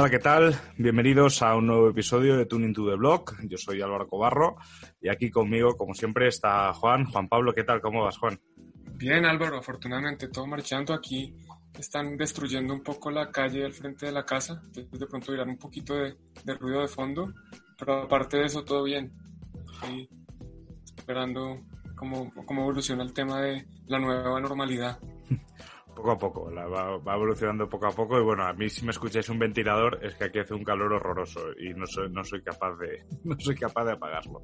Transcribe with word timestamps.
Hola, 0.00 0.10
¿qué 0.10 0.20
tal? 0.20 0.54
Bienvenidos 0.76 1.42
a 1.42 1.56
un 1.56 1.66
nuevo 1.66 1.88
episodio 1.88 2.36
de 2.36 2.46
Tuning 2.46 2.72
to 2.72 2.88
the 2.88 2.94
Blog. 2.94 3.34
Yo 3.48 3.58
soy 3.58 3.82
Álvaro 3.82 4.06
Cobarro 4.06 4.54
y 5.00 5.08
aquí 5.08 5.28
conmigo, 5.28 5.76
como 5.76 5.92
siempre, 5.92 6.28
está 6.28 6.72
Juan. 6.72 7.04
Juan 7.06 7.28
Pablo, 7.28 7.52
¿qué 7.52 7.64
tal? 7.64 7.80
¿Cómo 7.80 8.04
vas, 8.04 8.16
Juan? 8.16 8.40
Bien, 8.94 9.24
Álvaro, 9.24 9.58
afortunadamente 9.58 10.28
todo 10.28 10.46
marchando 10.46 10.94
aquí. 10.94 11.34
Están 11.76 12.16
destruyendo 12.16 12.74
un 12.74 12.84
poco 12.84 13.10
la 13.10 13.28
calle 13.32 13.64
al 13.64 13.72
frente 13.72 14.06
de 14.06 14.12
la 14.12 14.24
casa. 14.24 14.62
De 14.72 15.06
pronto 15.08 15.34
irán 15.34 15.48
un 15.48 15.58
poquito 15.58 15.96
de, 15.96 16.14
ruido 16.60 16.82
de 16.82 16.86
fondo. 16.86 17.34
Pero 17.76 18.04
aparte 18.04 18.36
de 18.36 18.44
eso, 18.44 18.62
todo 18.62 18.84
bien. 18.84 19.12
esperando 20.96 21.64
cómo, 21.96 22.32
cómo 22.46 22.62
evoluciona 22.62 23.02
el 23.02 23.12
tema 23.12 23.40
de 23.40 23.66
la 23.88 23.98
nueva 23.98 24.40
normalidad 24.40 25.00
poco 25.98 26.12
a 26.12 26.18
poco, 26.18 26.50
la 26.50 26.64
va, 26.66 27.14
evolucionando 27.14 27.68
poco 27.68 27.88
a 27.88 27.90
poco 27.90 28.20
y 28.20 28.22
bueno, 28.22 28.44
a 28.44 28.52
mí 28.52 28.70
si 28.70 28.84
me 28.84 28.92
escucháis 28.92 29.28
un 29.30 29.38
ventilador 29.40 29.98
es 30.00 30.14
que 30.14 30.26
aquí 30.26 30.38
hace 30.38 30.54
un 30.54 30.62
calor 30.62 30.92
horroroso 30.92 31.40
y 31.58 31.74
no 31.74 31.86
soy, 31.86 32.08
no 32.08 32.22
soy 32.22 32.40
capaz 32.40 32.76
de 32.76 33.04
no 33.24 33.36
soy 33.36 33.56
capaz 33.56 33.84
de 33.84 33.92
apagarlo. 33.92 34.42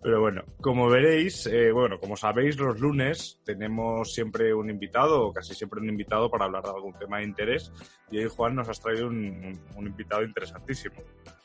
Pero 0.00 0.20
bueno, 0.22 0.42
como 0.62 0.88
veréis, 0.88 1.46
eh, 1.46 1.72
bueno, 1.72 2.00
como 2.00 2.16
sabéis, 2.16 2.58
los 2.58 2.80
lunes 2.80 3.38
tenemos 3.44 4.14
siempre 4.14 4.54
un 4.54 4.70
invitado 4.70 5.26
o 5.26 5.32
casi 5.32 5.54
siempre 5.54 5.78
un 5.78 5.90
invitado 5.90 6.30
para 6.30 6.46
hablar 6.46 6.62
de 6.62 6.70
algún 6.70 6.94
tema 6.98 7.18
de 7.18 7.24
interés 7.24 7.70
y 8.10 8.18
hoy 8.20 8.28
Juan 8.34 8.54
nos 8.54 8.70
has 8.70 8.80
traído 8.80 9.08
un, 9.08 9.60
un 9.76 9.86
invitado 9.86 10.22
interesantísimo. 10.22 10.96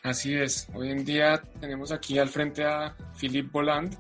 Así 0.03 0.35
es, 0.35 0.69
hoy 0.73 0.89
en 0.91 1.03
día 1.03 1.44
tenemos 1.59 1.91
aquí 1.91 2.17
al 2.17 2.30
frente 2.30 2.63
a 2.63 2.95
Philip 3.19 3.52
Boland, 3.52 3.97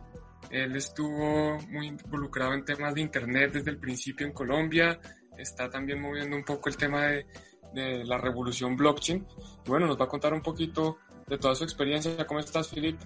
él 0.49 0.75
estuvo 0.75 1.59
muy 1.69 1.87
involucrado 1.87 2.53
en 2.53 2.63
temas 2.63 2.93
de 2.93 3.01
Internet 3.01 3.53
desde 3.53 3.71
el 3.71 3.77
principio 3.77 4.27
en 4.27 4.33
Colombia, 4.33 4.99
está 5.37 5.69
también 5.69 6.01
moviendo 6.01 6.35
un 6.35 6.43
poco 6.43 6.69
el 6.69 6.77
tema 6.77 7.07
de, 7.07 7.25
de 7.73 8.03
la 8.05 8.17
revolución 8.17 8.75
blockchain. 8.77 9.25
Y 9.65 9.69
bueno, 9.69 9.87
nos 9.87 9.99
va 9.99 10.05
a 10.05 10.09
contar 10.09 10.33
un 10.33 10.41
poquito 10.41 10.97
de 11.27 11.37
toda 11.37 11.55
su 11.55 11.63
experiencia. 11.63 12.25
¿Cómo 12.25 12.39
estás, 12.39 12.69
Filip? 12.69 12.99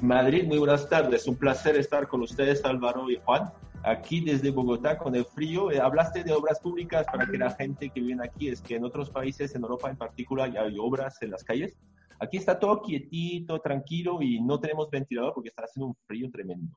Madrid, 0.00 0.44
muy 0.44 0.58
buenas 0.58 0.88
tardes. 0.88 1.26
Un 1.26 1.36
placer 1.36 1.76
estar 1.76 2.08
con 2.08 2.22
ustedes, 2.22 2.64
Álvaro 2.64 3.08
y 3.10 3.20
Juan. 3.24 3.52
Aquí 3.84 4.20
desde 4.20 4.50
Bogotá 4.50 4.98
con 4.98 5.14
el 5.14 5.24
frío. 5.24 5.70
Eh, 5.70 5.80
hablaste 5.80 6.24
de 6.24 6.32
obras 6.32 6.60
públicas 6.60 7.06
para 7.06 7.26
que 7.26 7.38
la 7.38 7.50
gente 7.52 7.90
que 7.90 8.00
viene 8.00 8.24
aquí, 8.24 8.48
es 8.48 8.60
que 8.60 8.76
en 8.76 8.84
otros 8.84 9.10
países, 9.10 9.54
en 9.54 9.62
Europa 9.62 9.90
en 9.90 9.96
particular, 9.96 10.52
ya 10.52 10.62
hay 10.62 10.76
obras 10.78 11.20
en 11.22 11.30
las 11.30 11.44
calles. 11.44 11.76
Aquí 12.18 12.36
está 12.36 12.58
todo 12.58 12.82
quietito, 12.82 13.60
tranquilo 13.60 14.22
y 14.22 14.40
no 14.40 14.60
tenemos 14.60 14.90
ventilador 14.90 15.34
porque 15.34 15.48
está 15.48 15.62
haciendo 15.64 15.88
un 15.88 15.96
frío 16.06 16.30
tremendo. 16.30 16.76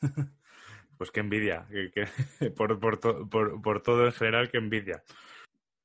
Pues 1.02 1.10
qué 1.10 1.18
envidia, 1.18 1.66
por, 2.56 2.78
por, 2.78 3.28
por, 3.60 3.82
todo 3.82 4.06
en 4.06 4.12
general, 4.12 4.48
qué 4.52 4.58
envidia. 4.58 5.02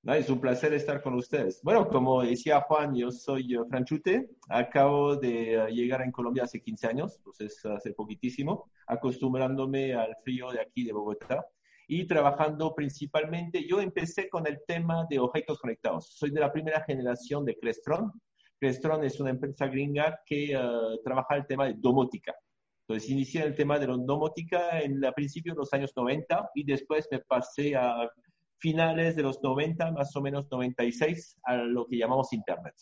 es 0.04 0.30
un 0.30 0.40
placer 0.40 0.76
estar 0.76 1.02
con 1.02 1.16
ustedes. 1.16 1.60
Bueno, 1.64 1.88
como 1.88 2.22
decía 2.22 2.62
Juan, 2.62 2.94
yo 2.94 3.10
soy 3.10 3.56
eh, 3.56 3.60
Franchute, 3.68 4.30
acabo 4.48 5.16
de 5.16 5.56
eh, 5.56 5.72
llegar 5.72 6.04
en 6.04 6.12
Colombia 6.12 6.44
hace 6.44 6.62
15 6.62 6.86
años, 6.86 7.20
pues 7.24 7.66
hace 7.66 7.94
poquitísimo, 7.94 8.70
acostumbrándome 8.86 9.96
al 9.96 10.16
frío 10.24 10.52
de 10.52 10.62
aquí 10.62 10.84
de 10.84 10.94
Bogotá 10.94 11.44
y 11.88 12.06
trabajando 12.06 12.76
principalmente, 12.76 13.68
yo 13.68 13.82
empecé 13.82 14.30
con 14.30 14.46
el 14.46 14.60
tema 14.68 15.08
de 15.10 15.18
objetos 15.18 15.58
conectados. 15.58 16.12
Soy 16.12 16.30
de 16.30 16.42
la 16.42 16.52
primera 16.54 16.84
generación 16.84 17.44
de 17.44 17.58
Crestron. 17.58 18.12
Crestron 18.60 19.04
es 19.04 19.20
una 19.20 19.32
empresa 19.32 19.66
gringa 19.66 20.20
que 20.24 20.54
eh, 20.54 20.60
trabaja 21.04 21.38
el 21.38 21.48
tema 21.48 21.66
de 21.66 21.74
domótica. 21.76 22.36
Entonces 22.88 23.10
inicié 23.10 23.44
el 23.44 23.56
tema 23.56 23.78
de 23.80 23.88
la 23.88 23.98
domótica 23.98 24.80
en 24.80 25.04
el 25.04 25.14
principio 25.14 25.54
de 25.54 25.58
los 25.58 25.74
años 25.74 25.92
90 25.94 26.52
y 26.56 26.64
después 26.64 27.06
me 27.12 27.20
pasé 27.20 27.76
a 27.76 28.10
finales 28.60 29.16
de 29.18 29.24
los 29.24 29.44
90, 29.44 29.92
más 29.92 30.16
o 30.16 30.22
menos 30.22 30.48
96, 30.50 31.38
a 31.44 31.58
lo 31.58 31.86
que 31.86 31.98
llamamos 31.98 32.32
Internet. 32.32 32.74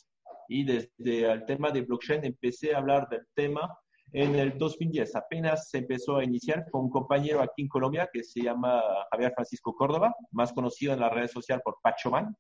Y 0.48 0.64
desde 0.64 1.32
el 1.32 1.46
tema 1.46 1.72
de 1.72 1.82
blockchain 1.82 2.24
empecé 2.24 2.76
a 2.76 2.78
hablar 2.78 3.10
del 3.10 3.26
tema 3.34 3.68
en 4.14 4.36
el 4.36 4.56
2010. 4.60 5.16
Apenas 5.16 5.70
se 5.70 5.80
empezó 5.80 6.18
a 6.18 6.24
iniciar 6.24 6.66
con 6.70 6.86
un 6.86 6.90
compañero 6.92 7.42
aquí 7.42 7.64
en 7.64 7.68
Colombia 7.68 8.08
que 8.14 8.24
se 8.24 8.44
llama 8.44 8.84
Javier 9.12 9.34
Francisco 9.34 9.76
Córdoba, 9.76 10.14
más 10.32 10.54
conocido 10.54 10.94
en 10.94 11.00
las 11.00 11.12
redes 11.12 11.32
sociales 11.32 11.64
por 11.66 11.78
Pachoman 11.82 12.36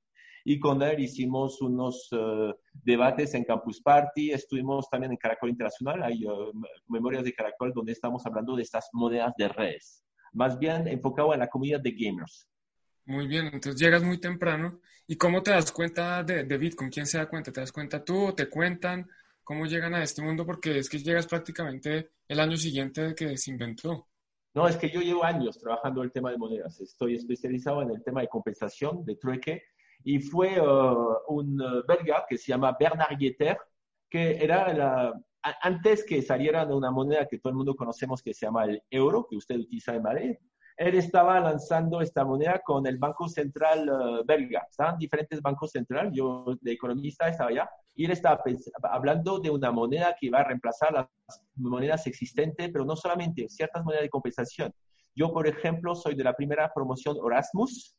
y 0.47 0.59
con 0.59 0.81
él 0.83 0.99
hicimos 0.99 1.59
unos 1.59 2.07
eh, 2.11 2.53
debates 2.71 3.33
en 3.33 3.43
Campus 3.43 3.81
Party, 3.81 4.31
estuvimos 4.31 4.87
también 4.89 5.11
en 5.11 5.17
Caracol 5.17 5.49
Internacional, 5.49 6.03
hay 6.03 6.23
uh, 6.23 6.53
memorias 6.87 7.23
de 7.23 7.33
Caracol 7.33 7.73
donde 7.73 7.93
estamos 7.93 8.23
hablando 8.27 8.55
de 8.55 8.61
estas 8.61 8.87
monedas 8.93 9.33
de 9.37 9.47
redes, 9.47 10.05
más 10.33 10.59
bien 10.59 10.87
enfocado 10.87 11.33
en 11.33 11.39
la 11.39 11.47
comunidad 11.47 11.81
de 11.81 11.91
gamers. 11.91 12.47
Muy 13.05 13.25
bien, 13.27 13.47
entonces 13.47 13.81
llegas 13.81 14.03
muy 14.03 14.19
temprano. 14.19 14.79
¿Y 15.07 15.15
cómo 15.15 15.41
te 15.41 15.51
das 15.51 15.71
cuenta 15.71 16.23
de, 16.23 16.43
de 16.43 16.57
Bitcoin? 16.57 16.89
¿Quién 16.89 17.05
se 17.05 17.17
da 17.17 17.27
cuenta? 17.27 17.51
¿Te 17.51 17.61
das 17.61 17.71
cuenta 17.71 18.03
tú 18.03 18.27
o 18.27 18.33
te 18.33 18.47
cuentan? 18.47 19.07
¿Cómo 19.43 19.65
llegan 19.65 19.93
a 19.93 20.03
este 20.03 20.23
mundo? 20.23 20.45
Porque 20.45 20.79
es 20.79 20.89
que 20.89 20.97
llegas 20.99 21.27
prácticamente 21.27 22.11
el 22.27 22.39
año 22.39 22.57
siguiente 22.57 23.01
de 23.01 23.15
que 23.15 23.37
se 23.37 23.51
inventó. 23.51 24.07
No, 24.55 24.67
es 24.67 24.77
que 24.77 24.89
yo 24.89 25.01
llevo 25.01 25.23
años 25.23 25.59
trabajando 25.59 26.01
el 26.01 26.11
tema 26.11 26.31
de 26.31 26.37
monedas. 26.37 26.79
Estoy 26.79 27.15
especializado 27.15 27.81
en 27.81 27.91
el 27.91 28.03
tema 28.03 28.21
de 28.21 28.27
compensación, 28.27 29.03
de 29.05 29.17
trueque, 29.17 29.61
y 30.05 30.19
fue 30.19 30.61
uh, 30.61 31.17
un 31.27 31.59
uh, 31.59 31.83
belga 31.87 32.25
que 32.29 32.37
se 32.37 32.51
llama 32.51 32.77
Bernard 32.79 33.17
Yetter, 33.17 33.57
que 34.07 34.37
era 34.37 34.71
la, 34.71 35.21
antes 35.61 36.05
que 36.05 36.21
saliera 36.21 36.63
de 36.63 36.75
una 36.75 36.91
moneda 36.91 37.27
que 37.27 37.39
todo 37.39 37.49
el 37.49 37.57
mundo 37.57 37.75
conocemos 37.75 38.21
que 38.21 38.33
se 38.33 38.45
llama 38.45 38.65
el 38.65 38.83
euro, 38.91 39.25
que 39.27 39.35
usted 39.35 39.57
utiliza 39.57 39.95
en 39.95 40.03
Madrid, 40.03 40.35
él 40.77 40.95
estaba 40.95 41.39
lanzando 41.39 42.01
esta 42.01 42.23
moneda 42.23 42.61
con 42.63 42.85
el 42.85 42.97
Banco 42.99 43.27
Central 43.27 43.89
uh, 43.89 44.23
belga. 44.23 44.67
Estaban 44.69 44.99
diferentes 44.99 45.41
bancos 45.41 45.71
centrales, 45.71 46.13
yo 46.13 46.55
de 46.61 46.71
economista 46.71 47.27
estaba 47.27 47.49
allá, 47.49 47.69
y 47.95 48.05
él 48.05 48.11
estaba 48.11 48.43
hablando 48.91 49.39
de 49.39 49.49
una 49.49 49.71
moneda 49.71 50.15
que 50.19 50.27
iba 50.27 50.39
a 50.39 50.43
reemplazar 50.43 50.93
las 50.93 51.07
monedas 51.55 52.05
existentes, 52.05 52.69
pero 52.71 52.85
no 52.85 52.95
solamente 52.95 53.49
ciertas 53.49 53.83
monedas 53.83 54.03
de 54.03 54.09
compensación. 54.09 54.71
Yo, 55.15 55.33
por 55.33 55.47
ejemplo, 55.47 55.95
soy 55.95 56.13
de 56.13 56.25
la 56.25 56.35
primera 56.35 56.71
promoción 56.71 57.17
Erasmus, 57.25 57.95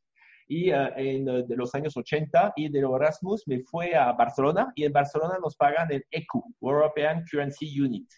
y 0.48 0.70
uh, 0.72 0.88
en 0.96 1.24
de 1.24 1.56
los 1.56 1.74
años 1.74 1.96
80 1.96 2.52
y 2.56 2.68
de 2.68 2.78
Erasmus 2.78 3.42
me 3.46 3.60
fue 3.60 3.94
a 3.94 4.12
Barcelona 4.12 4.72
y 4.74 4.84
en 4.84 4.92
Barcelona 4.92 5.38
nos 5.42 5.56
pagan 5.56 5.90
el 5.90 6.04
ECU, 6.10 6.44
European 6.60 7.24
Currency 7.30 7.80
Unit, 7.80 8.08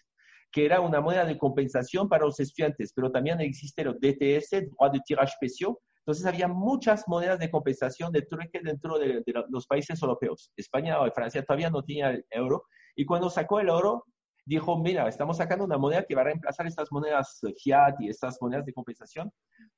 que 0.51 0.65
era 0.65 0.79
una 0.81 1.01
moneda 1.01 1.25
de 1.25 1.37
compensación 1.37 2.07
para 2.07 2.25
los 2.25 2.39
estudiantes, 2.39 2.93
pero 2.95 3.11
también 3.11 3.39
existe 3.41 3.81
el 3.81 3.93
DTS, 3.93 4.51
droit 4.51 4.93
de 4.93 5.01
tirage 5.05 5.33
spéciaux. 5.35 5.77
Entonces 5.99 6.25
había 6.25 6.47
muchas 6.47 7.03
monedas 7.07 7.39
de 7.39 7.51
compensación 7.51 8.11
de 8.11 8.23
trueque 8.23 8.61
dentro 8.63 8.97
de, 8.97 9.21
de 9.25 9.33
los 9.49 9.67
países 9.67 10.01
europeos. 10.01 10.51
España 10.55 10.99
o 11.01 11.11
Francia 11.11 11.43
todavía 11.43 11.69
no 11.69 11.83
tenía 11.83 12.11
el 12.11 12.25
euro 12.31 12.63
y 12.95 13.05
cuando 13.05 13.29
sacó 13.29 13.59
el 13.59 13.69
oro 13.69 14.05
dijo, 14.45 14.77
mira, 14.77 15.07
estamos 15.07 15.37
sacando 15.37 15.65
una 15.65 15.77
moneda 15.77 16.03
que 16.03 16.15
va 16.15 16.21
a 16.21 16.25
reemplazar 16.25 16.67
estas 16.67 16.91
monedas 16.91 17.39
fiat 17.61 17.99
y 17.99 18.09
estas 18.09 18.41
monedas 18.41 18.65
de 18.65 18.73
compensación, 18.73 19.31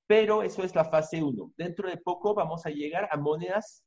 pero 0.08 0.44
eso 0.44 0.64
es 0.64 0.76
la 0.76 0.86
fase 0.86 1.22
1. 1.22 1.54
Dentro 1.58 1.90
de 1.90 1.98
poco 1.98 2.34
vamos 2.34 2.66
a 2.66 2.70
llegar 2.70 3.08
a 3.12 3.18
monedas 3.18 3.84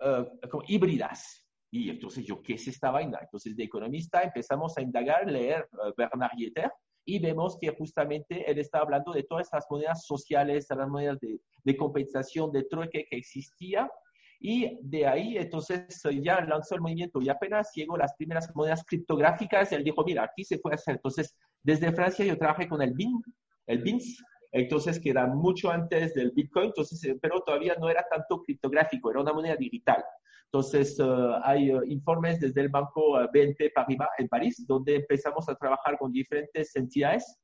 uh, 0.00 0.62
híbridas. 0.66 1.44
Y 1.70 1.90
entonces 1.90 2.24
yo, 2.24 2.42
¿qué 2.42 2.54
es 2.54 2.66
esta 2.66 2.90
vaina? 2.90 3.18
Entonces 3.20 3.54
de 3.54 3.64
economista 3.64 4.22
empezamos 4.22 4.76
a 4.78 4.82
indagar, 4.82 5.30
leer 5.30 5.68
uh, 5.72 5.92
Bernard 5.96 6.36
Yetter 6.36 6.70
y 7.04 7.18
vemos 7.18 7.58
que 7.58 7.74
justamente 7.74 8.50
él 8.50 8.58
está 8.58 8.78
hablando 8.78 9.12
de 9.12 9.22
todas 9.22 9.46
estas 9.46 9.66
monedas 9.70 10.04
sociales, 10.04 10.66
las 10.70 10.88
monedas 10.88 11.18
de, 11.20 11.40
de 11.64 11.76
compensación, 11.76 12.52
de 12.52 12.64
trueque 12.64 13.06
que 13.08 13.16
existía 13.16 13.90
y 14.40 14.78
de 14.82 15.06
ahí, 15.06 15.36
entonces, 15.36 16.00
ya 16.22 16.40
lanzó 16.42 16.76
el 16.76 16.80
movimiento 16.80 17.20
y 17.20 17.28
apenas 17.28 17.72
llegó 17.74 17.96
las 17.96 18.14
primeras 18.14 18.54
monedas 18.54 18.84
criptográficas, 18.84 19.72
él 19.72 19.82
dijo, 19.82 20.04
mira, 20.04 20.22
aquí 20.22 20.44
se 20.44 20.58
puede 20.58 20.76
hacer. 20.76 20.96
Entonces, 20.96 21.36
desde 21.62 21.92
Francia 21.92 22.24
yo 22.24 22.38
trabajé 22.38 22.68
con 22.68 22.80
el 22.80 22.92
BIN, 22.92 23.20
el 23.66 23.82
BINS, 23.82 24.22
entonces 24.52 25.00
que 25.00 25.10
era 25.10 25.26
mucho 25.26 25.70
antes 25.70 26.14
del 26.14 26.30
Bitcoin, 26.30 26.66
entonces, 26.66 27.02
eh, 27.04 27.18
pero 27.20 27.40
todavía 27.40 27.74
no 27.80 27.90
era 27.90 28.04
tanto 28.08 28.42
criptográfico, 28.42 29.10
era 29.10 29.20
una 29.20 29.32
moneda 29.32 29.56
digital. 29.56 30.04
Entonces, 30.44 30.98
eh, 31.00 31.04
hay 31.42 31.70
eh, 31.70 31.80
informes 31.88 32.40
desde 32.40 32.60
el 32.60 32.68
banco 32.68 33.18
BNP 33.32 33.70
Paribas 33.74 34.08
en 34.18 34.28
París, 34.28 34.64
donde 34.66 34.96
empezamos 34.96 35.48
a 35.48 35.56
trabajar 35.56 35.98
con 35.98 36.12
diferentes 36.12 36.74
entidades 36.76 37.36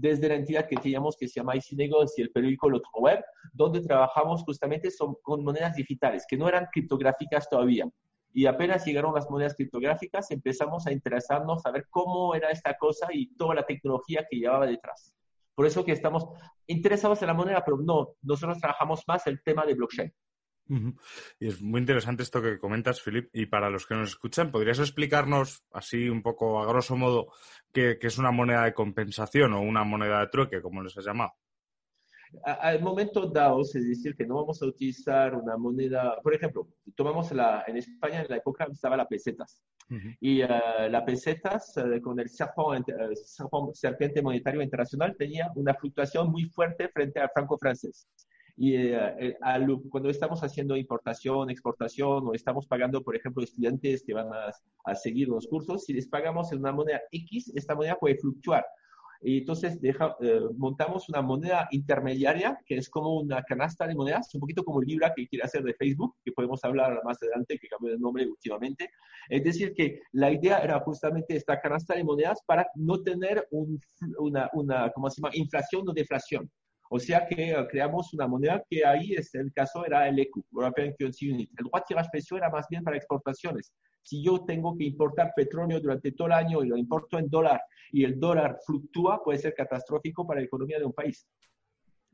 desde 0.00 0.28
la 0.28 0.36
entidad 0.36 0.66
que 0.66 0.76
teníamos 0.76 1.16
que 1.16 1.28
se 1.28 1.40
llama 1.40 1.56
Icinegos 1.56 2.18
y 2.18 2.22
el 2.22 2.30
periódico 2.30 2.68
Otro 2.68 2.90
Web, 3.00 3.22
donde 3.52 3.82
trabajamos 3.82 4.42
justamente 4.44 4.88
con 5.22 5.44
monedas 5.44 5.76
digitales 5.76 6.24
que 6.26 6.38
no 6.38 6.48
eran 6.48 6.68
criptográficas 6.72 7.48
todavía. 7.48 7.86
Y 8.32 8.46
apenas 8.46 8.86
llegaron 8.86 9.14
las 9.14 9.28
monedas 9.28 9.54
criptográficas, 9.54 10.30
empezamos 10.30 10.86
a 10.86 10.92
interesarnos 10.92 11.66
a 11.66 11.70
ver 11.70 11.86
cómo 11.90 12.34
era 12.34 12.50
esta 12.50 12.74
cosa 12.78 13.08
y 13.12 13.34
toda 13.36 13.54
la 13.54 13.66
tecnología 13.66 14.26
que 14.30 14.38
llevaba 14.38 14.66
detrás. 14.66 15.14
Por 15.54 15.66
eso 15.66 15.84
que 15.84 15.92
estamos 15.92 16.26
interesados 16.66 17.20
en 17.20 17.28
la 17.28 17.34
moneda, 17.34 17.62
pero 17.64 17.76
no, 17.76 18.14
nosotros 18.22 18.58
trabajamos 18.58 19.02
más 19.06 19.26
el 19.26 19.42
tema 19.42 19.66
de 19.66 19.74
blockchain. 19.74 20.14
Y 21.38 21.48
es 21.48 21.60
muy 21.60 21.80
interesante 21.80 22.22
esto 22.22 22.40
que 22.40 22.58
comentas, 22.58 23.02
Filip. 23.02 23.28
Y 23.32 23.46
para 23.46 23.70
los 23.70 23.86
que 23.86 23.94
nos 23.94 24.10
escuchan, 24.10 24.52
¿podrías 24.52 24.78
explicarnos 24.78 25.64
así 25.72 26.08
un 26.08 26.22
poco 26.22 26.62
a 26.62 26.66
grosso 26.66 26.96
modo 26.96 27.32
qué, 27.72 27.98
es 28.00 28.18
una 28.18 28.30
moneda 28.30 28.64
de 28.64 28.74
compensación 28.74 29.52
o 29.52 29.60
una 29.60 29.84
moneda 29.84 30.20
de 30.20 30.28
trueque, 30.28 30.62
como 30.62 30.82
les 30.82 30.96
has 30.96 31.04
llamado? 31.04 31.32
al 32.44 32.80
momento 32.80 33.26
dado, 33.26 33.60
es 33.62 33.72
decir, 33.72 34.14
que 34.14 34.24
no 34.24 34.36
vamos 34.36 34.62
a 34.62 34.66
utilizar 34.66 35.34
una 35.34 35.56
moneda, 35.56 36.16
por 36.22 36.34
ejemplo, 36.34 36.68
tomamos 36.94 37.32
la, 37.32 37.64
en 37.66 37.76
España 37.76 38.22
en 38.22 38.28
la 38.28 38.36
época 38.36 38.68
estaba 38.70 38.96
la 38.96 39.08
pesetas. 39.08 39.60
Y 40.20 40.40
uh, 40.44 40.46
la 40.88 41.04
pesetas 41.04 41.76
uh, 41.76 42.00
con 42.00 42.20
el 42.20 42.26
uh, 42.28 43.74
serpiente 43.74 44.22
monetario 44.22 44.62
internacional 44.62 45.16
tenía 45.18 45.50
una 45.56 45.74
fluctuación 45.74 46.30
muy 46.30 46.44
fuerte 46.44 46.88
frente 46.90 47.18
al 47.18 47.30
franco 47.34 47.58
francés. 47.58 48.06
Y 48.62 48.76
eh, 48.76 49.38
cuando 49.88 50.10
estamos 50.10 50.42
haciendo 50.42 50.76
importación, 50.76 51.48
exportación 51.48 52.28
o 52.28 52.34
estamos 52.34 52.66
pagando, 52.66 53.02
por 53.02 53.16
ejemplo, 53.16 53.42
estudiantes 53.42 54.02
que 54.04 54.12
van 54.12 54.28
a, 54.34 54.52
a 54.84 54.94
seguir 54.94 55.28
los 55.28 55.46
cursos, 55.46 55.86
si 55.86 55.94
les 55.94 56.06
pagamos 56.06 56.52
en 56.52 56.58
una 56.58 56.70
moneda 56.70 57.00
X, 57.10 57.50
esta 57.54 57.74
moneda 57.74 57.96
puede 57.98 58.18
fluctuar. 58.18 58.66
Y 59.22 59.38
entonces 59.38 59.80
deja, 59.80 60.14
eh, 60.20 60.42
montamos 60.58 61.08
una 61.08 61.22
moneda 61.22 61.68
intermediaria 61.70 62.58
que 62.66 62.76
es 62.76 62.90
como 62.90 63.20
una 63.20 63.42
canasta 63.44 63.86
de 63.86 63.94
monedas, 63.94 64.34
un 64.34 64.42
poquito 64.42 64.62
como 64.62 64.82
Libra 64.82 65.14
que 65.16 65.26
quiere 65.26 65.46
hacer 65.46 65.62
de 65.62 65.72
Facebook, 65.72 66.16
que 66.22 66.32
podemos 66.32 66.62
hablar 66.62 67.00
más 67.02 67.16
adelante, 67.22 67.58
que 67.58 67.66
cambió 67.66 67.94
de 67.94 67.98
nombre 67.98 68.26
últimamente. 68.26 68.90
Es 69.30 69.42
decir, 69.42 69.72
que 69.72 70.00
la 70.12 70.30
idea 70.30 70.58
era 70.58 70.78
justamente 70.80 71.34
esta 71.34 71.58
canasta 71.62 71.94
de 71.94 72.04
monedas 72.04 72.40
para 72.46 72.66
no 72.74 73.00
tener 73.02 73.48
una, 74.18 74.50
una, 74.52 74.90
¿cómo 74.90 75.08
se 75.08 75.22
llama?, 75.22 75.34
inflación 75.34 75.88
o 75.88 75.94
deflación. 75.94 76.50
O 76.92 76.98
sea 76.98 77.24
que 77.24 77.56
uh, 77.56 77.68
creamos 77.68 78.12
una 78.14 78.26
moneda 78.26 78.64
que 78.68 78.84
ahí, 78.84 79.12
es 79.12 79.32
el 79.36 79.52
caso, 79.52 79.86
era 79.86 80.08
el 80.08 80.18
ECU, 80.18 80.44
European 80.52 80.92
Currency 80.98 81.30
Unit. 81.30 81.50
El 81.56 81.66
droit 81.66 81.84
tirage 81.86 82.08
precio 82.10 82.36
era 82.36 82.50
más 82.50 82.66
bien 82.68 82.82
para 82.82 82.96
exportaciones. 82.96 83.72
Si 84.02 84.24
yo 84.24 84.44
tengo 84.44 84.76
que 84.76 84.84
importar 84.84 85.32
petróleo 85.36 85.78
durante 85.78 86.10
todo 86.10 86.26
el 86.26 86.32
año 86.32 86.64
y 86.64 86.68
lo 86.68 86.76
importo 86.76 87.16
en 87.18 87.28
dólar 87.28 87.62
y 87.92 88.02
el 88.02 88.18
dólar 88.18 88.58
fluctúa, 88.66 89.22
puede 89.22 89.38
ser 89.38 89.54
catastrófico 89.54 90.26
para 90.26 90.40
la 90.40 90.46
economía 90.46 90.80
de 90.80 90.84
un 90.84 90.92
país. 90.92 91.28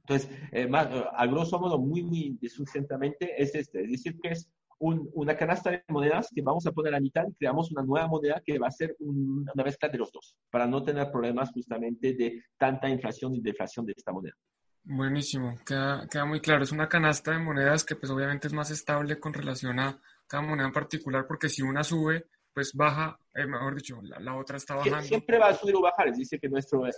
Entonces, 0.00 0.30
eh, 0.52 0.66
más, 0.66 0.88
a 1.10 1.26
grosso 1.26 1.58
modo, 1.58 1.78
muy, 1.78 2.02
muy 2.02 2.38
sucintamente, 2.48 3.42
es 3.42 3.54
este. 3.54 3.82
Es 3.82 3.90
decir, 3.90 4.20
que 4.20 4.28
es 4.32 4.50
una 4.78 5.34
canasta 5.38 5.70
de 5.70 5.82
monedas 5.88 6.28
que 6.34 6.42
vamos 6.42 6.66
a 6.66 6.72
poner 6.72 6.94
a 6.94 7.00
mitad 7.00 7.26
y 7.26 7.34
creamos 7.34 7.72
una 7.72 7.82
nueva 7.82 8.08
moneda 8.08 8.42
que 8.44 8.58
va 8.58 8.66
a 8.66 8.70
ser 8.70 8.94
una 8.98 9.64
mezcla 9.64 9.88
de 9.88 9.96
los 9.96 10.12
dos, 10.12 10.36
para 10.50 10.66
no 10.66 10.82
tener 10.82 11.10
problemas 11.10 11.50
justamente 11.50 12.12
de 12.12 12.42
tanta 12.58 12.90
inflación 12.90 13.34
y 13.34 13.40
deflación 13.40 13.86
de 13.86 13.94
esta 13.96 14.12
moneda. 14.12 14.34
Buenísimo, 14.88 15.58
queda, 15.66 16.06
queda 16.08 16.24
muy 16.26 16.40
claro. 16.40 16.62
Es 16.62 16.70
una 16.70 16.88
canasta 16.88 17.32
de 17.32 17.38
monedas 17.38 17.82
que 17.82 17.96
pues 17.96 18.10
obviamente 18.12 18.46
es 18.46 18.52
más 18.52 18.70
estable 18.70 19.18
con 19.18 19.34
relación 19.34 19.80
a 19.80 20.00
cada 20.28 20.44
moneda 20.44 20.68
en 20.68 20.72
particular 20.72 21.26
porque 21.26 21.48
si 21.48 21.60
una 21.60 21.82
sube, 21.82 22.26
pues 22.54 22.72
baja, 22.72 23.18
eh, 23.34 23.46
mejor 23.46 23.74
dicho, 23.74 24.00
la, 24.00 24.36
otra 24.36 24.58
está 24.58 24.76
bajando. 24.76 25.02
Siempre 25.02 25.38
va 25.38 25.48
a 25.48 25.54
subir 25.54 25.74
o 25.74 25.82
bajar. 25.82 26.14
Dice 26.14 26.38
que 26.38 26.48
nuestro 26.48 26.86
EQ 26.86 26.96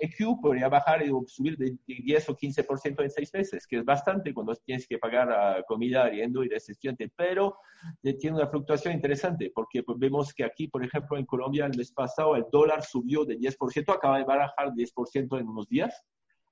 eh, 0.00 0.06
e 0.08 0.36
podría 0.40 0.68
bajar 0.68 1.04
y 1.04 1.10
subir 1.26 1.58
de 1.58 1.76
10 1.86 2.28
o 2.28 2.36
15% 2.36 3.02
en 3.02 3.10
seis 3.10 3.34
meses, 3.34 3.66
que 3.66 3.78
es 3.78 3.84
bastante 3.84 4.32
cuando 4.32 4.54
tienes 4.54 4.86
que 4.86 4.98
pagar 4.98 5.64
comida, 5.66 6.04
arriendo 6.04 6.44
y 6.44 6.54
estudiante. 6.54 7.10
Pero 7.16 7.58
eh, 8.04 8.14
tiene 8.14 8.36
una 8.36 8.46
fluctuación 8.46 8.94
interesante 8.94 9.50
porque 9.52 9.82
pues, 9.82 9.98
vemos 9.98 10.32
que 10.32 10.44
aquí, 10.44 10.68
por 10.68 10.84
ejemplo, 10.84 11.18
en 11.18 11.26
Colombia 11.26 11.66
el 11.66 11.76
mes 11.76 11.90
pasado 11.90 12.36
el 12.36 12.44
dólar 12.50 12.84
subió 12.84 13.24
de 13.24 13.36
10%, 13.38 13.92
acaba 13.92 14.18
de 14.18 14.24
bajar 14.24 14.70
10% 14.72 15.40
en 15.40 15.48
unos 15.48 15.68
días. 15.68 16.00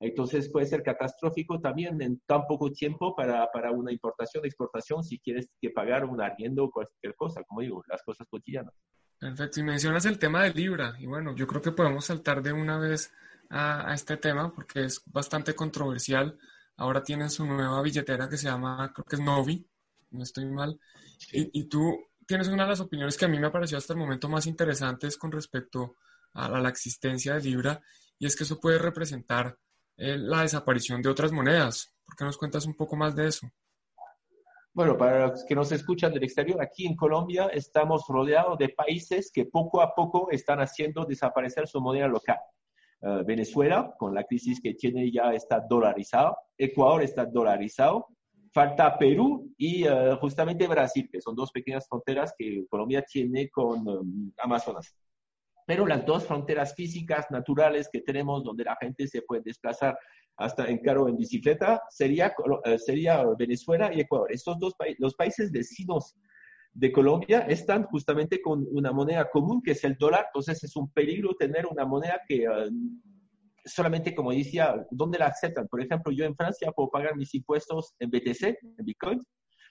Entonces 0.02 0.50
puede 0.50 0.66
ser 0.66 0.82
catastrófico 0.82 1.60
también 1.60 2.02
en 2.02 2.20
tan 2.26 2.44
poco 2.48 2.72
tiempo 2.72 3.14
para, 3.14 3.48
para 3.52 3.70
una 3.70 3.92
importación, 3.92 4.44
exportación, 4.44 5.04
si 5.04 5.20
quieres 5.20 5.48
que 5.60 5.70
pagar 5.70 6.04
un 6.04 6.20
arriendo 6.20 6.64
o 6.64 6.70
cualquier 6.72 7.14
cosa, 7.14 7.44
como 7.44 7.60
digo, 7.60 7.84
las 7.88 8.02
cosas 8.02 8.26
cotidianas. 8.28 8.74
Perfecto, 9.16 9.60
y 9.60 9.62
mencionas 9.62 10.04
el 10.06 10.18
tema 10.18 10.42
de 10.42 10.52
Libra, 10.52 10.96
y 10.98 11.06
bueno, 11.06 11.36
yo 11.36 11.46
creo 11.46 11.62
que 11.62 11.70
podemos 11.70 12.04
saltar 12.04 12.42
de 12.42 12.52
una 12.52 12.80
vez 12.80 13.12
a, 13.48 13.94
este 13.94 14.16
tema 14.16 14.52
porque 14.52 14.84
es 14.86 15.00
bastante 15.06 15.54
controversial. 15.54 16.36
Ahora 16.76 17.04
tienen 17.04 17.30
su 17.30 17.46
nueva 17.46 17.80
billetera 17.80 18.28
que 18.28 18.36
se 18.36 18.48
llama, 18.48 18.92
creo 18.92 19.04
que 19.04 19.14
es 19.14 19.22
Novi, 19.22 19.64
no 20.10 20.24
estoy 20.24 20.46
mal, 20.46 20.80
y, 21.30 21.60
y, 21.60 21.68
tú 21.68 21.96
tienes 22.26 22.48
una 22.48 22.64
de 22.64 22.70
las 22.70 22.80
opiniones 22.80 23.16
que 23.16 23.26
a 23.26 23.28
mí 23.28 23.38
me 23.38 23.46
ha 23.46 23.52
parecido 23.52 23.78
hasta 23.78 23.92
el 23.92 24.00
momento 24.00 24.28
más 24.28 24.48
interesantes 24.48 25.16
con 25.16 25.30
respecto 25.30 25.94
a 26.32 26.48
la 26.58 26.68
existencia 26.68 27.34
de 27.34 27.42
Libra, 27.42 27.80
y 28.18 28.26
es 28.26 28.34
que 28.34 28.42
eso 28.42 28.58
puede 28.58 28.78
representar 28.78 29.56
eh, 29.96 30.16
la 30.18 30.42
desaparición 30.42 31.02
de 31.02 31.08
otras 31.08 31.32
monedas. 31.32 31.94
¿Por 32.04 32.16
qué 32.16 32.24
nos 32.24 32.38
cuentas 32.38 32.66
un 32.66 32.74
poco 32.74 32.96
más 32.96 33.14
de 33.14 33.28
eso? 33.28 33.48
Bueno, 34.74 34.96
para 34.96 35.26
los 35.26 35.44
que 35.44 35.54
nos 35.54 35.70
escuchan 35.70 36.14
del 36.14 36.24
exterior, 36.24 36.62
aquí 36.62 36.86
en 36.86 36.96
Colombia 36.96 37.48
estamos 37.52 38.06
rodeados 38.08 38.56
de 38.56 38.70
países 38.70 39.30
que 39.30 39.44
poco 39.44 39.82
a 39.82 39.94
poco 39.94 40.30
están 40.30 40.60
haciendo 40.60 41.04
desaparecer 41.04 41.68
su 41.68 41.80
moneda 41.80 42.08
local. 42.08 42.38
Eh, 43.02 43.22
Venezuela, 43.26 43.94
con 43.98 44.14
la 44.14 44.24
crisis 44.24 44.60
que 44.62 44.72
tiene, 44.74 45.10
ya 45.12 45.34
está 45.34 45.60
dolarizado. 45.60 46.36
Ecuador 46.56 47.02
está 47.02 47.26
dolarizado. 47.26 48.08
Falta 48.50 48.96
Perú 48.98 49.52
y 49.58 49.84
eh, 49.86 50.16
justamente 50.20 50.66
Brasil, 50.66 51.08
que 51.10 51.20
son 51.20 51.34
dos 51.34 51.50
pequeñas 51.52 51.86
fronteras 51.86 52.34
que 52.36 52.64
Colombia 52.68 53.02
tiene 53.02 53.50
con 53.50 53.84
Amazonas. 54.38 54.94
Pero 55.66 55.86
las 55.86 56.04
dos 56.04 56.26
fronteras 56.26 56.74
físicas 56.74 57.26
naturales 57.30 57.88
que 57.92 58.00
tenemos 58.00 58.42
donde 58.44 58.64
la 58.64 58.76
gente 58.80 59.06
se 59.06 59.22
puede 59.22 59.42
desplazar 59.44 59.96
hasta 60.36 60.66
en 60.66 60.78
carro 60.78 61.08
en 61.08 61.16
bicicleta 61.16 61.82
sería, 61.90 62.34
eh, 62.64 62.78
sería 62.78 63.24
Venezuela 63.38 63.92
y 63.92 64.00
Ecuador. 64.00 64.32
Estos 64.32 64.58
dos 64.58 64.74
países, 64.74 65.00
los 65.00 65.14
países 65.14 65.52
vecinos 65.52 66.16
de 66.74 66.90
Colombia 66.90 67.40
están 67.40 67.84
justamente 67.84 68.40
con 68.40 68.66
una 68.70 68.92
moneda 68.92 69.28
común 69.30 69.62
que 69.62 69.72
es 69.72 69.84
el 69.84 69.96
dólar, 69.96 70.26
entonces 70.26 70.64
es 70.64 70.74
un 70.74 70.90
peligro 70.90 71.34
tener 71.34 71.66
una 71.66 71.84
moneda 71.84 72.20
que 72.26 72.44
eh, 72.44 72.70
solamente, 73.64 74.14
como 74.14 74.32
decía, 74.32 74.74
¿dónde 74.90 75.18
la 75.18 75.26
aceptan? 75.26 75.68
Por 75.68 75.82
ejemplo, 75.82 76.12
yo 76.12 76.24
en 76.24 76.34
Francia 76.34 76.72
puedo 76.72 76.90
pagar 76.90 77.16
mis 77.16 77.34
impuestos 77.34 77.94
en 77.98 78.10
BTC, 78.10 78.42
en 78.78 78.84
Bitcoin, 78.84 79.20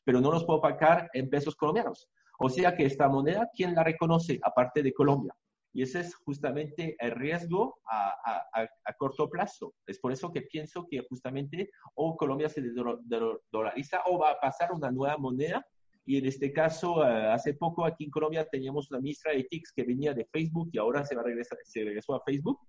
pero 0.03 0.21
no 0.21 0.31
los 0.31 0.45
puedo 0.45 0.62
pagar 0.62 1.10
en 1.13 1.29
pesos 1.29 1.55
colombianos. 1.55 2.07
O 2.39 2.50
sea 2.50 2.75
que 2.75 2.86
esta 2.86 3.07
moneda, 3.07 3.50
¿quién 3.53 3.75
la 3.75 3.83
reconoce 3.83 4.39
aparte 4.43 4.81
de 4.81 4.93
Colombia? 4.93 5.33
Y 5.73 5.83
ese 5.83 6.01
es 6.01 6.15
justamente 6.15 6.95
el 6.99 7.11
riesgo 7.11 7.79
a, 7.89 8.13
a, 8.53 8.93
corto 8.97 9.29
plazo. 9.29 9.73
Es 9.87 9.99
por 9.99 10.11
eso 10.11 10.31
que 10.31 10.41
pienso 10.41 10.85
que 10.89 10.99
justamente 11.09 11.69
o 11.95 12.17
Colombia 12.17 12.49
se 12.49 12.61
dolariza 13.51 14.01
o 14.05 14.19
va 14.19 14.31
a 14.31 14.39
pasar 14.39 14.73
una 14.73 14.91
nueva 14.91 15.17
moneda. 15.17 15.65
Y 16.05 16.17
en 16.17 16.25
este 16.25 16.51
caso, 16.51 17.05
eh, 17.05 17.27
hace 17.31 17.53
poco 17.53 17.85
aquí 17.85 18.05
en 18.05 18.11
Colombia 18.11 18.45
teníamos 18.45 18.91
una 18.91 18.99
ministra 18.99 19.31
de 19.31 19.43
TICS 19.43 19.71
que 19.73 19.83
venía 19.83 20.13
de 20.13 20.25
Facebook 20.25 20.69
y 20.73 20.77
ahora 20.77 21.05
se, 21.05 21.15
va 21.15 21.21
a 21.21 21.25
regresar, 21.25 21.57
se 21.63 21.83
regresó 21.83 22.15
a 22.15 22.23
Facebook. 22.23 22.59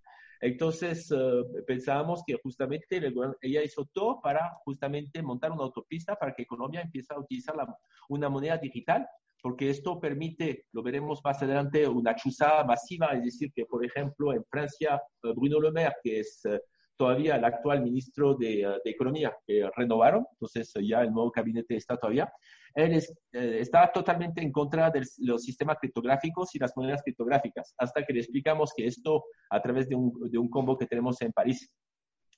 Entonces, 0.41 1.11
eh, 1.11 1.43
pensábamos 1.67 2.23
que 2.27 2.35
justamente 2.43 3.01
ella 3.41 3.63
hizo 3.63 3.89
todo 3.93 4.21
para 4.21 4.53
justamente 4.65 5.23
montar 5.23 5.53
una 5.53 5.63
autopista 5.63 6.15
para 6.17 6.35
que 6.35 6.47
Colombia 6.47 6.83
empiece 6.83 7.15
a 7.15 7.19
utilizar 7.19 7.57
la, 7.57 7.67
una 8.09 8.29
moneda 8.29 8.59
digital 8.59 9.07
porque 9.43 9.71
esto 9.71 10.01
permite, 10.01 10.67
lo 10.73 10.83
veremos 10.83 11.21
más 11.25 11.43
adelante, 11.43 11.87
una 11.87 12.15
chuzada 12.15 12.65
masiva, 12.65 13.09
es 13.09 13.25
decir, 13.25 13.53
que 13.53 13.67
por 13.67 13.85
ejemplo 13.85 14.33
en 14.33 14.45
Francia, 14.45 15.03
eh, 15.25 15.33
Bruno 15.35 15.61
Le 15.61 15.73
Maire, 15.73 15.97
que 16.03 16.21
es 16.21 16.45
eh, 16.45 16.61
todavía 16.97 17.35
el 17.35 17.45
actual 17.45 17.83
ministro 17.83 18.35
de, 18.35 18.63
eh, 18.63 18.81
de 18.85 18.91
Economía, 18.91 19.37
que 19.45 19.69
renovaron, 19.77 20.25
entonces 20.31 20.73
ya 20.81 21.03
el 21.03 21.13
nuevo 21.13 21.33
gabinete 21.33 21.75
está 21.75 21.97
todavía, 21.97 22.33
él 22.75 22.99
está 23.33 23.93
totalmente 23.93 24.41
en 24.41 24.51
contra 24.51 24.91
de 24.91 25.03
los 25.19 25.43
sistemas 25.43 25.77
criptográficos 25.79 26.55
y 26.55 26.59
las 26.59 26.75
monedas 26.75 27.03
criptográficas, 27.03 27.75
hasta 27.77 28.03
que 28.03 28.15
le 28.15 28.21
explicamos 28.21 28.73
que 28.75 28.87
esto, 28.87 29.25
a 29.51 29.61
través 29.61 29.91
de 29.91 29.97
un, 29.97 30.31
de 30.31 30.39
un 30.39 30.49
combo 30.49 30.79
que 30.79 30.87
tenemos 30.87 31.21
en 31.21 31.33
París, 31.33 31.71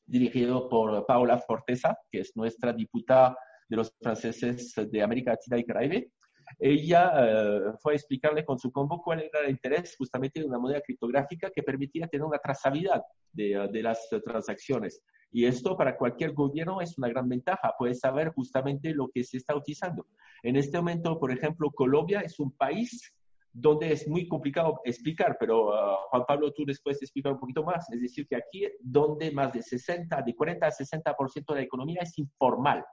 dirigido 0.06 0.68
por 0.68 1.06
Paola 1.06 1.38
Forteza, 1.38 1.96
que 2.11 2.20
es 2.20 2.32
nuestra 2.34 2.73
diputada 2.73 3.37
de 3.68 3.76
los 3.76 3.94
franceses 4.00 4.75
de 4.75 5.02
América 5.02 5.30
Latina 5.30 5.58
y 5.58 5.64
Caribe, 5.64 6.11
ella 6.59 7.13
eh, 7.17 7.61
fue 7.81 7.93
a 7.93 7.97
explicarle 7.97 8.45
con 8.45 8.59
su 8.59 8.71
combo 8.71 9.03
cuál 9.03 9.21
era 9.21 9.41
el 9.41 9.51
interés 9.51 9.97
justamente 9.97 10.41
de 10.41 10.47
una 10.47 10.59
moneda 10.59 10.81
criptográfica 10.81 11.51
que 11.51 11.63
permitía 11.63 12.07
tener 12.07 12.25
una 12.25 12.39
trazabilidad 12.39 13.03
de, 13.33 13.69
de 13.73 13.83
las 13.83 14.09
transacciones. 14.25 15.03
Y 15.31 15.47
esto 15.47 15.77
para 15.77 15.97
cualquier 15.97 16.33
gobierno 16.33 16.81
es 16.81 16.97
una 16.97 17.09
gran 17.09 17.29
ventaja, 17.29 17.75
puede 17.77 17.95
saber 17.95 18.33
justamente 18.33 18.95
lo 18.95 19.09
que 19.09 19.25
se 19.25 19.39
está 19.39 19.57
utilizando. 19.57 20.07
En 20.43 20.57
este 20.57 20.79
momento, 20.79 21.19
por 21.19 21.33
ejemplo, 21.33 21.71
Colombia 21.73 22.21
es 22.21 22.39
un 22.39 22.53
país 22.53 23.13
donde 23.55 23.93
es 23.93 24.07
muy 24.09 24.27
complicado 24.27 24.81
explicar, 24.85 25.37
pero 25.39 25.71
Juan 26.11 26.25
Pablo, 26.27 26.53
tú 26.53 26.65
después 26.67 27.01
explicar 27.01 27.33
un 27.33 27.39
poquito 27.39 27.63
más. 27.63 27.89
Es 27.91 28.01
decir, 28.01 28.27
que 28.27 28.37
aquí 28.37 28.67
donde 28.81 29.31
más 29.31 29.53
de 29.53 29.63
60, 29.63 30.23
de 30.23 30.35
40 30.35 30.67
a 30.67 30.71
60% 30.71 31.47
de 31.47 31.55
la 31.55 31.63
economía 31.63 32.01
es 32.03 32.19
informal, 32.19 32.85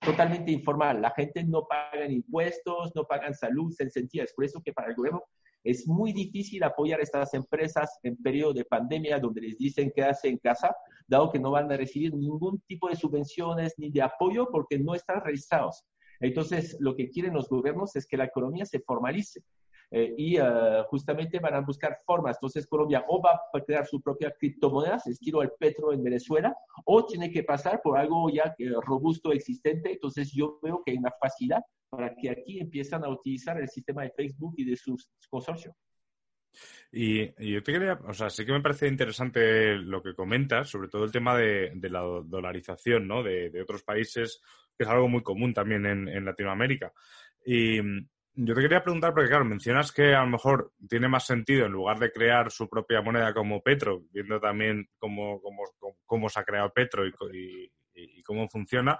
totalmente 0.00 0.50
informal. 0.50 1.00
La 1.00 1.10
gente 1.10 1.44
no 1.44 1.66
paga 1.66 2.06
impuestos, 2.06 2.92
no 2.94 3.04
pagan 3.04 3.34
salud, 3.34 3.72
se 3.72 3.88
sentía. 3.90 4.24
Es 4.24 4.32
por 4.34 4.44
eso 4.44 4.62
que 4.64 4.72
para 4.72 4.88
el 4.88 4.94
gobierno 4.94 5.22
es 5.64 5.86
muy 5.88 6.12
difícil 6.12 6.62
apoyar 6.62 7.00
a 7.00 7.02
estas 7.02 7.34
empresas 7.34 7.98
en 8.04 8.16
periodo 8.16 8.52
de 8.52 8.64
pandemia 8.64 9.18
donde 9.18 9.40
les 9.40 9.58
dicen 9.58 9.90
que 9.94 10.04
hacen 10.04 10.32
en 10.32 10.38
casa, 10.38 10.74
dado 11.08 11.32
que 11.32 11.40
no 11.40 11.50
van 11.50 11.70
a 11.72 11.76
recibir 11.76 12.14
ningún 12.14 12.60
tipo 12.68 12.88
de 12.88 12.94
subvenciones 12.94 13.74
ni 13.76 13.90
de 13.90 14.02
apoyo 14.02 14.48
porque 14.52 14.78
no 14.78 14.94
están 14.94 15.20
registrados. 15.22 15.84
Entonces, 16.20 16.76
lo 16.80 16.94
que 16.94 17.10
quieren 17.10 17.34
los 17.34 17.48
gobiernos 17.48 17.96
es 17.96 18.06
que 18.06 18.16
la 18.16 18.24
economía 18.24 18.64
se 18.64 18.80
formalice. 18.80 19.42
Eh, 19.90 20.14
y 20.16 20.40
uh, 20.40 20.82
justamente 20.88 21.38
van 21.38 21.54
a 21.54 21.60
buscar 21.60 21.98
formas. 22.04 22.36
Entonces 22.36 22.66
Colombia 22.66 23.04
o 23.08 23.22
va 23.22 23.40
a 23.52 23.60
crear 23.60 23.86
su 23.86 24.00
propia 24.00 24.34
criptomoneda, 24.36 25.00
estilo 25.06 25.42
el 25.42 25.52
petro 25.58 25.92
en 25.92 26.02
Venezuela, 26.02 26.54
o 26.84 27.04
tiene 27.06 27.30
que 27.30 27.44
pasar 27.44 27.80
por 27.82 27.96
algo 27.96 28.28
ya 28.30 28.54
robusto 28.82 29.32
existente. 29.32 29.92
Entonces 29.92 30.32
yo 30.32 30.58
veo 30.62 30.82
que 30.84 30.92
hay 30.92 30.98
una 30.98 31.12
facilidad 31.20 31.62
para 31.88 32.14
que 32.16 32.30
aquí 32.30 32.58
empiezan 32.58 33.04
a 33.04 33.08
utilizar 33.08 33.60
el 33.60 33.68
sistema 33.68 34.02
de 34.02 34.10
Facebook 34.10 34.54
y 34.56 34.64
de 34.64 34.76
sus 34.76 35.08
consorcios. 35.30 35.74
Y, 36.90 37.26
yo 37.52 37.62
te 37.62 37.72
quería, 37.72 38.00
o 38.08 38.14
sea, 38.14 38.30
sí 38.30 38.44
que 38.46 38.52
me 38.52 38.62
parece 38.62 38.88
interesante 38.88 39.76
lo 39.76 40.02
que 40.02 40.14
comentas, 40.14 40.68
sobre 40.70 40.88
todo 40.88 41.04
el 41.04 41.12
tema 41.12 41.36
de, 41.36 41.72
la 41.90 42.00
dolarización, 42.00 43.06
¿no? 43.06 43.22
De, 43.22 43.60
otros 43.62 43.82
países, 43.82 44.40
que 44.76 44.84
es 44.84 44.90
algo 44.90 45.06
muy 45.06 45.22
común 45.22 45.52
también 45.52 45.84
en, 45.86 46.08
en 46.08 46.24
Latinoamérica. 46.24 46.92
Y, 47.44 47.80
yo 48.38 48.54
te 48.54 48.60
quería 48.60 48.82
preguntar, 48.82 49.14
porque 49.14 49.30
claro, 49.30 49.46
mencionas 49.46 49.92
que 49.92 50.14
a 50.14 50.20
lo 50.20 50.26
mejor 50.26 50.72
tiene 50.88 51.08
más 51.08 51.24
sentido 51.24 51.64
en 51.64 51.72
lugar 51.72 51.98
de 51.98 52.12
crear 52.12 52.50
su 52.50 52.68
propia 52.68 53.00
moneda 53.00 53.32
como 53.32 53.62
Petro, 53.62 54.02
viendo 54.10 54.38
también 54.38 54.88
cómo, 54.98 55.40
cómo, 56.04 56.28
se 56.28 56.40
ha 56.40 56.44
creado 56.44 56.70
Petro 56.72 57.06
y, 57.06 57.12
cómo 58.24 58.46
funciona, 58.48 58.98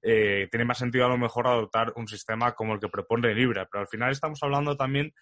eh, 0.00 0.46
tiene 0.50 0.64
más 0.64 0.78
sentido 0.78 1.06
a 1.06 1.08
lo 1.08 1.18
mejor 1.18 1.48
adoptar 1.48 1.92
un 1.96 2.06
sistema 2.06 2.54
como 2.54 2.74
el 2.74 2.80
que 2.80 2.88
propone 2.88 3.34
Libra. 3.34 3.66
Pero 3.70 3.80
al 3.80 3.88
final 3.88 4.12
estamos 4.12 4.40
hablando 4.42 4.76
también, 4.76 5.12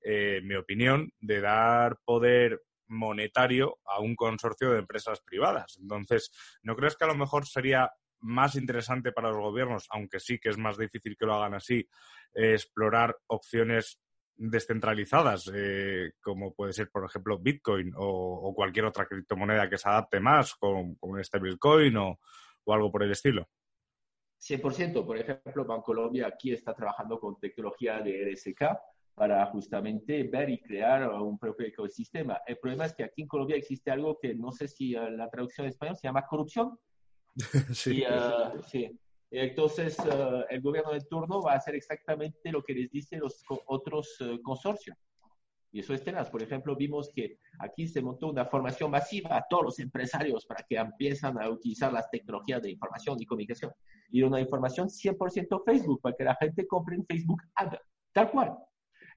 eh, 0.00 0.40
mi 0.44 0.54
opinión, 0.54 1.10
de 1.18 1.40
dar 1.40 1.98
poder 2.04 2.62
monetario 2.86 3.78
a 3.84 4.00
un 4.00 4.14
consorcio 4.14 4.70
de 4.70 4.78
empresas 4.78 5.20
privadas. 5.22 5.76
Entonces, 5.80 6.30
¿no 6.62 6.76
crees 6.76 6.96
que 6.96 7.04
a 7.04 7.08
lo 7.08 7.16
mejor 7.16 7.46
sería 7.46 7.90
más 8.20 8.56
interesante 8.56 9.12
para 9.12 9.30
los 9.30 9.38
gobiernos, 9.38 9.86
aunque 9.90 10.20
sí 10.20 10.38
que 10.38 10.48
es 10.48 10.58
más 10.58 10.76
difícil 10.76 11.16
que 11.16 11.26
lo 11.26 11.34
hagan 11.34 11.54
así, 11.54 11.88
eh, 12.34 12.52
explorar 12.52 13.16
opciones 13.28 14.00
descentralizadas, 14.36 15.50
eh, 15.54 16.12
como 16.20 16.54
puede 16.54 16.72
ser, 16.72 16.90
por 16.90 17.04
ejemplo, 17.04 17.38
Bitcoin 17.38 17.92
o, 17.96 18.52
cualquier 18.54 18.86
otra 18.86 19.06
criptomoneda 19.06 19.68
que 19.68 19.78
se 19.78 19.88
adapte 19.88 20.20
más, 20.20 20.54
como, 20.54 20.96
un 21.00 21.24
stablecoin 21.24 21.96
o, 21.96 22.20
o 22.64 22.74
algo 22.74 22.90
por 22.90 23.02
el 23.02 23.10
estilo. 23.10 23.48
100%. 24.40 25.04
Por 25.04 25.18
ejemplo, 25.18 25.64
Bancolombia 25.64 26.28
aquí 26.28 26.52
está 26.52 26.74
trabajando 26.74 27.18
con 27.18 27.38
tecnología 27.38 28.00
de 28.00 28.32
RSK 28.32 28.62
para 29.18 29.44
justamente 29.46 30.22
ver 30.22 30.48
y 30.48 30.60
crear 30.60 31.10
un 31.10 31.38
propio 31.38 31.66
ecosistema. 31.66 32.40
El 32.46 32.58
problema 32.58 32.86
es 32.86 32.94
que 32.94 33.02
aquí 33.02 33.22
en 33.22 33.28
Colombia 33.28 33.56
existe 33.56 33.90
algo 33.90 34.16
que 34.16 34.34
no 34.34 34.52
sé 34.52 34.68
si 34.68 34.92
la 34.92 35.28
traducción 35.28 35.66
en 35.66 35.70
español 35.70 35.96
se 35.96 36.06
llama 36.06 36.24
corrupción. 36.24 36.78
sí. 37.72 38.04
Ah, 38.04 38.52
sí. 38.66 38.98
Entonces, 39.30 39.98
ah, 40.00 40.44
el 40.48 40.60
gobierno 40.60 40.92
de 40.92 41.00
turno 41.00 41.42
va 41.42 41.52
a 41.52 41.56
hacer 41.56 41.74
exactamente 41.74 42.50
lo 42.50 42.62
que 42.62 42.74
les 42.74 42.90
dicen 42.90 43.20
los 43.20 43.42
otros 43.66 44.16
eh, 44.20 44.38
consorcios. 44.42 44.96
Y 45.70 45.80
eso 45.80 45.92
es 45.92 46.02
tenaz. 46.02 46.30
Por 46.30 46.42
ejemplo, 46.42 46.74
vimos 46.74 47.10
que 47.14 47.38
aquí 47.58 47.86
se 47.86 48.00
montó 48.00 48.28
una 48.28 48.46
formación 48.46 48.90
masiva 48.90 49.36
a 49.36 49.46
todos 49.50 49.64
los 49.64 49.78
empresarios 49.80 50.46
para 50.46 50.64
que 50.66 50.76
empiezan 50.76 51.38
a 51.38 51.50
utilizar 51.50 51.92
las 51.92 52.10
tecnologías 52.10 52.62
de 52.62 52.70
información 52.70 53.20
y 53.20 53.26
comunicación. 53.26 53.72
Y 54.10 54.22
una 54.22 54.40
información 54.40 54.88
100% 54.88 55.62
Facebook, 55.66 56.00
para 56.00 56.16
que 56.16 56.24
la 56.24 56.34
gente 56.36 56.66
compre 56.66 56.96
en 56.96 57.04
Facebook 57.04 57.42
Ad, 57.54 57.74
tal 58.14 58.30
cual. 58.30 58.56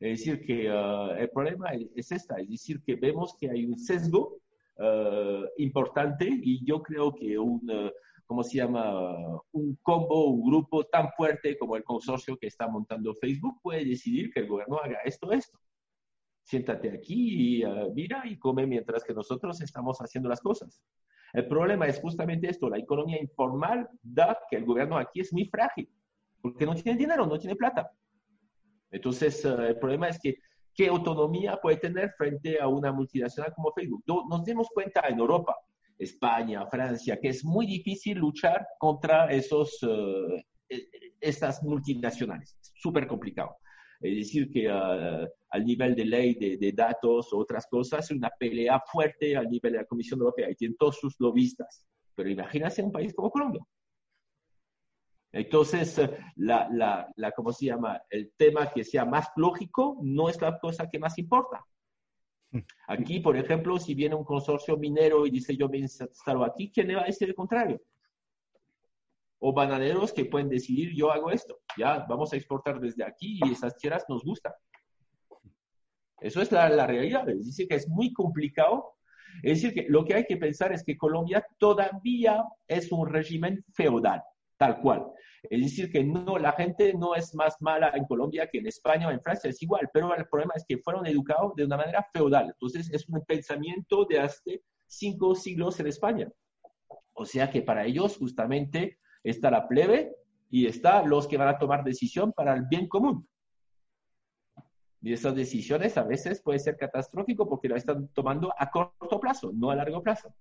Es 0.01 0.19
decir, 0.19 0.45
que 0.45 0.69
ah, 0.69 1.15
el 1.17 1.29
problema 1.29 1.69
es, 1.95 2.11
esta, 2.11 2.35
es 2.35 2.49
decir, 2.49 2.81
que 2.83 2.95
vemos 2.95 3.37
que 3.39 3.49
hay 3.49 3.65
un 3.65 3.79
sesgo 3.79 4.37
importante 5.57 6.27
y 6.27 6.65
yo 6.65 6.81
creo 6.81 7.13
que 7.13 7.37
un 7.37 7.61
¿cómo 8.31 8.43
se 8.45 8.59
llama? 8.59 9.13
Un 9.51 9.77
combo, 9.81 10.27
un 10.27 10.49
grupo 10.49 10.85
tan 10.85 11.09
fuerte 11.17 11.57
como 11.57 11.75
el 11.75 11.83
consorcio 11.83 12.37
que 12.37 12.47
está 12.47 12.65
montando 12.65 13.13
Facebook 13.13 13.59
puede 13.61 13.83
decidir 13.83 14.31
que 14.31 14.39
el 14.39 14.47
gobierno 14.47 14.77
haga 14.77 14.99
esto, 15.03 15.33
esto. 15.33 15.59
Siéntate 16.41 16.91
aquí 16.91 17.57
y 17.57 17.65
uh, 17.65 17.93
mira 17.93 18.23
y 18.25 18.39
come 18.39 18.65
mientras 18.65 19.03
que 19.03 19.13
nosotros 19.13 19.59
estamos 19.59 19.97
haciendo 19.97 20.29
las 20.29 20.39
cosas. 20.39 20.81
El 21.33 21.45
problema 21.49 21.87
es 21.87 21.99
justamente 21.99 22.49
esto, 22.49 22.69
la 22.69 22.77
economía 22.77 23.21
informal 23.21 23.89
da 24.01 24.39
que 24.49 24.55
el 24.55 24.63
gobierno 24.63 24.97
aquí 24.97 25.19
es 25.19 25.33
muy 25.33 25.43
frágil, 25.49 25.89
porque 26.41 26.65
no 26.65 26.73
tiene 26.73 26.97
dinero, 26.97 27.25
no 27.25 27.37
tiene 27.37 27.57
plata. 27.57 27.91
Entonces, 28.91 29.43
uh, 29.43 29.59
el 29.59 29.77
problema 29.77 30.07
es 30.07 30.17
que, 30.21 30.37
¿qué 30.73 30.87
autonomía 30.87 31.59
puede 31.61 31.75
tener 31.75 32.13
frente 32.17 32.61
a 32.61 32.69
una 32.69 32.93
multinacional 32.93 33.53
como 33.53 33.73
Facebook? 33.73 34.05
Nos 34.07 34.45
dimos 34.45 34.69
cuenta 34.73 35.01
en 35.09 35.19
Europa, 35.19 35.53
España, 36.01 36.65
Francia, 36.65 37.19
que 37.19 37.29
es 37.29 37.45
muy 37.45 37.65
difícil 37.67 38.17
luchar 38.17 38.65
contra 38.79 39.31
esos, 39.31 39.79
e, 40.67 40.89
estas 41.19 41.61
multinacionales. 41.63 42.57
Es 42.59 42.71
súper 42.75 43.07
complicado. 43.07 43.57
Es 43.99 44.15
decir, 44.15 44.51
que 44.51 44.67
uh, 44.67 45.27
al 45.51 45.63
nivel 45.63 45.93
de 45.95 46.05
ley 46.05 46.33
de, 46.33 46.71
datos 46.71 47.31
o 47.31 47.37
otras 47.37 47.67
cosas, 47.67 48.09
una 48.09 48.31
pelea 48.31 48.79
fuerte 48.79 49.37
al 49.37 49.47
nivel 49.47 49.73
de 49.73 49.79
la 49.79 49.85
Comisión 49.85 50.19
Europea 50.19 50.49
y 50.49 50.55
tienen 50.55 50.75
todos 50.75 50.97
sus 50.97 51.15
lobistas. 51.19 51.85
Pero 52.15 52.29
imagínate 52.29 52.81
un 52.81 52.91
país 52.91 53.13
como 53.13 53.29
Colombia. 53.29 53.63
Entonces, 55.31 55.97
eh, 55.99 56.17
la, 56.37 56.67
la, 56.71 57.07
la, 57.15 57.31
¿cómo 57.31 57.53
se 57.53 57.67
llama? 57.67 58.01
El 58.09 58.33
tema 58.35 58.71
que 58.71 58.83
sea 58.83 59.05
más 59.05 59.27
lógico 59.35 59.99
no 60.01 60.29
es 60.29 60.41
la 60.41 60.59
cosa 60.59 60.89
que 60.89 60.99
más 60.99 61.17
importa. 61.19 61.63
Aquí, 62.87 63.19
por 63.19 63.37
ejemplo, 63.37 63.79
si 63.79 63.95
viene 63.95 64.15
un 64.15 64.25
consorcio 64.25 64.77
minero 64.77 65.25
y 65.25 65.31
dice 65.31 65.55
yo 65.55 65.69
me 65.69 65.77
instalo 65.77 66.43
aquí, 66.43 66.71
¿quién 66.71 66.87
le 66.87 66.95
va 66.95 67.03
a 67.03 67.05
decir 67.05 67.29
el 67.29 67.35
contrario? 67.35 67.81
O 69.39 69.53
bananeros 69.53 70.11
que 70.11 70.25
pueden 70.25 70.49
decidir 70.49 70.93
yo 70.93 71.11
hago 71.11 71.31
esto, 71.31 71.59
ya 71.77 72.05
vamos 72.07 72.33
a 72.33 72.35
exportar 72.35 72.79
desde 72.79 73.03
aquí 73.03 73.39
y 73.43 73.51
esas 73.51 73.75
tierras 73.77 74.05
nos 74.09 74.23
gustan. 74.23 74.53
Eso 76.19 76.41
es 76.41 76.51
la, 76.51 76.85
realidad, 76.85 77.27
es 77.29 77.47
decir, 77.47 77.67
que 77.67 77.75
es 77.75 77.87
muy 77.87 78.13
complicado. 78.13 78.93
Es 79.41 79.61
decir, 79.61 79.73
que 79.73 79.89
lo 79.89 80.05
que 80.05 80.13
hay 80.13 80.25
que 80.25 80.37
pensar 80.37 80.71
es 80.71 80.83
que 80.83 80.97
Colombia 80.97 81.43
todavía 81.57 82.43
es 82.67 82.91
un 82.91 83.07
régimen 83.07 83.65
feudal, 83.73 84.21
tal 84.61 84.79
cual. 84.79 85.07
Es 85.49 85.59
decir, 85.59 85.91
que 85.91 86.03
no, 86.03 86.37
la 86.37 86.51
gente 86.51 86.93
no 86.93 87.15
es 87.15 87.33
más 87.33 87.59
mala 87.61 87.91
en 87.95 88.05
Colombia 88.05 88.47
que 88.47 88.59
en 88.59 88.67
España 88.67 89.07
o 89.07 89.11
en 89.11 89.19
Francia, 89.19 89.49
es 89.49 89.59
igual, 89.63 89.89
pero 89.91 90.15
el 90.15 90.27
problema 90.27 90.53
es 90.55 90.63
que 90.67 90.77
fueron 90.77 91.07
educados 91.07 91.55
de 91.55 91.65
una 91.65 91.77
manera 91.77 92.05
feudal. 92.13 92.45
Entonces, 92.45 92.91
es 92.93 93.09
un 93.09 93.25
pensamiento 93.25 94.05
de 94.05 94.19
hace 94.19 94.61
cinco 94.85 95.33
siglos 95.33 95.79
en 95.79 95.87
España. 95.87 96.31
O 97.13 97.25
sea 97.25 97.49
que 97.49 97.63
para 97.63 97.85
ellos 97.85 98.17
justamente 98.17 98.99
está 99.23 99.49
la 99.49 99.67
plebe 99.67 100.15
y 100.51 100.67
está 100.67 101.01
los 101.01 101.27
que 101.27 101.37
van 101.37 101.47
a 101.47 101.57
tomar 101.57 101.83
decisión 101.83 102.31
para 102.33 102.53
el 102.53 102.65
bien 102.69 102.87
común. 102.87 103.27
Y 105.01 105.11
esas 105.11 105.33
decisiones 105.33 105.97
a 105.97 106.03
veces 106.03 106.39
pueden 106.43 106.59
ser 106.59 106.77
catastrófico 106.77 107.49
porque 107.49 107.67
las 107.67 107.79
están 107.79 108.09
tomando 108.09 108.53
a 108.55 108.69
corto 108.69 109.19
plazo, 109.19 109.51
no 109.55 109.71
a 109.71 109.75
largo 109.75 110.03
plazo. 110.03 110.31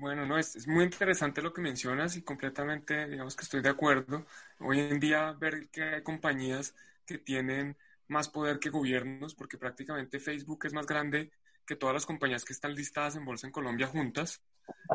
Bueno, 0.00 0.24
no, 0.24 0.38
es, 0.38 0.56
es, 0.56 0.66
muy 0.66 0.84
interesante 0.84 1.42
lo 1.42 1.52
que 1.52 1.60
mencionas 1.60 2.16
y 2.16 2.22
completamente, 2.22 3.06
digamos 3.06 3.36
que 3.36 3.42
estoy 3.42 3.60
de 3.60 3.68
acuerdo. 3.68 4.24
Hoy 4.58 4.80
en 4.80 4.98
día 4.98 5.32
ver 5.32 5.68
que 5.68 5.82
hay 5.82 6.02
compañías 6.02 6.74
que 7.04 7.18
tienen 7.18 7.76
más 8.08 8.30
poder 8.30 8.58
que 8.58 8.70
gobiernos, 8.70 9.34
porque 9.34 9.58
prácticamente 9.58 10.18
Facebook 10.18 10.64
es 10.64 10.72
más 10.72 10.86
grande 10.86 11.30
que 11.66 11.76
todas 11.76 11.92
las 11.92 12.06
compañías 12.06 12.46
que 12.46 12.54
están 12.54 12.74
listadas 12.74 13.16
en 13.16 13.26
bolsa 13.26 13.46
en 13.46 13.52
Colombia 13.52 13.88
juntas. 13.88 14.42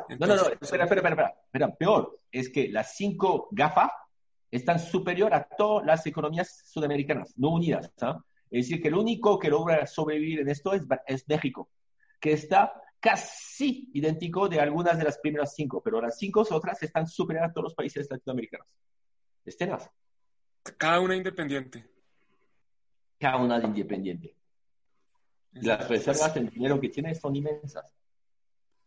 no, 0.10 0.26
no, 0.26 0.36
no, 0.38 0.42
espera, 0.60 0.86
espera, 0.86 1.08
espera, 1.08 1.36
espera, 1.46 1.76
peor, 1.76 2.20
es 2.32 2.50
que 2.50 2.70
las 2.70 2.96
cinco 2.96 3.48
GAFA 3.52 3.92
están 4.50 4.80
superior 4.80 5.36
a 5.36 5.44
todas 5.44 5.86
las 5.86 6.04
economías 6.08 6.64
sudamericanas, 6.66 7.38
no 7.38 7.50
unidas. 7.50 7.92
¿ah? 8.02 8.24
Es 8.50 8.66
decir, 8.66 8.82
que 8.82 8.88
el 8.88 8.96
único 8.96 9.38
que 9.38 9.52
logra 9.52 9.86
sobrevivir 9.86 10.40
en 10.40 10.50
esto 10.50 10.74
es, 10.74 10.82
es 11.06 11.30
México, 11.30 11.70
que 12.20 12.34
está 12.34 12.82
casi 13.06 13.92
idéntico 13.94 14.50
de 14.50 14.60
algunas 14.60 14.98
de 14.98 15.04
las 15.04 15.20
primeras 15.20 15.54
cinco, 15.54 15.80
pero 15.84 16.02
las 16.02 16.18
cinco 16.18 16.44
otras 16.50 16.82
están 16.82 17.08
superadas 17.08 17.52
a 17.52 17.54
todos 17.54 17.66
los 17.66 17.76
países 17.76 18.10
latinoamericanos. 18.10 18.68
Estenas. 19.46 19.88
Cada 20.76 21.00
una 21.00 21.16
independiente. 21.16 21.86
Cada 23.20 23.38
una 23.38 23.64
independiente. 23.64 24.36
Las 25.52 25.88
reservas 25.88 26.34
de 26.34 26.46
dinero 26.46 26.82
que 26.82 26.90
tiene 26.90 27.14
son 27.14 27.36
inmensas. 27.36 27.94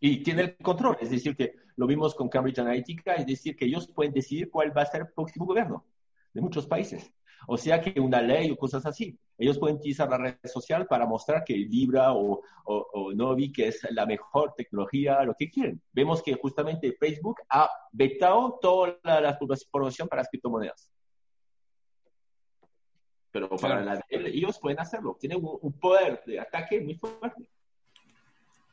Y 0.00 0.20
tiene 0.24 0.42
el 0.42 0.56
control, 0.56 0.98
es 1.00 1.10
decir, 1.10 1.36
que 1.36 1.54
lo 1.76 1.86
vimos 1.86 2.16
con 2.16 2.28
Cambridge 2.28 2.58
Analytica, 2.58 3.14
es 3.14 3.24
decir, 3.24 3.56
que 3.56 3.66
ellos 3.66 3.86
pueden 3.86 4.12
decidir 4.12 4.50
cuál 4.50 4.76
va 4.76 4.82
a 4.82 4.86
ser 4.86 5.02
el 5.02 5.08
próximo 5.12 5.46
gobierno 5.46 5.86
de 6.34 6.40
muchos 6.40 6.66
países. 6.66 7.08
O 7.46 7.56
sea 7.56 7.80
que 7.80 8.00
una 8.00 8.20
ley 8.20 8.50
o 8.50 8.56
cosas 8.56 8.84
así. 8.86 9.18
Ellos 9.36 9.58
pueden 9.58 9.76
utilizar 9.76 10.08
la 10.08 10.18
red 10.18 10.36
social 10.44 10.86
para 10.86 11.06
mostrar 11.06 11.44
que 11.44 11.54
Libra 11.54 12.12
o, 12.12 12.42
o, 12.64 13.12
Novi, 13.14 13.52
que 13.52 13.68
es 13.68 13.86
la 13.90 14.04
mejor 14.04 14.54
tecnología, 14.56 15.22
lo 15.22 15.34
que 15.34 15.48
quieren. 15.48 15.80
Vemos 15.92 16.22
que 16.22 16.34
justamente 16.34 16.96
Facebook 16.98 17.36
ha 17.48 17.70
vetado 17.92 18.58
toda 18.60 18.98
la, 19.04 19.20
la 19.20 19.38
promoción 19.70 20.08
para 20.08 20.22
las 20.22 20.28
criptomonedas. 20.28 20.90
Pero 23.30 23.48
para 23.50 23.80
la, 23.82 24.04
ellos 24.08 24.58
pueden 24.58 24.80
hacerlo. 24.80 25.16
Tienen 25.20 25.38
un, 25.42 25.72
poder 25.78 26.22
de 26.26 26.40
ataque 26.40 26.80
muy 26.80 26.94
fuerte. 26.94 27.48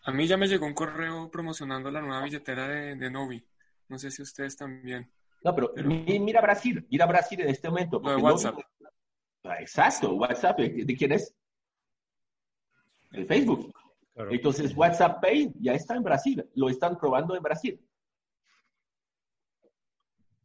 A 0.03 0.11
mí 0.11 0.27
ya 0.27 0.37
me 0.37 0.47
llegó 0.47 0.65
un 0.65 0.73
correo 0.73 1.29
promocionando 1.29 1.91
la 1.91 2.01
nueva 2.01 2.23
billetera 2.23 2.67
de, 2.67 2.95
de 2.95 3.11
Novi. 3.11 3.45
No 3.87 3.99
sé 3.99 4.09
si 4.11 4.21
ustedes 4.21 4.55
también. 4.55 5.11
No, 5.45 5.53
pero, 5.53 5.71
mira 5.75 6.41
Brasil, 6.41 6.83
mira 6.89 7.05
Brasil 7.05 7.39
en 7.39 7.49
este 7.49 7.69
momento. 7.69 7.99
WhatsApp. 7.99 8.57
Ah, 9.43 9.61
exacto, 9.61 10.15
WhatsApp, 10.15 10.57
¿de 10.57 10.95
quién 10.97 11.11
es? 11.11 11.35
El 13.11 13.27
Facebook. 13.27 13.71
Entonces 14.15 14.75
WhatsApp 14.75 15.21
Pay 15.21 15.53
ya 15.59 15.73
está 15.73 15.95
en 15.95 16.01
Brasil, 16.01 16.49
lo 16.55 16.67
están 16.67 16.97
probando 16.97 17.35
en 17.35 17.43
Brasil. 17.43 17.79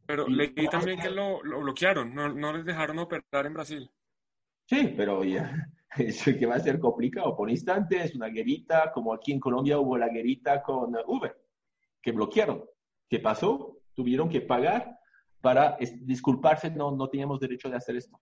Pero 0.05 0.27
leí 0.27 0.67
también 0.69 0.99
que 0.99 1.09
lo, 1.09 1.39
bloquearon, 1.41 2.13
no, 2.13 2.29
no, 2.29 2.53
les 2.53 2.63
dejaron 2.63 2.99
operar 2.99 3.47
en 3.47 3.53
Brasil. 3.55 3.89
Sí, 4.67 4.93
pero 4.95 5.23
ya, 5.23 5.67
eso 5.97 6.31
que 6.37 6.45
va 6.45 6.55
a 6.55 6.59
ser 6.59 6.79
complicado. 6.79 7.35
Por 7.35 7.49
instante 7.49 8.03
es 8.03 8.13
una 8.13 8.27
guerrita, 8.27 8.91
como 8.91 9.15
aquí 9.15 9.31
en 9.31 9.39
Colombia 9.39 9.79
hubo 9.79 9.97
la 9.97 10.09
guerrita 10.09 10.61
con 10.61 10.95
Uber, 11.07 11.35
que 11.99 12.11
bloquearon. 12.11 12.63
¿Qué 13.09 13.19
pasó? 13.19 13.80
Tuvieron 13.93 14.29
que 14.29 14.41
pagar 14.41 14.97
para 15.41 15.77
disculparse, 16.01 16.69
no, 16.69 16.91
no 16.91 17.09
teníamos 17.09 17.39
derecho 17.39 17.69
de 17.69 17.77
hacer 17.77 17.95
esto. 17.97 18.19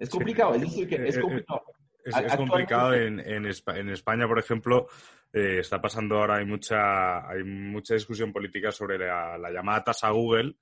Es 0.00 0.08
complicado, 0.08 0.54
es 0.54 0.62
decir, 0.62 0.88
que 0.88 0.94
es 0.94 1.16
eh, 1.16 1.18
eh, 1.18 1.22
complicado. 1.22 1.62
Es, 2.02 2.36
complicado 2.36 2.94
en, 2.94 3.20
en, 3.20 3.90
España, 3.90 4.26
por 4.26 4.38
ejemplo, 4.38 4.88
eh, 5.30 5.58
está 5.60 5.80
pasando 5.82 6.16
ahora, 6.16 6.36
hay 6.36 6.46
mucha, 6.46 7.28
hay 7.28 7.44
mucha 7.44 7.92
discusión 7.92 8.32
política 8.32 8.72
sobre 8.72 8.96
la, 8.98 9.50
llamada 9.52 9.84
tasa 9.84 10.08
Google 10.08 10.56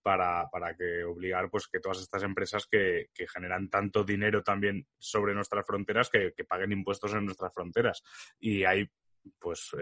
para, 0.00 0.48
para, 0.48 0.76
que 0.76 1.02
obligar 1.02 1.50
pues 1.50 1.66
que 1.66 1.80
todas 1.80 1.98
estas 1.98 2.22
empresas 2.22 2.68
que, 2.70 3.08
que 3.12 3.26
generan 3.26 3.68
tanto 3.68 4.04
dinero 4.04 4.44
también 4.44 4.86
sobre 4.96 5.34
nuestras 5.34 5.66
fronteras 5.66 6.08
que, 6.08 6.32
que, 6.32 6.44
paguen 6.44 6.70
impuestos 6.70 7.12
en 7.14 7.24
nuestras 7.24 7.52
fronteras. 7.52 8.00
Y 8.38 8.62
hay, 8.62 8.88
pues, 9.40 9.74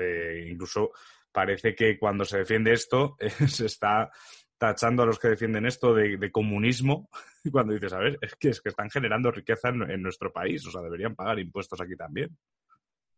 incluso 0.46 0.92
parece 1.32 1.74
que 1.74 1.98
cuando 1.98 2.24
se 2.24 2.38
defiende 2.38 2.72
esto 2.72 3.16
se 3.48 3.66
está 3.66 4.10
tachando 4.58 5.02
a 5.02 5.06
los 5.06 5.18
que 5.18 5.28
defienden 5.28 5.66
esto 5.66 5.92
de, 5.92 6.30
comunismo, 6.30 7.08
cuando 7.52 7.72
dices, 7.72 7.92
a 7.92 7.98
ver, 7.98 8.16
es 8.20 8.36
que, 8.36 8.50
es 8.50 8.60
que 8.60 8.68
están 8.68 8.88
generando 8.90 9.32
riqueza 9.32 9.70
en, 9.70 10.00
nuestro 10.00 10.32
país, 10.32 10.64
o 10.66 10.70
sea, 10.70 10.80
deberían 10.82 11.16
pagar 11.16 11.40
impuestos 11.40 11.80
aquí 11.80 11.96
también. 11.96 12.36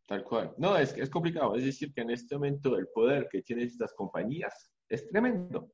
Tal 0.06 0.24
cual. 0.24 0.54
No, 0.56 0.76
es, 0.76 0.96
es 0.96 1.10
complicado. 1.10 1.54
Es 1.56 1.64
decir, 1.64 1.92
que 1.92 2.00
en 2.00 2.10
este 2.10 2.34
momento 2.34 2.78
el 2.78 2.88
poder 2.88 3.28
que 3.30 3.42
tienen 3.42 3.66
estas 3.66 3.92
compañías 3.92 4.70
es 4.88 5.06
tremendo. 5.08 5.72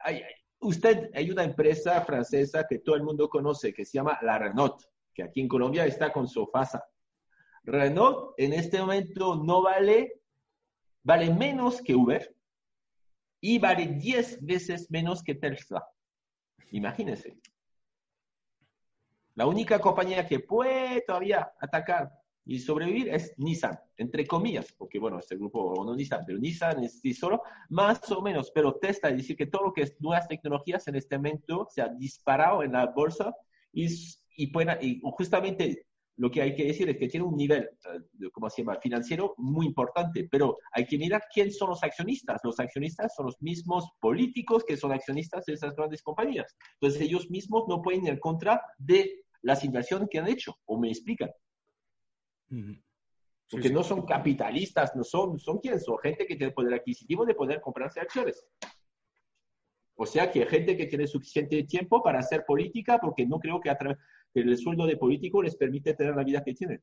Hay, 0.00 0.22
usted, 0.60 1.10
hay 1.14 1.30
una 1.30 1.44
empresa 1.44 2.00
francesa 2.02 2.66
que 2.68 2.80
todo 2.80 2.96
el 2.96 3.02
mundo 3.02 3.28
conoce 3.28 3.72
que 3.72 3.84
se 3.84 3.98
llama 3.98 4.18
la 4.22 4.38
Renault, 4.38 4.82
que 5.14 5.22
aquí 5.22 5.40
en 5.40 5.48
Colombia 5.48 5.86
está 5.86 6.12
con 6.12 6.26
Sofasa. 6.26 6.84
Renault 7.62 8.34
en 8.38 8.54
este 8.54 8.80
momento 8.80 9.36
no 9.36 9.62
vale, 9.62 10.19
vale 11.02 11.32
menos 11.32 11.80
que 11.80 11.94
Uber, 11.94 12.34
y 13.40 13.58
vale 13.58 13.86
10 13.86 14.44
veces 14.44 14.90
menos 14.90 15.22
que 15.22 15.34
Tesla. 15.34 15.84
Imagínense. 16.72 17.38
La 19.34 19.46
única 19.46 19.78
compañía 19.78 20.26
que 20.26 20.40
puede 20.40 21.02
todavía 21.02 21.50
atacar 21.60 22.10
y 22.44 22.58
sobrevivir 22.58 23.08
es 23.08 23.32
Nissan, 23.38 23.78
entre 23.96 24.26
comillas, 24.26 24.72
porque 24.76 24.98
bueno, 24.98 25.18
este 25.18 25.36
grupo 25.36 25.82
no 25.84 25.94
Nissan, 25.94 26.24
pero 26.26 26.38
Nissan 26.38 26.84
es 26.84 27.00
sí 27.00 27.14
solo, 27.14 27.42
más 27.68 28.10
o 28.10 28.20
menos, 28.20 28.50
pero 28.50 28.74
Tesla, 28.74 29.10
es 29.10 29.18
decir, 29.18 29.36
que 29.36 29.46
todo 29.46 29.66
lo 29.66 29.72
que 29.72 29.82
es 29.82 30.00
nuevas 30.00 30.28
tecnologías 30.28 30.86
en 30.88 30.96
este 30.96 31.16
momento 31.16 31.66
se 31.70 31.80
ha 31.80 31.88
disparado 31.88 32.62
en 32.62 32.72
la 32.72 32.86
bolsa 32.86 33.34
y, 33.72 33.86
y, 34.36 34.48
pueden, 34.48 34.76
y 34.80 35.00
justamente 35.02 35.86
lo 36.20 36.30
que 36.30 36.42
hay 36.42 36.54
que 36.54 36.66
decir 36.66 36.86
es 36.90 36.98
que 36.98 37.08
tiene 37.08 37.24
un 37.24 37.34
nivel, 37.34 37.70
¿cómo 38.32 38.50
se 38.50 38.60
llama?, 38.60 38.78
financiero 38.78 39.34
muy 39.38 39.64
importante, 39.64 40.28
pero 40.30 40.58
hay 40.70 40.84
que 40.84 40.98
mirar 40.98 41.22
quién 41.32 41.50
son 41.50 41.70
los 41.70 41.82
accionistas. 41.82 42.42
Los 42.44 42.60
accionistas 42.60 43.14
son 43.14 43.24
los 43.24 43.40
mismos 43.40 43.88
políticos 43.98 44.62
que 44.68 44.76
son 44.76 44.92
accionistas 44.92 45.46
de 45.46 45.54
esas 45.54 45.74
grandes 45.74 46.02
compañías. 46.02 46.54
Entonces 46.74 47.00
ellos 47.00 47.30
mismos 47.30 47.64
no 47.68 47.80
pueden 47.80 48.04
ir 48.04 48.10
en 48.10 48.18
contra 48.18 48.60
de 48.76 49.24
las 49.40 49.64
inversiones 49.64 50.10
que 50.10 50.18
han 50.18 50.28
hecho, 50.28 50.58
o 50.66 50.78
me 50.78 50.90
explican. 50.90 51.30
Porque 53.50 53.70
no 53.70 53.82
son 53.82 54.04
capitalistas, 54.04 54.94
no 54.94 55.04
son, 55.04 55.38
son 55.38 55.56
quiénes, 55.56 55.84
son 55.84 55.96
gente 56.00 56.26
que 56.26 56.36
tiene 56.36 56.52
poder 56.52 56.74
adquisitivo 56.74 57.24
de 57.24 57.34
poder 57.34 57.62
comprarse 57.62 57.98
acciones. 57.98 58.46
O 59.94 60.04
sea 60.04 60.30
que 60.30 60.40
hay 60.42 60.48
gente 60.48 60.76
que 60.76 60.86
tiene 60.86 61.06
suficiente 61.06 61.62
tiempo 61.64 62.02
para 62.02 62.20
hacer 62.20 62.44
política, 62.46 62.98
porque 62.98 63.26
no 63.26 63.38
creo 63.38 63.58
que 63.58 63.70
a 63.70 63.76
través 63.76 63.98
el 64.34 64.56
sueldo 64.58 64.86
de 64.86 64.96
político 64.96 65.42
les 65.42 65.56
permite 65.56 65.94
tener 65.94 66.14
la 66.14 66.24
vida 66.24 66.42
que 66.42 66.54
tienen. 66.54 66.82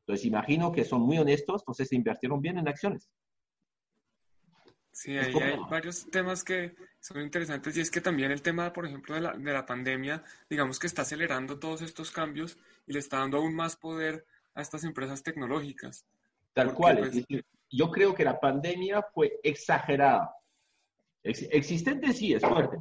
Entonces, 0.00 0.26
imagino 0.26 0.72
que 0.72 0.84
son 0.84 1.02
muy 1.02 1.18
honestos, 1.18 1.62
entonces 1.62 1.88
se 1.88 1.96
invirtieron 1.96 2.40
bien 2.40 2.58
en 2.58 2.68
acciones. 2.68 3.08
Sí, 4.92 5.16
hay 5.16 5.32
varios 5.70 6.10
temas 6.10 6.42
que 6.42 6.74
son 6.98 7.22
interesantes 7.22 7.76
y 7.76 7.80
es 7.80 7.90
que 7.90 8.00
también 8.00 8.32
el 8.32 8.42
tema, 8.42 8.72
por 8.72 8.86
ejemplo, 8.86 9.14
de 9.14 9.20
la, 9.20 9.32
de 9.32 9.52
la 9.52 9.64
pandemia, 9.64 10.24
digamos 10.48 10.78
que 10.78 10.88
está 10.88 11.02
acelerando 11.02 11.58
todos 11.58 11.82
estos 11.82 12.10
cambios 12.10 12.58
y 12.86 12.92
le 12.92 12.98
está 12.98 13.18
dando 13.18 13.38
aún 13.38 13.54
más 13.54 13.76
poder 13.76 14.26
a 14.54 14.62
estas 14.62 14.84
empresas 14.84 15.22
tecnológicas. 15.22 16.04
Tal 16.52 16.74
cual, 16.74 16.98
pues, 16.98 17.24
yo 17.70 17.90
creo 17.90 18.14
que 18.14 18.24
la 18.24 18.40
pandemia 18.40 19.02
fue 19.14 19.38
exagerada. 19.42 20.34
existente 21.22 22.12
sí, 22.12 22.34
es 22.34 22.42
fuerte, 22.42 22.78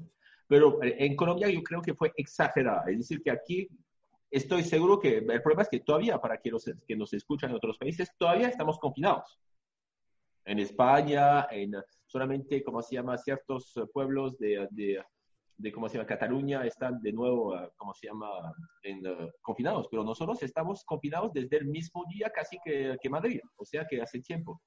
pero 0.48 0.80
en 0.82 1.16
Colombia 1.16 1.48
yo 1.50 1.62
creo 1.62 1.82
que 1.82 1.94
fue 1.94 2.12
exagerada. 2.16 2.84
Es 2.90 2.98
decir, 2.98 3.22
que 3.22 3.32
aquí 3.32 3.70
estoy 4.32 4.64
seguro 4.64 5.00
que 5.00 5.18
el 5.18 5.42
problema 5.42 5.64
es 5.64 5.70
que 5.70 5.80
todavía, 5.80 6.20
para 6.20 6.38
que 6.40 6.52
los 6.52 6.70
que 6.88 6.96
nos 6.96 7.14
escuchan 7.14 7.50
en 7.50 7.56
otros 7.58 7.78
países, 7.78 8.10
todavía 8.18 8.48
estamos 8.48 8.78
confinados. 8.78 9.40
En 10.46 10.60
España, 10.60 11.48
en 11.52 11.74
solamente, 12.06 12.64
como 12.64 12.82
se 12.82 12.96
llama, 12.96 13.18
ciertos 13.18 13.74
pueblos 13.94 14.38
de, 14.38 14.68
de, 14.72 15.04
de 15.58 15.72
¿cómo 15.72 15.88
se 15.88 15.98
llama?, 15.98 16.08
Cataluña 16.08 16.66
están 16.66 17.00
de 17.02 17.12
nuevo, 17.12 17.56
¿cómo 17.76 17.94
se 17.94 18.08
llama?, 18.08 18.28
en, 18.82 19.06
uh, 19.06 19.30
confinados. 19.42 19.88
Pero 19.92 20.04
nosotros 20.04 20.42
estamos 20.42 20.84
confinados 20.86 21.34
desde 21.34 21.58
el 21.58 21.66
mismo 21.66 22.04
día 22.10 22.32
casi 22.34 22.58
que, 22.64 22.98
que 23.02 23.10
Madrid, 23.10 23.42
o 23.58 23.66
sea 23.66 23.86
que 23.86 24.02
hace 24.02 24.22
tiempo. 24.22 24.62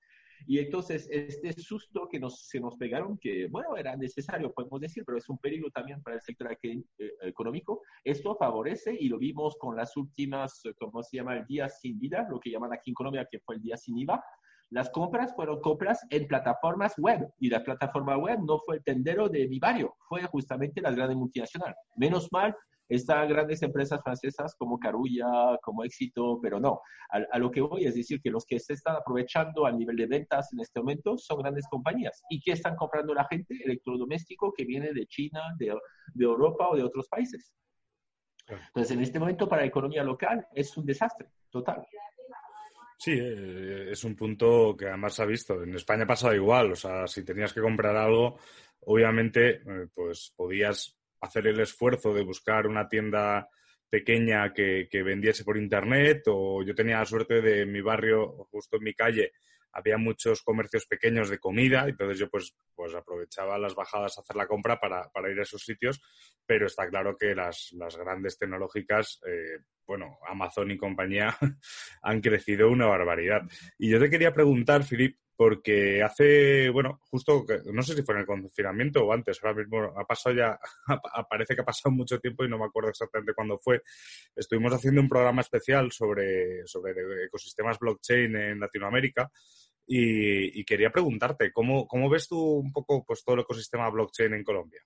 Y 0.47 0.59
entonces, 0.59 1.09
este 1.11 1.53
susto 1.53 2.09
que 2.09 2.19
nos, 2.19 2.47
se 2.49 2.61
nos 2.61 2.77
pegaron, 2.77 3.19
que 3.19 3.47
bueno, 3.49 3.77
era 3.77 3.97
necesario, 3.97 4.53
podemos 4.53 4.81
decir, 4.81 5.05
pero 5.05 5.19
es 5.19 5.29
un 5.29 5.39
peligro 5.39 5.71
también 5.71 6.03
para 6.03 6.17
el 6.17 6.23
sector 6.23 6.57
eh, 6.63 6.83
económico, 7.23 7.83
esto 8.05 8.35
favorece 8.37 8.97
y 8.99 9.09
lo 9.09 9.19
vimos 9.19 9.57
con 9.59 9.77
las 9.77 9.97
últimas, 9.97 10.63
¿cómo 10.79 11.03
se 11.03 11.19
llama? 11.19 11.37
El 11.37 11.47
día 11.47 11.69
sin 11.69 11.99
vida, 11.99 12.27
lo 12.31 12.41
que 12.41 12.51
llaman 12.51 12.73
aquí 12.73 12.91
en 12.91 12.95
Colombia, 12.95 13.29
que 13.31 13.41
fue 13.41 13.57
el 13.57 13.63
día 13.63 13.77
sin 13.77 13.99
IVA. 13.99 14.23
Las 14.71 14.89
compras 14.89 15.35
fueron 15.35 15.61
compras 15.61 16.01
en 16.09 16.27
plataformas 16.27 16.95
web 16.97 17.29
y 17.39 17.51
la 17.51 17.63
plataforma 17.63 18.17
web 18.17 18.39
no 18.41 18.59
fue 18.59 18.77
el 18.77 18.85
tendero 18.85 19.29
de 19.29 19.47
Vivario, 19.47 19.95
fue 20.09 20.23
justamente 20.25 20.81
la 20.81 20.91
gran 20.93 21.15
multinacional. 21.15 21.75
Menos 21.97 22.33
mal, 22.33 22.57
están 22.89 23.29
grandes 23.29 23.63
empresas 23.63 24.03
francesas 24.03 24.55
como 24.57 24.79
Carulla, 24.79 25.59
como 25.63 25.85
Éxito, 25.85 26.39
pero 26.43 26.61
no. 26.61 26.81
A, 27.11 27.39
lo 27.39 27.51
que 27.51 27.61
voy 27.61 27.85
es 27.85 27.95
decir 27.95 28.21
que 28.21 28.31
los 28.31 28.45
que 28.45 28.59
se 28.59 28.75
están 28.75 28.97
aprovechando 28.97 29.67
a 29.67 29.73
nivel 29.73 29.97
de 29.97 30.07
ventas 30.07 30.53
en 30.53 30.61
este 30.61 30.81
momento 30.81 31.17
son 31.17 31.39
grandes 31.39 31.67
compañías. 31.69 32.23
¿Y 32.29 32.41
qué 32.41 32.53
están 32.53 32.77
comprando 32.77 33.15
la 33.15 33.27
gente? 33.27 33.57
Electrodoméstico 33.65 34.53
que 34.53 34.65
viene 34.65 34.93
de 34.93 35.07
China, 35.07 35.41
de, 35.59 35.75
de 36.15 36.25
Europa 36.25 36.69
o 36.71 36.77
de 36.77 36.83
otros 36.83 37.09
países. 37.09 37.55
Entonces, 38.49 38.91
en 38.97 39.03
este 39.03 39.19
momento 39.19 39.49
para 39.49 39.63
la 39.63 39.69
economía 39.69 40.03
local 40.03 40.47
es 40.55 40.77
un 40.77 40.85
desastre 40.85 41.29
total. 41.51 41.87
Sí, 42.99 43.19
eh, 43.19 43.91
es 43.91 44.05
un 44.05 44.15
punto 44.15 44.77
que 44.77 44.87
además 44.87 45.15
se 45.15 45.23
ha 45.23 45.27
visto. 45.27 45.63
En 45.63 45.75
España 45.75 46.07
pasaba 46.07 46.37
igual. 46.37 46.73
O 46.73 46.77
sea, 46.77 47.07
si 47.09 47.25
tenías 47.25 47.53
que 47.53 47.61
comprar 47.61 47.97
algo, 47.97 48.39
obviamente, 48.81 49.57
eh, 49.57 49.89
pues 49.93 50.33
podías 50.37 50.97
hacer 51.23 51.47
el 51.47 51.61
esfuerzo 51.61 52.13
de 52.13 52.23
buscar 52.23 52.67
una 52.67 52.89
tienda 52.89 53.49
pequeña 53.89 54.53
que, 54.53 54.89
vendiese 55.05 55.45
por 55.45 55.57
internet 55.57 56.23
o 56.27 56.63
yo 56.63 56.75
tenía 56.75 56.99
la 56.99 57.05
suerte 57.05 57.41
de 57.41 57.65
mi 57.67 57.81
barrio, 57.81 58.47
justo 58.51 58.77
en 58.77 58.85
mi 58.85 58.95
calle, 58.95 59.33
había 59.73 59.97
muchos 59.97 60.43
comercios 60.43 60.87
pequeños 60.87 61.31
de 61.31 61.39
comida, 61.39 61.87
entonces 61.89 62.19
yo 62.19 62.29
pues, 62.29 62.55
pues 62.75 62.95
aprovechaba 62.95 63.59
las 63.59 63.75
bajadas 63.75 64.19
a 64.19 64.21
hacer 64.21 64.37
la 64.37 64.47
compra 64.47 64.79
para, 64.79 65.11
ir 65.31 65.39
a 65.39 65.43
esos 65.43 65.63
sitios, 65.63 66.03
pero 66.45 66.67
está 66.67 66.89
claro 66.89 67.17
que 67.17 67.35
las, 67.35 67.71
grandes 67.99 68.39
tecnológicas 68.39 69.21
eh, 69.27 69.61
bueno, 69.87 70.19
Amazon 70.27 70.71
y 70.71 70.77
compañía 70.77 71.37
han 72.03 72.21
crecido 72.21 72.71
una 72.71 72.87
barbaridad. 72.87 73.43
Y 73.79 73.91
yo 73.91 73.99
te 73.99 74.11
quería 74.11 74.33
preguntar, 74.33 74.85
Filip, 74.85 75.19
porque 75.43 76.01
hace, 76.05 76.71
bueno, 76.71 77.01
justo, 77.11 77.45
no 77.73 77.83
sé 77.83 77.97
si 77.97 78.03
fue 78.03 78.15
en 78.15 78.21
el 78.21 78.27
confinamiento 78.27 79.05
o 79.05 79.13
antes, 79.13 79.41
ahora 79.43 79.59
mismo 79.59 79.93
ha 79.99 80.05
pasado 80.07 80.37
ya, 80.37 80.57
parece 81.29 81.57
que 81.57 81.63
ha 81.63 81.65
pasado 81.65 81.93
mucho 81.93 82.21
tiempo 82.21 82.45
y 82.45 82.49
no 82.49 82.59
me 82.59 82.67
acuerdo 82.67 82.91
exactamente 82.91 83.35
cuándo 83.35 83.59
fue. 83.59 83.83
Estuvimos 84.37 84.73
haciendo 84.73 85.01
un 85.01 85.09
programa 85.09 85.41
especial 85.41 85.91
sobre, 85.91 86.65
sobre 86.65 86.93
ecosistemas 87.25 87.77
blockchain 87.81 88.37
en 88.37 88.61
Latinoamérica 88.61 89.33
y, 89.85 90.65
quería 90.65 90.91
preguntarte, 90.91 91.51
¿cómo, 91.51 91.89
¿cómo, 91.89 92.09
ves 92.09 92.29
tú 92.29 92.39
un 92.39 92.73
poco 92.73 93.05
pues, 93.05 93.25
todo 93.25 93.35
el 93.35 93.41
ecosistema 93.41 93.91
blockchain 93.91 94.35
en 94.35 94.45
Colombia? 94.45 94.81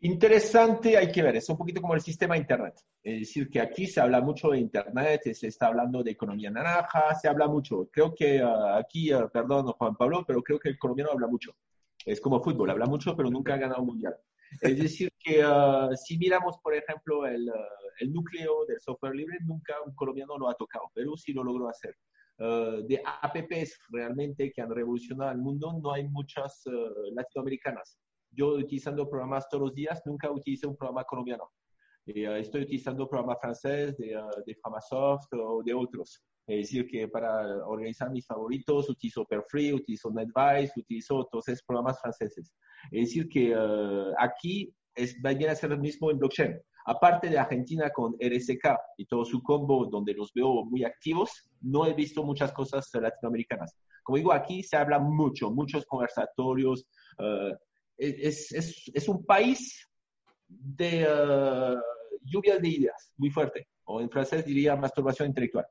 Interesante, 0.00 0.96
hay 0.96 1.10
que 1.10 1.22
ver, 1.22 1.36
es 1.36 1.48
un 1.48 1.56
poquito 1.56 1.80
como 1.80 1.94
el 1.94 2.02
sistema 2.02 2.34
de 2.34 2.42
Internet. 2.42 2.74
Es 3.02 3.20
decir, 3.20 3.48
que 3.48 3.60
aquí 3.60 3.86
se 3.86 4.00
habla 4.00 4.20
mucho 4.20 4.50
de 4.50 4.58
Internet, 4.58 5.22
se 5.32 5.46
está 5.46 5.68
hablando 5.68 6.02
de 6.02 6.10
economía 6.10 6.50
naranja, 6.50 7.14
se 7.14 7.28
habla 7.28 7.48
mucho. 7.48 7.88
Creo 7.90 8.14
que 8.14 8.40
ah, 8.40 8.76
aquí, 8.76 9.12
uh, 9.14 9.30
perdón 9.30 9.66
Juan 9.66 9.96
Pablo, 9.96 10.22
pero 10.26 10.42
creo 10.42 10.58
que 10.58 10.68
el 10.68 10.78
colombiano 10.78 11.12
habla 11.12 11.26
mucho. 11.26 11.56
Es 12.04 12.20
como 12.20 12.42
fútbol, 12.42 12.70
habla 12.70 12.86
mucho, 12.86 13.16
pero 13.16 13.30
nunca 13.30 13.54
ha 13.54 13.58
ganado 13.58 13.80
un 13.80 13.88
mundial. 13.88 14.14
Es 14.60 14.78
decir, 14.78 15.10
que 15.18 15.44
uh, 15.44 15.94
si 15.96 16.18
miramos, 16.18 16.58
por 16.58 16.74
ejemplo, 16.74 17.26
el, 17.26 17.50
el, 17.98 18.12
núcleo 18.12 18.66
del 18.66 18.80
software 18.80 19.14
libre, 19.14 19.38
nunca 19.42 19.74
un 19.84 19.94
colombiano 19.94 20.36
lo 20.36 20.50
ha 20.50 20.54
tocado. 20.54 20.90
Perú 20.94 21.16
sí 21.16 21.32
lo 21.32 21.42
logró 21.42 21.68
hacer. 21.68 21.96
de 22.38 23.02
apps 23.22 23.78
realmente 23.88 24.52
que 24.52 24.60
han 24.60 24.70
revolucionado 24.70 25.32
el 25.32 25.38
mundo, 25.38 25.78
no 25.82 25.92
hay 25.92 26.06
muchas 26.06 26.62
latinoamericanas 27.12 27.98
yo 28.36 28.54
utilizando 28.54 29.08
programas 29.08 29.48
todos 29.48 29.64
los 29.64 29.74
días, 29.74 30.02
nunca 30.04 30.30
utilicé 30.30 30.66
un 30.66 30.76
programa 30.76 31.04
colombiano. 31.04 31.50
Eh, 32.06 32.38
estoy 32.38 32.62
utilizando 32.62 33.08
programas 33.08 33.40
francés 33.40 33.96
de, 33.96 34.16
uh, 34.16 34.44
de 34.46 34.54
Framasoft 34.54 35.32
o 35.32 35.62
de 35.64 35.74
otros. 35.74 36.22
Es 36.46 36.68
decir, 36.68 36.86
que 36.86 37.08
para 37.08 37.66
organizar 37.66 38.10
mis 38.10 38.24
favoritos 38.24 38.88
utilizo 38.88 39.24
Perfree, 39.24 39.74
utilizo 39.74 40.10
NetVise, 40.10 40.72
utilizo 40.76 41.26
todos 41.30 41.48
esos 41.48 41.64
programas 41.64 42.00
franceses. 42.00 42.54
Es 42.92 43.08
decir, 43.08 43.28
que 43.28 43.56
uh, 43.56 44.14
aquí 44.18 44.72
es, 44.94 45.16
va 45.24 45.30
a 45.30 45.54
ser 45.56 45.72
el 45.72 45.80
mismo 45.80 46.10
en 46.10 46.18
blockchain. 46.18 46.60
Aparte 46.88 47.28
de 47.28 47.38
Argentina 47.38 47.90
con 47.90 48.14
RSK 48.20 48.78
y 48.98 49.06
todo 49.06 49.24
su 49.24 49.42
combo, 49.42 49.86
donde 49.86 50.14
los 50.14 50.32
veo 50.32 50.64
muy 50.64 50.84
activos, 50.84 51.50
no 51.60 51.84
he 51.84 51.94
visto 51.94 52.22
muchas 52.22 52.52
cosas 52.52 52.88
latinoamericanas. 52.94 53.76
Como 54.04 54.18
digo, 54.18 54.32
aquí 54.32 54.62
se 54.62 54.76
habla 54.76 55.00
mucho, 55.00 55.50
muchos 55.50 55.84
conversatorios, 55.84 56.86
uh, 57.18 57.52
es, 57.98 58.52
es, 58.52 58.90
es 58.92 59.08
un 59.08 59.24
país 59.24 59.88
de 60.48 61.06
uh, 61.06 61.80
lluvia 62.22 62.58
de 62.58 62.68
ideas 62.68 63.12
muy 63.16 63.30
fuerte, 63.30 63.68
o 63.84 64.00
en 64.00 64.10
francés 64.10 64.44
diría 64.44 64.76
masturbación 64.76 65.28
intelectual. 65.28 65.66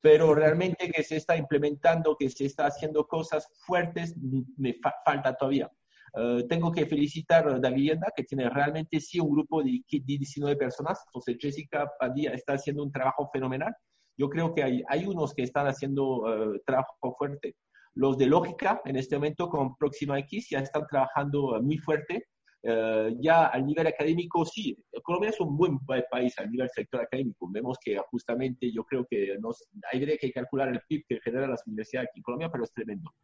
Pero 0.00 0.34
realmente 0.34 0.90
que 0.90 1.02
se 1.02 1.16
está 1.16 1.36
implementando, 1.36 2.16
que 2.18 2.28
se 2.30 2.46
está 2.46 2.66
haciendo 2.66 3.06
cosas 3.06 3.48
fuertes, 3.66 4.14
me 4.56 4.78
falta 5.04 5.34
todavía. 5.34 5.70
Uh, 6.14 6.46
tengo 6.46 6.70
que 6.72 6.86
felicitar 6.86 7.46
a 7.48 7.58
Da 7.58 7.70
Vivienda, 7.70 8.12
que 8.14 8.24
tiene 8.24 8.48
realmente 8.48 9.00
sí 9.00 9.18
un 9.20 9.30
grupo 9.30 9.62
de 9.62 9.82
19 9.88 10.56
personas. 10.56 11.02
Entonces, 11.06 11.36
Jessica 11.40 11.90
Padilla 11.98 12.32
está 12.32 12.54
haciendo 12.54 12.82
un 12.82 12.92
trabajo 12.92 13.28
fenomenal. 13.32 13.74
Yo 14.16 14.30
creo 14.30 14.54
que 14.54 14.62
hay, 14.62 14.82
hay 14.88 15.06
unos 15.06 15.34
que 15.34 15.42
están 15.42 15.66
haciendo 15.66 16.20
uh, 16.20 16.58
trabajo 16.64 17.14
fuerte. 17.18 17.56
Los 17.96 18.18
de 18.18 18.26
lógica, 18.26 18.82
en 18.84 18.96
este 18.96 19.16
momento 19.16 19.48
con 19.48 19.74
Próxima 19.76 20.18
X, 20.18 20.48
ya 20.50 20.60
están 20.60 20.86
trabajando 20.86 21.58
muy 21.62 21.78
fuerte. 21.78 22.28
Uh, 22.62 23.16
ya 23.20 23.46
al 23.46 23.64
nivel 23.64 23.86
académico, 23.86 24.44
sí, 24.44 24.76
Colombia 25.02 25.30
es 25.30 25.40
un 25.40 25.56
buen 25.56 25.78
país 25.78 26.34
al 26.38 26.50
nivel 26.50 26.68
sector 26.68 27.00
académico. 27.00 27.48
Vemos 27.50 27.78
que 27.82 27.96
justamente 28.10 28.70
yo 28.70 28.84
creo 28.84 29.06
que 29.08 29.38
nos, 29.40 29.66
hay 29.90 30.04
que 30.18 30.32
calcular 30.32 30.68
el 30.68 30.80
PIB 30.86 31.04
que 31.08 31.20
generan 31.20 31.50
las 31.50 31.66
universidades 31.66 32.10
aquí 32.10 32.20
en 32.20 32.22
Colombia, 32.24 32.50
pero 32.50 32.64
es 32.64 32.72
tremendo. 32.72 33.14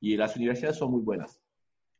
Y 0.00 0.16
las 0.16 0.34
universidades 0.36 0.78
son 0.78 0.92
muy 0.92 1.02
buenas. 1.02 1.38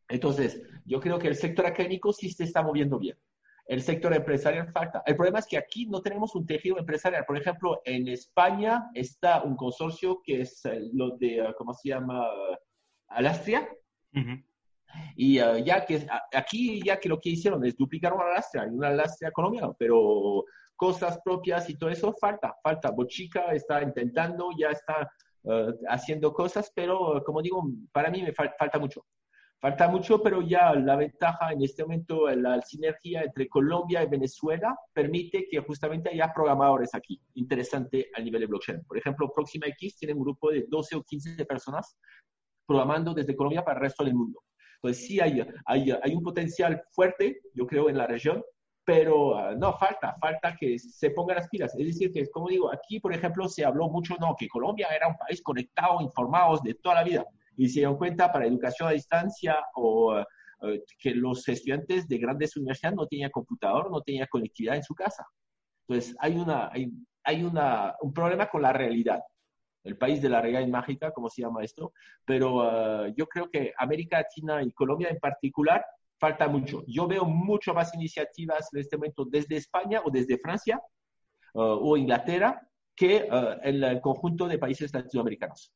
Entonces, 0.09 0.63
yo 0.87 1.01
creo 1.01 1.19
que 1.19 1.29
el 1.29 1.37
sector 1.37 1.67
académico 1.67 2.15
sí 2.15 2.31
se 2.31 2.45
está 2.45 2.63
moviendo 2.63 2.99
bien. 2.99 3.19
El 3.67 3.81
sector 3.81 4.13
empresarial 4.13 4.73
falta. 4.73 5.03
El 5.07 5.17
problema 5.17 5.39
es 5.39 5.47
que 5.47 5.57
aquí 5.57 5.87
no 5.87 6.03
tenemos 6.03 6.35
un 6.35 6.45
tejido 6.47 6.79
empresarial. 6.79 7.25
Por 7.25 7.37
ejemplo, 7.37 7.81
en 7.85 8.09
España 8.09 8.91
está 8.93 9.43
un 9.43 9.57
consorcio 9.57 10.21
que 10.25 10.43
es 10.43 10.65
eh, 10.65 10.91
lo 10.93 11.17
de, 11.17 11.39
eh, 11.39 11.55
¿cómo 11.57 11.73
se 11.73 11.91
llama? 11.91 12.27
Alastria. 13.09 13.69
Y 15.17 15.39
eh, 15.39 15.63
ya 15.65 15.87
que 15.87 16.07
aquí, 16.35 16.83
ya 16.85 16.99
que 16.99 17.09
lo 17.09 17.21
que 17.21 17.31
hicieron 17.31 17.65
es 17.65 17.77
duplicar 17.77 18.13
una 18.13 18.25
Alastria 18.25 18.65
una 18.65 18.89
Alastria 18.89 19.31
colombiana, 19.31 19.73
pero 19.79 20.45
cosas 20.75 21.21
propias 21.25 21.71
y 21.71 21.77
todo 21.77 21.91
eso 21.91 22.13
falta, 22.21 22.55
falta. 22.63 22.91
Bochica 22.91 23.53
está 23.53 23.83
intentando, 23.83 24.51
ya 24.59 24.71
está 24.71 25.11
haciendo 25.89 26.33
cosas, 26.33 26.71
pero 26.75 27.23
como 27.25 27.43
digo, 27.43 27.65
para 27.91 28.11
mí 28.11 28.23
me 28.23 28.33
falta 28.33 28.79
mucho. 28.79 29.05
Falta 29.63 29.87
mucho, 29.87 30.21
pero 30.21 30.43
ya 30.43 30.75
la 30.75 30.97
ventaja 30.97 31.53
en 31.53 31.63
este 31.63 31.85
momento, 31.85 32.29
la 32.31 32.61
sinergia 32.63 33.23
entre 33.23 33.47
Colombia 33.49 34.03
y 34.03 34.09
Venezuela 34.09 34.77
permite 34.93 35.47
que 35.49 35.61
justamente 35.61 36.11
haya 36.11 36.33
programadores 36.35 36.93
aquí, 36.97 37.23
interesante 37.35 38.11
a 38.13 38.21
nivel 38.21 38.41
de 38.41 38.49
blockchain. 38.49 38.83
Por 38.83 38.99
ejemplo, 38.99 39.33
Próxima 39.33 39.69
X 39.69 39.99
tiene 39.99 40.15
un 40.15 40.25
grupo 40.25 40.51
de 40.51 40.67
12 40.69 40.97
o 40.97 41.05
15 41.05 41.45
personas 41.47 41.97
programando 42.67 43.15
desde 43.15 43.37
Colombia 43.37 43.65
para 43.65 43.79
el 43.79 43.85
resto 43.85 44.03
del 44.03 44.17
mundo. 44.17 44.43
Entonces 44.83 45.07
sí 45.07 45.21
hay, 45.21 45.47
hay, 45.67 45.93
hay 45.93 46.13
un 46.13 46.25
potencial 46.25 46.83
fuerte, 46.91 47.43
yo 47.55 47.65
creo, 47.65 47.89
en 47.89 47.99
la 47.99 48.09
región, 48.09 48.43
pero 48.85 49.37
uh, 49.37 49.57
no, 49.57 49.79
falta, 49.79 50.17
falta 50.21 50.57
que 50.59 50.77
se 50.77 51.11
pongan 51.11 51.37
las 51.37 51.49
pilas. 51.49 51.73
Es 51.79 51.87
decir, 51.87 52.11
que 52.13 52.29
como 52.31 52.49
digo, 52.49 52.73
aquí, 52.73 52.99
por 52.99 53.15
ejemplo, 53.15 53.49
se 53.49 53.65
habló 53.65 53.89
mucho, 53.89 54.17
no, 54.19 54.35
que 54.37 54.49
Colombia 54.49 54.89
era 54.89 55.07
un 55.07 55.17
país 55.17 55.41
conectado, 55.41 56.01
informados 56.01 56.65
de 56.65 56.75
toda 56.75 56.97
la 56.97 57.05
vida 57.05 57.25
y 57.57 57.69
se 57.69 57.81
dieron 57.81 57.97
cuenta 57.97 58.33
para 58.33 58.47
educación 58.47 58.89
a 58.89 58.93
distancia 58.93 59.57
o 59.75 60.19
eh, 60.19 60.83
que 60.99 61.15
los 61.15 61.47
estudiantes 61.49 62.07
de 62.09 62.19
grandes 62.19 62.57
universidades 62.57 62.97
no 62.97 63.07
tenían 63.07 63.31
computador, 63.31 63.91
no 63.91 64.01
tenían 64.01 64.29
conectividad 64.31 64.77
en 64.77 64.83
su 64.85 64.95
casa. 64.95 65.27
Entonces, 65.87 66.15
hay, 66.21 66.37
una, 66.37 66.71
hay, 66.73 66.91
hay 67.25 67.43
una, 67.43 67.95
un 68.01 68.13
problema 68.13 68.49
con 68.49 68.63
la 68.63 68.73
realidad. 68.73 69.21
El 69.85 69.99
país 69.99 70.23
de 70.23 70.29
la 70.29 70.41
realidad 70.41 70.67
mágica, 70.69 71.11
como 71.11 71.29
se 71.29 71.43
llama 71.43 71.65
esto, 71.65 71.93
pero 72.25 73.07
eh, 73.07 73.15
yo 73.17 73.27
creo 73.27 73.51
que 73.51 73.73
América 73.77 74.19
Latina 74.19 74.63
y 74.63 74.71
Colombia 74.71 75.09
en 75.11 75.19
particular 75.19 75.85
falta 76.21 76.47
mucho. 76.47 76.85
Yo 76.87 77.09
veo 77.09 77.25
mucho 77.25 77.75
más 77.75 77.93
iniciativas 77.95 78.69
en 78.73 78.81
este 78.81 78.97
momento 78.97 79.25
desde 79.25 79.57
España 79.57 80.01
o 80.05 80.11
desde 80.11 80.39
Francia 80.39 80.81
uh, 81.55 81.61
o 81.61 81.97
Inglaterra 81.97 82.63
que 82.95 83.29
uh, 83.29 83.59
el 83.61 84.01
conjunto 84.01 84.47
de 84.47 84.57
países 84.57 84.95
latinoamericanos. 84.95 85.73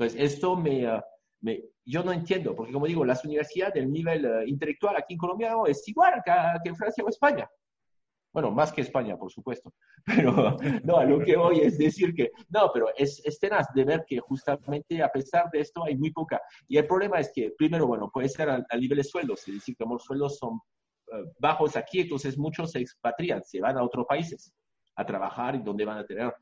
Entonces, 0.00 0.32
esto 0.32 0.54
ah, 0.88 1.04
me, 1.42 1.62
yo 1.84 2.02
no 2.02 2.10
entiendo, 2.10 2.56
porque 2.56 2.72
como 2.72 2.86
digo, 2.86 3.04
las 3.04 3.22
universidades 3.22 3.74
del 3.74 3.92
nivel 3.92 4.24
ah, 4.24 4.42
intelectual 4.46 4.96
aquí 4.96 5.12
en 5.12 5.18
Colombia 5.18 5.54
es 5.66 5.86
igual 5.88 6.22
que, 6.24 6.32
en 6.70 6.74
Francia 6.74 7.04
o 7.04 7.08
España. 7.10 7.46
Bueno, 8.32 8.50
más 8.50 8.72
que 8.72 8.80
España, 8.80 9.18
por 9.18 9.30
supuesto. 9.30 9.74
Pero 10.06 10.56
no, 10.84 10.96
a 10.96 11.04
lo 11.04 11.18
que 11.20 11.36
voy 11.36 11.60
es 11.60 11.76
decir 11.76 12.14
que, 12.14 12.30
no, 12.48 12.70
pero 12.72 12.86
es, 12.96 13.20
es 13.26 13.38
tenaz 13.38 13.66
de 13.74 13.84
ver 13.84 14.04
que 14.06 14.18
justamente 14.20 15.02
a 15.02 15.10
pesar 15.10 15.50
de 15.52 15.60
esto 15.60 15.84
hay 15.84 15.98
muy 15.98 16.10
poca. 16.10 16.40
Y 16.66 16.78
el 16.78 16.86
problema 16.86 17.20
es 17.20 17.30
que, 17.34 17.52
primero, 17.58 17.86
bueno, 17.86 18.10
puede 18.10 18.30
ser 18.30 18.48
a, 18.48 18.64
nivel 18.78 18.96
de 18.96 19.04
sueldos, 19.04 19.46
es 19.46 19.54
decir, 19.54 19.76
que 19.76 19.84
los 19.84 20.02
sueldos 20.02 20.38
son 20.38 20.58
ah, 21.12 21.18
bajos 21.38 21.76
aquí, 21.76 22.00
entonces 22.00 22.38
muchos 22.38 22.70
se 22.70 22.78
expatrian, 22.78 23.44
se 23.44 23.60
van 23.60 23.76
a 23.76 23.82
otros 23.82 24.06
países 24.06 24.54
a 24.96 25.04
trabajar 25.04 25.56
y 25.56 25.62
donde 25.62 25.84
van 25.84 25.98
a 25.98 26.06
tener 26.06 26.32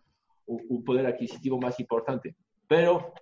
un 0.46 0.84
poder 0.84 1.06
adquisitivo 1.06 1.58
más 1.58 1.80
importante. 1.80 2.36
Pero 2.68 3.12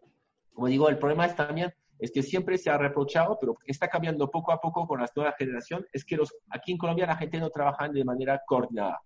como 0.56 0.68
digo, 0.68 0.88
el 0.88 0.98
problema 0.98 1.26
es 1.26 1.36
también 1.36 1.70
es 1.98 2.10
que 2.10 2.22
siempre 2.22 2.56
se 2.56 2.70
ha 2.70 2.78
reprochado, 2.78 3.36
pero 3.38 3.58
está 3.66 3.88
cambiando 3.88 4.30
poco 4.30 4.52
a 4.52 4.60
poco 4.60 4.86
con 4.86 5.00
la 5.00 5.10
nueva 5.14 5.34
generación, 5.38 5.86
es 5.92 6.02
que 6.02 6.16
los, 6.16 6.34
aquí 6.48 6.72
en 6.72 6.78
Colombia 6.78 7.06
la 7.06 7.16
gente 7.16 7.38
no 7.38 7.50
trabaja 7.50 7.88
de 7.88 8.04
manera 8.04 8.40
coordinada. 8.46 9.02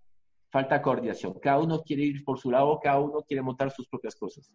Falta 0.48 0.80
coordinación. 0.80 1.40
Cada 1.40 1.58
uno 1.58 1.82
quiere 1.82 2.04
ir 2.04 2.24
por 2.24 2.38
su 2.38 2.52
lado, 2.52 2.78
cada 2.80 3.00
uno 3.00 3.22
quiere 3.22 3.42
montar 3.42 3.72
sus 3.72 3.88
propias 3.88 4.14
cosas. 4.14 4.48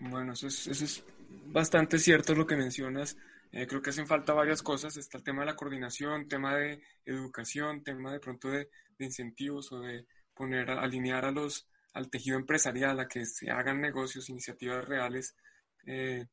Bueno, 0.00 0.32
eso 0.32 0.48
es, 0.48 0.66
eso 0.66 0.84
es 0.84 1.04
bastante 1.46 1.98
cierto 1.98 2.34
lo 2.34 2.46
que 2.46 2.56
mencionas. 2.56 3.16
Eh, 3.52 3.68
creo 3.68 3.80
que 3.80 3.90
hacen 3.90 4.08
falta 4.08 4.32
varias 4.32 4.60
cosas. 4.60 4.96
Está 4.96 5.18
el 5.18 5.24
tema 5.24 5.40
de 5.42 5.46
la 5.46 5.56
coordinación, 5.56 6.26
tema 6.26 6.56
de 6.56 6.82
educación, 7.04 7.84
tema 7.84 8.12
de 8.12 8.18
pronto 8.18 8.48
de, 8.48 8.70
de 8.98 9.04
incentivos 9.04 9.70
o 9.70 9.80
de 9.80 10.04
poner, 10.34 10.68
alinear 10.70 11.24
a 11.24 11.30
los, 11.30 11.68
al 11.94 12.10
tejido 12.10 12.36
empresarial, 12.36 13.00
a 13.00 13.08
que 13.08 13.24
se 13.24 13.50
hagan 13.50 13.80
negocios, 13.80 14.28
iniciativas 14.28 14.84
reales, 14.84 15.34
eh, 15.86 16.26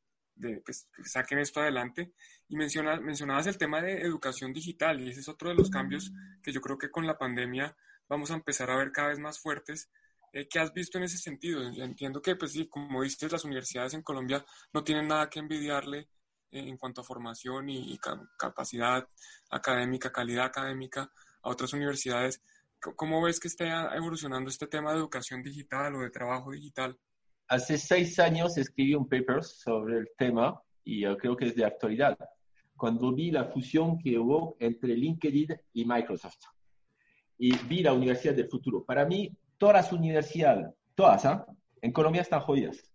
pues, 0.66 0.88
que 0.96 1.04
saquen 1.06 1.40
esto 1.40 1.62
adelante. 1.62 2.14
Y 2.50 2.58
menciona, 2.58 3.00
mencionabas 3.00 3.48
el 3.48 3.58
tema 3.58 3.82
de 3.82 4.02
educación 4.02 4.52
digital, 4.52 5.00
y 5.00 5.10
ese 5.10 5.22
es 5.22 5.30
otro 5.30 5.50
de 5.50 5.56
los 5.56 5.70
cambios 5.70 6.12
que 6.44 6.52
yo 6.52 6.62
creo 6.62 6.78
que 6.78 6.90
con 6.90 7.08
la 7.08 7.18
pandemia 7.18 7.76
vamos 8.10 8.32
a 8.32 8.34
empezar 8.34 8.70
a 8.70 8.76
ver 8.76 8.92
cada 8.92 9.10
vez 9.10 9.20
más 9.20 9.40
fuertes. 9.40 9.90
Eh, 10.34 10.48
¿Qué 10.50 10.60
has 10.60 10.74
visto 10.74 10.98
en 10.98 11.06
ese 11.06 11.18
sentido? 11.18 11.62
entiendo 11.64 12.22
que, 12.22 12.36
pues 12.36 12.52
sí, 12.52 12.68
como 12.68 13.04
dices, 13.04 13.32
las 13.32 13.46
universidades 13.46 13.94
en 13.94 14.02
Colombia 14.02 14.46
no 14.74 14.84
tienen 14.84 15.08
nada 15.08 15.30
que 15.30 15.40
envidiarle 15.40 16.10
eh, 16.52 16.68
en 16.68 16.78
cuanto 16.78 17.02
a 17.02 17.06
formación 17.06 17.70
y, 17.70 17.98
capacidad 18.38 19.08
académica, 19.50 20.12
calidad 20.12 20.46
académica 20.46 21.12
a 21.44 21.50
otras 21.50 21.74
universidades. 21.74 22.42
¿Cómo 22.82 23.22
ves 23.22 23.40
que 23.40 23.48
está 23.48 23.96
evolucionando 23.96 24.50
este 24.50 24.66
tema 24.66 24.92
de 24.92 24.98
educación 24.98 25.44
digital 25.44 25.96
o 25.96 26.00
de 26.00 26.10
trabajo 26.10 26.52
digital? 26.52 26.98
Hace 27.48 27.78
seis 27.78 28.18
años 28.18 28.58
escribí 28.58 28.96
un 28.96 29.08
paper 29.08 29.44
sobre 29.44 30.00
el 30.00 30.10
tema 30.18 30.60
y 30.84 31.04
creo 31.18 31.38
que 31.38 31.46
es 31.46 31.56
de 31.56 31.64
actualidad, 31.64 32.18
cuando 32.76 33.14
vi 33.14 33.30
la 33.30 33.46
fusión 33.46 34.00
que 34.00 34.18
hubo 34.18 34.56
entre 34.60 34.96
LinkedIn 34.96 35.50
y 35.74 35.86
Microsoft. 35.86 36.40
Y 37.38 37.56
vi 37.66 37.84
la 37.84 37.94
Universidad 37.94 38.34
del 38.34 38.50
Futuro. 38.50 38.84
Para 38.84 39.06
mí, 39.06 39.32
todas 39.60 39.76
las 39.76 39.94
universidades, 39.94 40.74
todas, 40.96 41.26
¿ah? 41.26 41.46
en 41.82 41.92
Colombia 41.92 42.24
están 42.24 42.42
jodidas. 42.42 42.92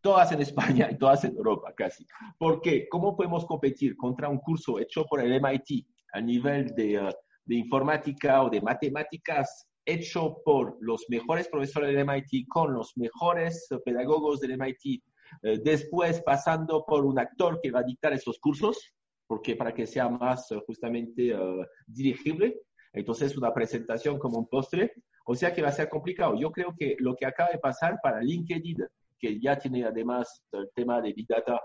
Todas 0.00 0.32
en 0.32 0.40
España 0.40 0.88
y 0.90 0.98
todas 0.98 1.22
en 1.24 1.36
Europa, 1.36 1.72
casi. 1.76 2.04
¿Por 2.38 2.60
qué? 2.60 2.88
¿Cómo 2.88 3.16
podemos 3.16 3.46
competir 3.46 3.96
contra 3.96 4.28
un 4.28 4.38
curso 4.38 4.80
hecho 4.80 5.04
por 5.04 5.20
el 5.20 5.40
MIT 5.40 5.86
a 6.12 6.20
nivel 6.20 6.74
de, 6.74 6.98
uh, 6.98 7.10
de 7.46 7.54
informática 7.56 8.42
o 8.42 8.50
de 8.50 8.60
matemáticas 8.60 9.66
hecho 9.84 10.42
por 10.44 10.76
los 10.80 11.06
mejores 11.08 11.48
profesores 11.48 11.94
del 11.94 12.04
MIT, 12.04 12.48
con 12.48 12.74
los 12.74 12.96
mejores 12.96 13.68
pedagogos 13.84 14.40
del 14.40 14.58
MIT, 14.58 15.02
eh, 15.42 15.58
después 15.62 16.20
pasando 16.22 16.84
por 16.84 17.04
un 17.04 17.18
actor 17.18 17.60
que 17.62 17.70
va 17.70 17.80
a 17.80 17.84
dictar 17.84 18.12
esos 18.12 18.38
cursos, 18.38 18.92
porque 19.26 19.56
para 19.56 19.72
que 19.72 19.86
sea 19.86 20.08
más 20.08 20.50
eh, 20.50 20.60
justamente 20.66 21.34
uh, 21.34 21.64
dirigible, 21.86 22.62
entonces 22.92 23.36
una 23.36 23.52
presentación 23.52 24.18
como 24.18 24.38
un 24.38 24.48
postre, 24.48 24.92
o 25.24 25.34
sea 25.34 25.52
que 25.52 25.62
va 25.62 25.68
a 25.68 25.72
ser 25.72 25.88
complicado. 25.88 26.34
Yo 26.38 26.50
creo 26.50 26.74
que 26.76 26.96
lo 26.98 27.14
que 27.14 27.26
acaba 27.26 27.50
de 27.50 27.58
pasar 27.58 27.98
para 28.02 28.20
LinkedIn, 28.20 28.78
que 29.18 29.40
ya 29.40 29.58
tiene 29.58 29.84
además 29.84 30.42
el 30.52 30.70
tema 30.74 31.00
de 31.00 31.12
Big 31.12 31.26
Data, 31.26 31.60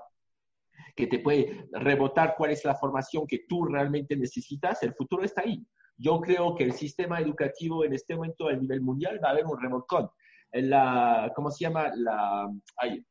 que 0.96 1.08
te 1.08 1.20
puede 1.20 1.65
rebotar 1.72 2.36
cuál 2.38 2.52
es 2.52 2.65
la 2.65 2.76
formación 2.76 3.26
que 3.28 3.46
tú 3.48 3.65
realmente 3.65 4.15
necesitas, 4.15 4.82
el 4.84 4.94
futuro 4.94 5.24
está 5.24 5.41
ahí. 5.41 5.65
Yo 5.98 6.20
creo 6.20 6.56
que 6.56 6.63
el 6.63 6.74
sistema 6.74 7.20
educativo 7.20 7.86
en 7.86 7.94
este 7.94 8.15
momento 8.15 8.48
a 8.48 8.54
nivel 8.54 8.82
mundial 8.82 9.20
va 9.24 9.30
a 9.30 9.32
haber 9.32 9.46
un 9.46 9.62
remolcón 9.62 10.10
la, 10.54 11.32
¿cómo 11.36 11.50
se 11.50 11.65
llama? 11.65 11.91
La, 11.96 12.50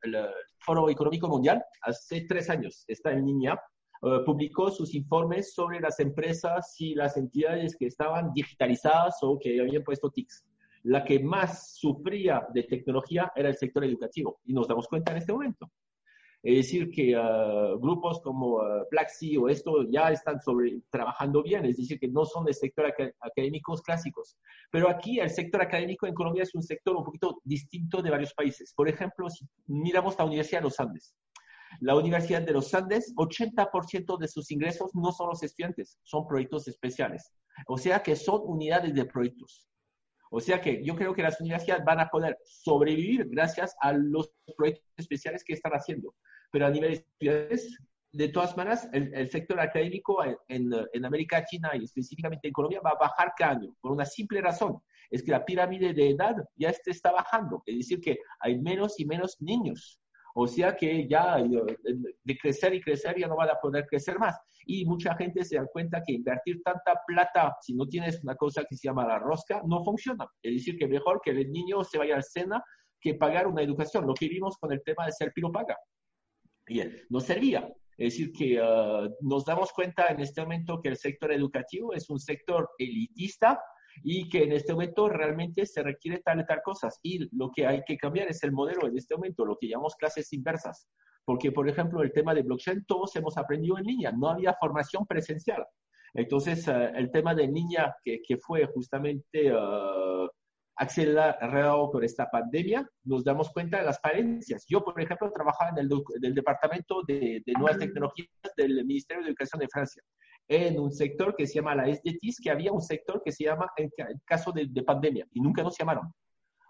el 0.03 0.17
Foro 0.59 0.89
Económico 0.89 1.27
Mundial, 1.27 1.63
hace 1.81 2.25
tres 2.27 2.49
años, 2.49 2.83
está 2.87 3.11
en 3.11 3.25
línea, 3.25 3.59
eh, 4.03 4.19
publicó 4.25 4.69
sus 4.69 4.93
informes 4.93 5.53
sobre 5.53 5.79
las 5.79 5.99
empresas 5.99 6.75
y 6.79 6.93
las 6.93 7.17
entidades 7.17 7.75
que 7.75 7.87
estaban 7.87 8.31
digitalizadas 8.33 9.17
o 9.21 9.39
que 9.39 9.59
habían 9.59 9.83
puesto 9.83 10.11
TICs. 10.11 10.45
La 10.83 11.03
que 11.03 11.19
más 11.19 11.77
sufría 11.77 12.47
de 12.53 12.63
tecnología 12.63 13.31
era 13.35 13.49
el 13.49 13.55
sector 13.55 13.83
educativo 13.85 14.39
y 14.45 14.53
nos 14.53 14.67
damos 14.67 14.87
cuenta 14.87 15.11
en 15.11 15.17
este 15.19 15.33
momento. 15.33 15.71
Es 16.43 16.55
decir, 16.55 16.89
que 16.89 17.15
uh, 17.15 17.79
grupos 17.79 18.19
como 18.21 18.55
uh, 18.55 18.85
Black 18.89 19.09
Sea 19.09 19.39
o 19.39 19.47
esto 19.47 19.83
ya 19.91 20.11
están 20.11 20.41
sobre, 20.41 20.81
trabajando 20.89 21.43
bien, 21.43 21.65
es 21.65 21.77
decir, 21.77 21.99
que 21.99 22.07
no 22.07 22.25
son 22.25 22.45
de 22.45 22.53
sector 22.53 22.87
ac 22.87 23.13
académicos 23.19 23.83
clásicos. 23.83 24.37
Pero 24.71 24.89
aquí 24.89 25.19
el 25.19 25.29
sector 25.29 25.61
académico 25.61 26.07
en 26.07 26.15
Colombia 26.15 26.41
es 26.41 26.55
un 26.55 26.63
sector 26.63 26.95
un 26.95 27.03
poquito 27.03 27.41
distinto 27.43 28.01
de 28.01 28.09
varios 28.09 28.33
países. 28.33 28.73
Por 28.73 28.89
ejemplo, 28.89 29.29
si 29.29 29.45
miramos 29.67 30.17
la 30.17 30.25
Universidad 30.25 30.61
de 30.61 30.63
los 30.63 30.79
Andes. 30.79 31.15
La 31.79 31.95
Universidad 31.95 32.41
de 32.41 32.53
los 32.53 32.73
Andes, 32.73 33.13
80% 33.15 34.17
de 34.17 34.27
sus 34.27 34.49
ingresos 34.49 34.89
no 34.95 35.11
son 35.11 35.29
los 35.29 35.43
estudiantes, 35.43 35.99
son 36.01 36.27
proyectos 36.27 36.67
especiales. 36.67 37.31
O 37.67 37.77
sea 37.77 38.01
que 38.01 38.15
son 38.15 38.41
unidades 38.45 38.95
de 38.95 39.05
proyectos. 39.05 39.67
O 40.31 40.39
sea 40.39 40.59
que 40.59 40.83
yo 40.83 40.95
creo 40.95 41.13
que 41.13 41.21
las 41.21 41.39
universidades 41.39 41.85
van 41.85 41.99
a 41.99 42.09
poder 42.09 42.37
sobrevivir 42.45 43.27
gracias 43.29 43.75
a 43.79 43.93
los 43.93 44.31
proyectos 44.57 44.85
especiales 44.97 45.43
que 45.43 45.53
están 45.53 45.73
haciendo 45.73 46.15
pero 46.51 46.67
a 46.67 46.69
nivel 46.69 47.03
de 47.19 47.59
de 48.13 48.27
todas 48.27 48.57
maneras, 48.57 48.89
el, 48.91 49.29
sector 49.29 49.59
académico 49.59 50.23
en, 50.23 50.71
en, 50.93 51.05
América 51.05 51.39
Latina 51.39 51.71
y 51.75 51.85
específicamente 51.85 52.47
en 52.47 52.53
Colombia 52.53 52.81
va 52.83 52.91
a 52.91 53.07
bajar 53.07 53.33
cada 53.37 53.53
año, 53.53 53.73
por 53.79 53.91
una 53.91 54.05
simple 54.05 54.41
razón, 54.41 54.81
es 55.09 55.23
que 55.23 55.31
la 55.31 55.45
pirámide 55.45 55.93
de 55.93 56.09
edad 56.09 56.35
ya 56.55 56.69
este 56.69 56.91
está 56.91 57.11
bajando, 57.11 57.63
es 57.65 57.77
decir, 57.77 58.01
que 58.01 58.19
hay 58.39 58.59
menos 58.59 58.99
y 58.99 59.05
menos 59.05 59.37
niños. 59.39 59.99
O 60.33 60.47
sea 60.47 60.77
que 60.77 61.07
ya 61.09 61.37
de 61.37 62.37
crecer 62.37 62.73
y 62.73 62.81
crecer 62.81 63.19
ya 63.19 63.27
no 63.27 63.35
van 63.35 63.49
a 63.49 63.59
poder 63.59 63.85
crecer 63.85 64.17
más. 64.17 64.39
Y 64.65 64.85
mucha 64.85 65.13
gente 65.15 65.43
se 65.43 65.57
da 65.57 65.65
cuenta 65.65 66.01
que 66.05 66.13
invertir 66.13 66.61
tanta 66.63 67.01
plata, 67.05 67.57
si 67.61 67.73
no 67.73 67.85
tienes 67.85 68.23
una 68.23 68.35
cosa 68.35 68.63
que 68.63 68.77
se 68.77 68.87
llama 68.87 69.05
la 69.05 69.19
rosca, 69.19 69.61
no 69.65 69.83
funciona. 69.83 70.25
Es 70.41 70.53
decir, 70.53 70.77
que 70.77 70.87
mejor 70.87 71.19
que 71.21 71.31
el 71.31 71.51
niño 71.51 71.83
se 71.83 71.97
vaya 71.97 72.15
al 72.15 72.23
SENA 72.23 72.63
que 73.01 73.15
pagar 73.15 73.47
una 73.47 73.61
educación. 73.61 74.07
Lo 74.07 74.13
que 74.13 74.29
vimos 74.29 74.57
con 74.57 74.71
el 74.71 74.81
tema 74.83 75.05
de 75.05 75.11
ser 75.11 75.33
paga 75.51 75.77
bien, 76.71 77.01
no 77.09 77.19
servía. 77.19 77.67
Es 77.97 78.13
decir, 78.13 78.31
que 78.31 78.59
ah, 78.59 79.07
nos 79.21 79.45
damos 79.45 79.71
cuenta 79.73 80.07
en 80.07 80.21
este 80.21 80.41
momento 80.41 80.81
que 80.81 80.89
el 80.89 80.97
sector 80.97 81.31
educativo 81.31 81.93
es 81.93 82.09
un 82.09 82.19
sector 82.19 82.69
elitista 82.77 83.61
y 84.03 84.29
que 84.29 84.43
en 84.43 84.53
este 84.53 84.73
momento 84.73 85.09
realmente 85.09 85.65
se 85.65 85.83
requiere 85.83 86.19
tal 86.19 86.39
y 86.39 86.45
tal 86.45 86.61
cosas. 86.63 86.99
Y 87.03 87.29
lo 87.37 87.51
que 87.51 87.67
hay 87.67 87.83
que 87.85 87.97
cambiar 87.97 88.27
es 88.29 88.41
el 88.43 88.51
modelo 88.51 88.87
en 88.87 88.97
este 88.97 89.15
momento, 89.15 89.45
lo 89.45 89.57
que 89.57 89.67
llamamos 89.67 89.95
clases 89.95 90.31
inversas. 90.33 90.87
Porque, 91.25 91.51
por 91.51 91.69
ejemplo, 91.69 92.01
el 92.01 92.11
tema 92.11 92.33
de 92.33 92.41
blockchain, 92.41 92.85
todos 92.85 93.15
hemos 93.15 93.37
aprendido 93.37 93.77
en 93.77 93.83
línea, 93.83 94.11
no 94.11 94.29
había 94.29 94.55
formación 94.59 95.05
presencial. 95.05 95.63
Entonces, 96.13 96.67
ah, 96.67 96.89
el 96.95 97.11
tema 97.11 97.35
de 97.35 97.47
línea 97.47 97.95
que, 98.03 98.21
que 98.27 98.37
fue 98.37 98.65
justamente 98.65 99.53
uh, 99.53 100.27
acelerado 100.81 101.91
por 101.91 102.03
esta 102.03 102.29
pandemia, 102.29 102.89
nos 103.03 103.23
damos 103.23 103.51
cuenta 103.51 103.77
de 103.77 103.85
las 103.85 103.99
falencias. 104.01 104.65
Yo, 104.67 104.83
por 104.83 104.99
ejemplo, 104.99 105.31
trabajaba 105.31 105.69
en 105.69 105.77
el, 105.77 106.33
Departamento 106.33 107.03
de, 107.07 107.43
Nuevas 107.57 107.77
Tecnologías 107.77 108.29
del 108.57 108.83
Ministerio 108.83 109.23
de 109.23 109.29
Educación 109.29 109.59
de 109.59 109.67
Francia, 109.67 110.01
en 110.47 110.79
un 110.79 110.91
sector 110.91 111.35
que 111.35 111.45
se 111.45 111.55
llama 111.55 111.75
la 111.75 111.85
SDTIS, 111.85 112.39
que 112.41 112.49
había 112.49 112.71
un 112.71 112.81
sector 112.81 113.21
que 113.23 113.31
se 113.31 113.43
llama 113.43 113.71
en 113.77 113.91
caso 114.25 114.51
de 114.51 114.83
pandemia, 114.83 115.27
y 115.31 115.39
nunca 115.39 115.61
nos 115.61 115.77
llamaron. 115.77 116.11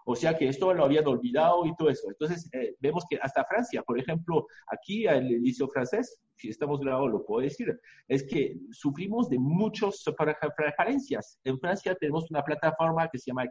O 0.04 0.16
sea 0.16 0.36
que 0.36 0.48
esto 0.48 0.72
lo 0.74 0.84
habían 0.84 1.06
olvidado 1.06 1.64
y 1.66 1.74
todo 1.76 1.90
eso. 1.90 2.08
Entonces, 2.08 2.48
eh, 2.52 2.74
vemos 2.80 3.04
que 3.08 3.18
hasta 3.20 3.44
Francia, 3.44 3.82
por 3.82 3.98
ejemplo, 3.98 4.46
aquí 4.70 5.06
el 5.06 5.42
liceo 5.42 5.68
francés, 5.68 6.20
si 6.36 6.48
estamos 6.48 6.80
grabados 6.80 7.10
lo 7.10 7.24
puedo 7.24 7.42
decir, 7.42 7.78
es 8.08 8.24
que 8.24 8.56
sufrimos 8.70 9.28
de 9.28 9.38
muchas 9.38 10.02
referencias. 10.56 11.38
En 11.44 11.58
Francia 11.58 11.94
tenemos 11.94 12.30
una 12.30 12.42
plataforma 12.42 13.08
que 13.08 13.18
se 13.18 13.30
llama 13.30 13.46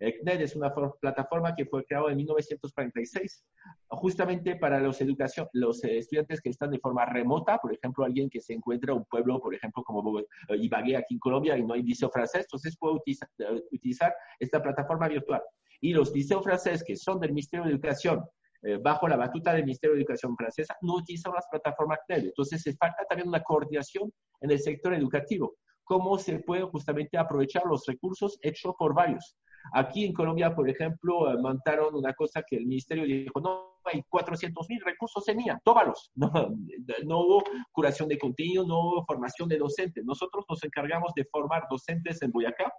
KNED. 0.00 0.14
KNED 0.22 0.40
es 0.42 0.56
una 0.56 0.72
plataforma 1.00 1.54
que 1.54 1.66
fue 1.66 1.84
creada 1.84 2.10
en 2.10 2.16
1946 2.16 3.44
justamente 3.90 4.56
para 4.56 4.80
los, 4.80 5.00
educación, 5.00 5.48
los 5.52 5.82
estudiantes 5.84 6.40
que 6.40 6.50
están 6.50 6.70
de 6.70 6.78
forma 6.78 7.04
remota, 7.06 7.58
por 7.58 7.72
ejemplo, 7.72 8.04
alguien 8.04 8.28
que 8.28 8.40
se 8.40 8.52
encuentra 8.52 8.92
en 8.92 8.98
un 8.98 9.04
pueblo, 9.04 9.40
por 9.40 9.54
ejemplo, 9.54 9.82
como 9.82 10.20
Ibagué 10.50 10.96
aquí 10.96 11.14
en 11.14 11.20
Colombia 11.20 11.56
y 11.56 11.62
no 11.62 11.74
hay 11.74 11.82
liceo 11.82 12.10
francés, 12.10 12.42
entonces 12.42 12.76
puede 12.78 12.94
utilizar, 12.96 13.28
utilizar 13.72 14.14
esta 14.38 14.62
plataforma 14.62 15.08
virtual. 15.08 15.42
Y 15.80 15.92
los 15.92 16.12
liceos 16.12 16.42
franceses 16.44 16.84
que 16.84 16.96
son 16.96 17.20
del 17.20 17.30
Ministerio 17.30 17.64
de 17.64 17.72
Educación, 17.72 18.24
eh, 18.62 18.78
bajo 18.82 19.06
la 19.06 19.16
batuta 19.16 19.52
del 19.52 19.64
Ministerio 19.64 19.94
de 19.94 20.02
Educación 20.02 20.36
francesa, 20.36 20.76
no 20.82 20.96
utilizan 20.96 21.32
las 21.32 21.46
plataformas 21.48 22.00
CNED. 22.06 22.26
Entonces, 22.26 22.62
se 22.62 22.74
falta 22.74 23.04
también 23.08 23.28
una 23.28 23.42
coordinación 23.42 24.12
en 24.40 24.50
el 24.50 24.58
sector 24.58 24.94
educativo. 24.94 25.56
¿Cómo 25.84 26.18
se 26.18 26.40
puede 26.40 26.62
justamente 26.64 27.16
aprovechar 27.16 27.64
los 27.64 27.86
recursos 27.86 28.38
hechos 28.42 28.74
por 28.78 28.94
varios? 28.94 29.36
Aquí 29.72 30.04
en 30.04 30.12
Colombia, 30.12 30.54
por 30.54 30.68
ejemplo, 30.68 31.30
eh, 31.30 31.38
montaron 31.38 31.94
una 31.94 32.14
cosa 32.14 32.42
que 32.42 32.56
el 32.56 32.66
ministerio 32.66 33.04
dijo, 33.04 33.40
no, 33.40 33.80
hay 33.84 34.02
400 34.08 34.68
mil 34.68 34.80
recursos 34.84 35.26
en 35.28 35.40
IA, 35.40 35.60
tómalos. 35.64 36.10
No, 37.06 37.20
hubo 37.20 37.44
curación 37.72 38.08
de 38.08 38.18
contenido, 38.18 38.66
no 38.66 38.78
hubo 38.80 39.04
formación 39.04 39.48
de 39.48 39.58
docentes. 39.58 40.04
Nosotros 40.04 40.44
nos 40.48 40.62
encargamos 40.64 41.12
de 41.14 41.24
formar 41.30 41.64
docentes 41.70 42.20
en 42.22 42.30
Boyacá, 42.30 42.72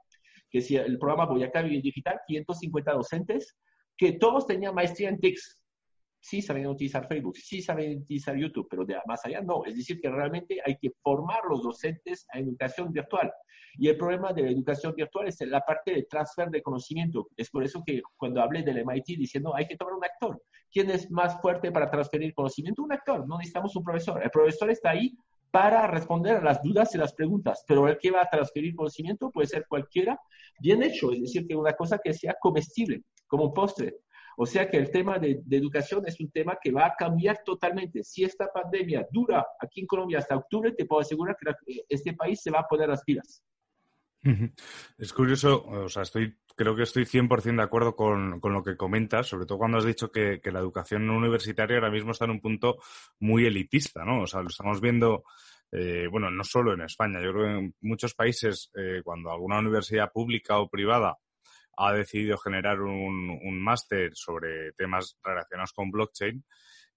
que 0.50 0.60
es 0.60 0.72
el 0.72 0.98
programa 0.98 1.26
Boyacá 1.26 1.64
Digital, 1.64 2.20
550 2.28 2.94
docentes, 2.94 3.56
que 3.98 4.14
todos 4.14 4.46
tenían 4.46 4.76
maestría 4.76 5.10
en 5.10 5.20
TICS 5.20 5.59
sí 6.20 6.42
saben 6.42 6.68
utilizar 6.68 7.08
Facebook, 7.08 7.38
sí 7.38 7.62
saben 7.62 8.02
utilizar 8.02 8.36
YouTube, 8.36 8.68
pero 8.70 8.86
de 8.86 8.98
más 9.08 9.26
allá 9.26 9.42
no. 9.42 9.64
Es 9.66 9.76
decir, 9.76 10.00
que 10.02 10.10
realmente 10.10 10.60
hay 10.66 10.78
que 10.78 10.92
formar 11.02 11.42
los 11.50 11.64
docentes 11.64 12.26
a 12.32 12.40
educación 12.40 12.92
virtual. 12.92 13.32
Y 13.78 13.88
el 13.88 13.98
problema 13.98 14.34
de 14.34 14.44
la 14.44 14.50
educación 14.50 14.94
virtual 14.96 15.28
es 15.28 15.40
la 15.42 15.62
parte 15.62 15.94
de 15.94 16.04
transfer 16.04 16.50
de 16.50 16.62
conocimiento. 16.62 17.30
Es 17.38 17.50
por 17.50 17.64
eso 17.64 17.84
que 17.86 18.02
cuando 18.18 18.42
hablé 18.42 18.64
del 18.64 18.84
MIT 18.84 19.18
diciendo 19.18 19.56
hay 19.56 19.68
que 19.68 19.78
tomar 19.78 19.94
un 19.94 20.04
actor. 20.04 20.42
¿Quién 20.72 20.90
es 20.90 21.10
más 21.10 21.40
fuerte 21.42 21.72
para 21.72 21.90
transferir 21.90 22.34
conocimiento? 22.34 22.84
Un 22.84 22.94
actor. 22.94 23.28
No 23.28 23.38
necesitamos 23.38 23.76
un 23.76 23.84
profesor. 23.84 24.22
El 24.24 24.30
profesor 24.30 24.70
está 24.70 24.92
ahí 24.92 25.16
para 25.52 25.88
responder 25.88 26.38
a 26.38 26.42
las 26.42 26.62
dudas 26.62 26.94
y 26.94 26.98
las 26.98 27.14
preguntas, 27.14 27.64
pero 27.68 27.88
el 27.88 27.98
que 27.98 28.12
va 28.12 28.22
a 28.22 28.30
transferir 28.30 28.76
conocimiento 28.76 29.32
puede 29.32 29.48
ser 29.48 29.66
cualquiera 29.68 30.20
bien 30.60 30.84
hecho, 30.84 31.12
es 31.12 31.22
decir, 31.22 31.48
que 31.48 31.56
una 31.56 31.74
cosa 31.74 32.00
que 32.04 32.14
sea 32.14 32.36
comestible, 32.40 33.02
como 33.28 33.46
un 33.46 33.54
postre. 33.54 33.96
O 34.38 34.46
sea 34.46 34.70
que 34.70 34.78
el 34.78 34.92
tema 34.92 35.20
de, 35.20 35.42
educación 35.52 36.04
es 36.08 36.20
un 36.20 36.32
tema 36.32 36.58
que 36.62 36.72
va 36.72 36.88
a 36.88 36.96
cambiar 36.98 37.42
totalmente. 37.44 38.04
Si 38.04 38.24
esta 38.24 38.52
pandemia 38.52 39.08
dura 39.12 39.46
aquí 39.60 39.82
en 39.82 39.88
Colombia 39.88 40.20
hasta 40.20 40.38
octubre, 40.38 40.72
te 40.72 40.86
puedo 40.86 41.02
asegurar 41.02 41.36
que 41.38 41.84
este 41.90 42.14
país 42.14 42.42
se 42.42 42.52
va 42.52 42.60
a 42.60 42.68
poner 42.68 42.90
las 42.90 43.04
pilas. 43.04 43.44
Es 44.98 45.14
curioso, 45.14 45.64
o 45.66 45.88
sea, 45.88 46.04
estoy, 46.04 46.38
creo 46.56 46.76
que 46.76 46.84
estoy 46.84 47.06
100% 47.06 47.56
de 47.56 47.64
acuerdo 47.64 47.96
con, 47.96 48.42
lo 48.42 48.64
que 48.64 48.76
comentas, 48.76 49.28
sobre 49.28 49.46
todo 49.46 49.58
cuando 49.58 49.78
has 49.78 49.86
dicho 49.86 50.12
que, 50.12 50.42
la 50.52 50.60
educación 50.60 51.10
universitaria 51.10 51.78
ahora 51.78 51.92
mismo 51.92 52.12
está 52.12 52.26
en 52.26 52.32
un 52.32 52.42
punto 52.42 52.80
muy 53.20 53.46
elitista, 53.46 54.04
¿no? 54.04 54.24
O 54.24 54.28
sea, 54.28 54.42
lo 54.42 54.50
estamos 54.50 54.82
viendo 54.82 55.24
eh, 55.72 56.08
bueno, 56.10 56.32
no 56.32 56.44
solo 56.44 56.74
en 56.74 56.82
España, 56.82 57.22
yo 57.22 57.32
creo 57.32 57.46
que 57.46 57.60
en 57.60 57.76
muchos 57.82 58.16
países, 58.16 58.72
eh, 58.76 59.02
cuando 59.04 59.32
alguna 59.32 59.60
universidad 59.60 60.12
pública 60.12 60.60
o 60.60 60.68
privada 60.68 61.18
ha 61.80 61.94
decidido 61.94 62.38
generar 62.38 62.82
un, 62.82 63.62
máster 63.62 64.12
sobre 64.14 64.74
temas 64.74 65.18
relacionados 65.24 65.72
con 65.74 65.90
blockchain, 65.90 66.44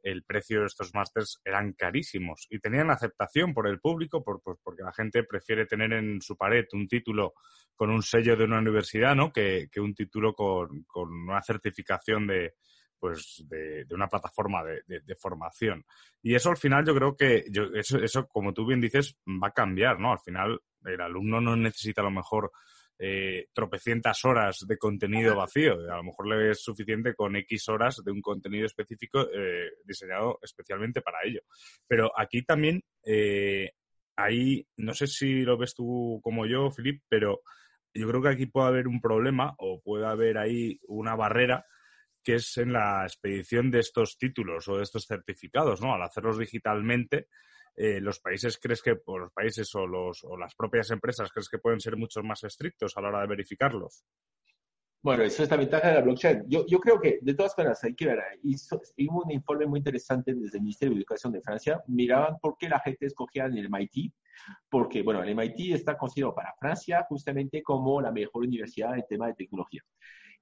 el 0.03 0.25
precio 0.25 0.61
de 0.61 0.67
estos 0.67 0.93
másters 0.93 1.41
eran 1.45 1.75
carísimos 1.75 2.49
y 2.51 2.59
tenían 2.59 2.91
aceptación 2.91 3.55
por 3.55 3.69
el 3.69 3.79
público 3.79 4.25
por, 4.25 4.43
porque 4.43 4.83
la 4.83 4.93
gente 4.93 5.23
prefiere 5.23 5.67
tener 5.67 5.93
en 5.93 6.21
su 6.21 6.37
pared 6.37 6.65
un 6.73 6.89
título 6.89 7.35
con 7.77 7.91
un 7.91 8.03
sello 8.03 8.37
de 8.37 8.45
una 8.45 8.59
universidad 8.59 9.15
¿no? 9.15 9.33
que, 9.33 9.69
un 9.77 9.95
título 9.95 10.35
con, 10.35 10.85
una 10.97 11.41
certificación 11.43 12.27
de, 12.27 12.55
pues 12.99 13.45
de, 13.49 13.87
una 13.91 14.09
plataforma 14.09 14.65
de, 14.65 15.17
formación. 15.17 15.85
Y 16.21 16.35
eso 16.35 16.51
al 16.51 16.57
final 16.57 16.85
yo 16.85 16.95
creo 16.95 17.17
que 17.17 17.45
eso, 17.75 17.99
eso, 17.99 18.27
como 18.27 18.53
tú 18.53 18.67
bien 18.67 18.81
dices, 18.81 19.17
va 19.27 19.49
a 19.49 19.53
cambiar, 19.53 20.01
¿no? 20.01 20.11
Al 20.11 20.21
final 20.21 20.61
el 20.85 21.01
alumno 21.01 21.41
no 21.41 21.55
necesita 21.55 22.01
a 22.01 22.05
lo 22.05 22.11
mejor 22.11 22.51
eh, 23.05 23.49
tropecientas 23.53 24.25
horas 24.25 24.65
de 24.65 24.79
contenido 24.79 25.35
vacío. 25.35 25.73
A 25.91 25.97
lo 25.97 26.05
mejor 26.05 26.29
le 26.29 26.53
es 26.53 26.63
suficiente 26.63 27.17
con 27.17 27.35
X 27.35 27.69
horas 27.69 28.01
de 28.05 28.13
un 28.13 28.21
contenido 28.23 28.65
específico 28.65 29.27
eh, 29.35 29.73
diseñado 29.85 30.39
especialmente 30.41 31.03
para 31.03 31.19
ello. 31.25 31.41
Pero 31.89 32.13
aquí 32.17 32.43
también, 32.43 32.81
eh, 33.05 33.73
ahí, 34.15 34.65
no 34.77 34.95
sé 34.95 35.09
si 35.09 35.43
lo 35.43 35.59
ves 35.59 35.75
tú 35.75 36.21
como 36.23 36.47
yo, 36.47 36.71
Filip, 36.71 37.03
pero 37.09 37.41
yo 37.93 38.07
creo 38.07 38.23
que 38.23 38.29
aquí 38.29 38.47
puede 38.47 38.69
haber 38.69 38.87
un 38.87 39.01
problema 39.01 39.53
o 39.59 39.83
puede 39.83 40.07
haber 40.07 40.39
ahí 40.39 40.79
una 40.87 41.17
barrera 41.17 41.67
que 42.23 42.37
es 42.37 42.57
en 42.57 42.73
la 42.73 43.03
expedición 43.03 43.73
de 43.73 43.81
estos 43.81 44.17
títulos 44.17 44.69
o 44.69 44.77
de 44.77 44.85
estos 44.85 45.07
certificados, 45.07 45.81
¿no? 45.83 45.93
Al 45.93 46.03
hacerlos 46.03 46.39
digitalmente, 46.39 47.27
eh, 47.75 48.01
los 48.01 48.21
países 48.21 48.59
crees 48.59 48.83
que, 48.83 48.97
o 49.07 49.19
los 49.19 49.33
países 49.33 49.71
o, 49.75 49.87
las 50.37 50.55
propias 50.55 50.91
empresas 50.91 51.31
crees 51.33 51.49
que 51.49 51.59
pueden 51.59 51.81
ser 51.81 51.97
mucho 51.97 52.23
más 52.23 52.45
estrictos 52.45 52.97
a 52.97 53.01
la 53.01 53.09
hora 53.09 53.21
de 53.23 53.29
verificarlos? 53.29 54.05
Bueno, 55.03 55.25
eso 55.25 55.43
es 55.43 55.51
la 55.51 55.57
ventaja 55.57 55.89
de 55.89 55.95
la 55.95 56.01
blockchain. 56.01 56.45
Yo, 56.49 56.65
creo 56.79 57.01
que, 57.01 57.19
de 57.21 57.35
todas 57.35 57.59
maneras, 57.59 57.83
hay 57.83 57.95
que 57.95 58.07
ver, 58.07 58.21
hizo, 58.45 58.81
hubo 58.99 59.25
un 59.25 59.33
informe 59.33 59.67
muy 59.67 59.81
interesante 59.81 60.33
desde 60.33 60.59
el 60.59 60.63
Ministerio 60.63 60.95
de 60.95 61.01
Educación 61.01 61.33
de 61.33 61.41
Francia, 61.41 61.83
miraban 61.89 62.39
por 62.41 62.57
qué 62.57 62.69
la 62.69 62.79
gente 62.79 63.07
escogía 63.07 63.47
el 63.47 63.69
MIT, 63.69 64.13
porque, 64.69 65.03
bueno, 65.03 65.21
el 65.25 65.35
MIT 65.35 65.75
está 65.75 65.99
considerado 65.99 66.37
para 66.37 66.55
Francia 66.55 67.05
justamente 67.09 67.63
como 67.63 68.01
la 68.01 68.13
mejor 68.13 68.45
universidad 68.45 68.95
en 68.95 69.05
tema 69.09 69.27
de 69.27 69.35
tecnología. 69.35 69.83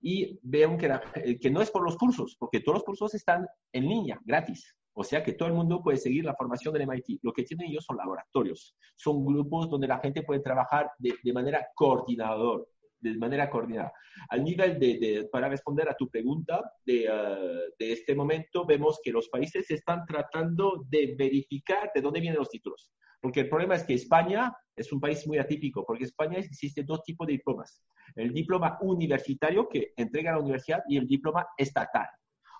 Y 0.02 0.38
vean 0.42 0.76
que, 0.76 1.38
que 1.40 1.50
no 1.50 1.62
es 1.62 1.70
por 1.70 1.82
los 1.82 1.96
cursos, 1.96 2.36
porque 2.38 2.60
todos 2.60 2.76
los 2.76 2.84
cursos 2.84 3.14
están 3.14 3.46
en 3.72 3.88
línea, 3.88 4.20
gratis. 4.24 4.76
O 4.94 5.04
sea 5.04 5.22
que 5.22 5.32
todo 5.32 5.48
el 5.48 5.54
mundo 5.54 5.82
puede 5.82 5.98
seguir 5.98 6.24
la 6.24 6.34
formación 6.34 6.74
del 6.74 6.86
MIT. 6.86 7.20
Lo 7.22 7.32
que 7.32 7.44
tienen 7.44 7.68
ellos 7.68 7.84
son 7.84 7.96
laboratorios, 7.96 8.76
son 8.96 9.24
grupos 9.24 9.70
donde 9.70 9.86
la 9.86 9.98
gente 9.98 10.22
puede 10.22 10.40
trabajar 10.40 10.90
de, 10.98 11.14
manera 11.32 11.66
coordinador, 11.74 12.68
de 13.00 13.16
manera 13.16 13.48
coordinada. 13.48 13.92
Al 14.28 14.44
nivel 14.44 14.78
de, 14.78 15.28
para 15.30 15.48
responder 15.48 15.88
a 15.88 15.94
tu 15.94 16.08
pregunta, 16.08 16.60
de, 16.84 17.08
uh, 17.08 17.74
de, 17.78 17.92
este 17.92 18.14
momento 18.14 18.66
vemos 18.66 19.00
que 19.02 19.12
los 19.12 19.28
países 19.28 19.70
están 19.70 20.04
tratando 20.06 20.84
de 20.88 21.14
verificar 21.16 21.90
de 21.94 22.00
dónde 22.00 22.20
vienen 22.20 22.38
los 22.38 22.50
títulos. 22.50 22.90
Porque 23.20 23.40
el 23.40 23.48
problema 23.48 23.74
es 23.74 23.84
que 23.84 23.94
España 23.94 24.52
es 24.74 24.92
un 24.92 25.00
país 25.00 25.26
muy 25.26 25.38
atípico, 25.38 25.84
porque 25.84 26.04
en 26.04 26.08
España 26.08 26.38
existe 26.38 26.82
dos 26.82 27.02
tipos 27.02 27.26
de 27.26 27.34
diplomas. 27.34 27.82
El 28.16 28.32
diploma 28.32 28.78
universitario 28.80 29.68
que 29.68 29.92
entrega 29.96 30.32
la 30.32 30.40
universidad 30.40 30.82
y 30.88 30.96
el 30.96 31.06
diploma 31.06 31.46
estatal. 31.56 32.08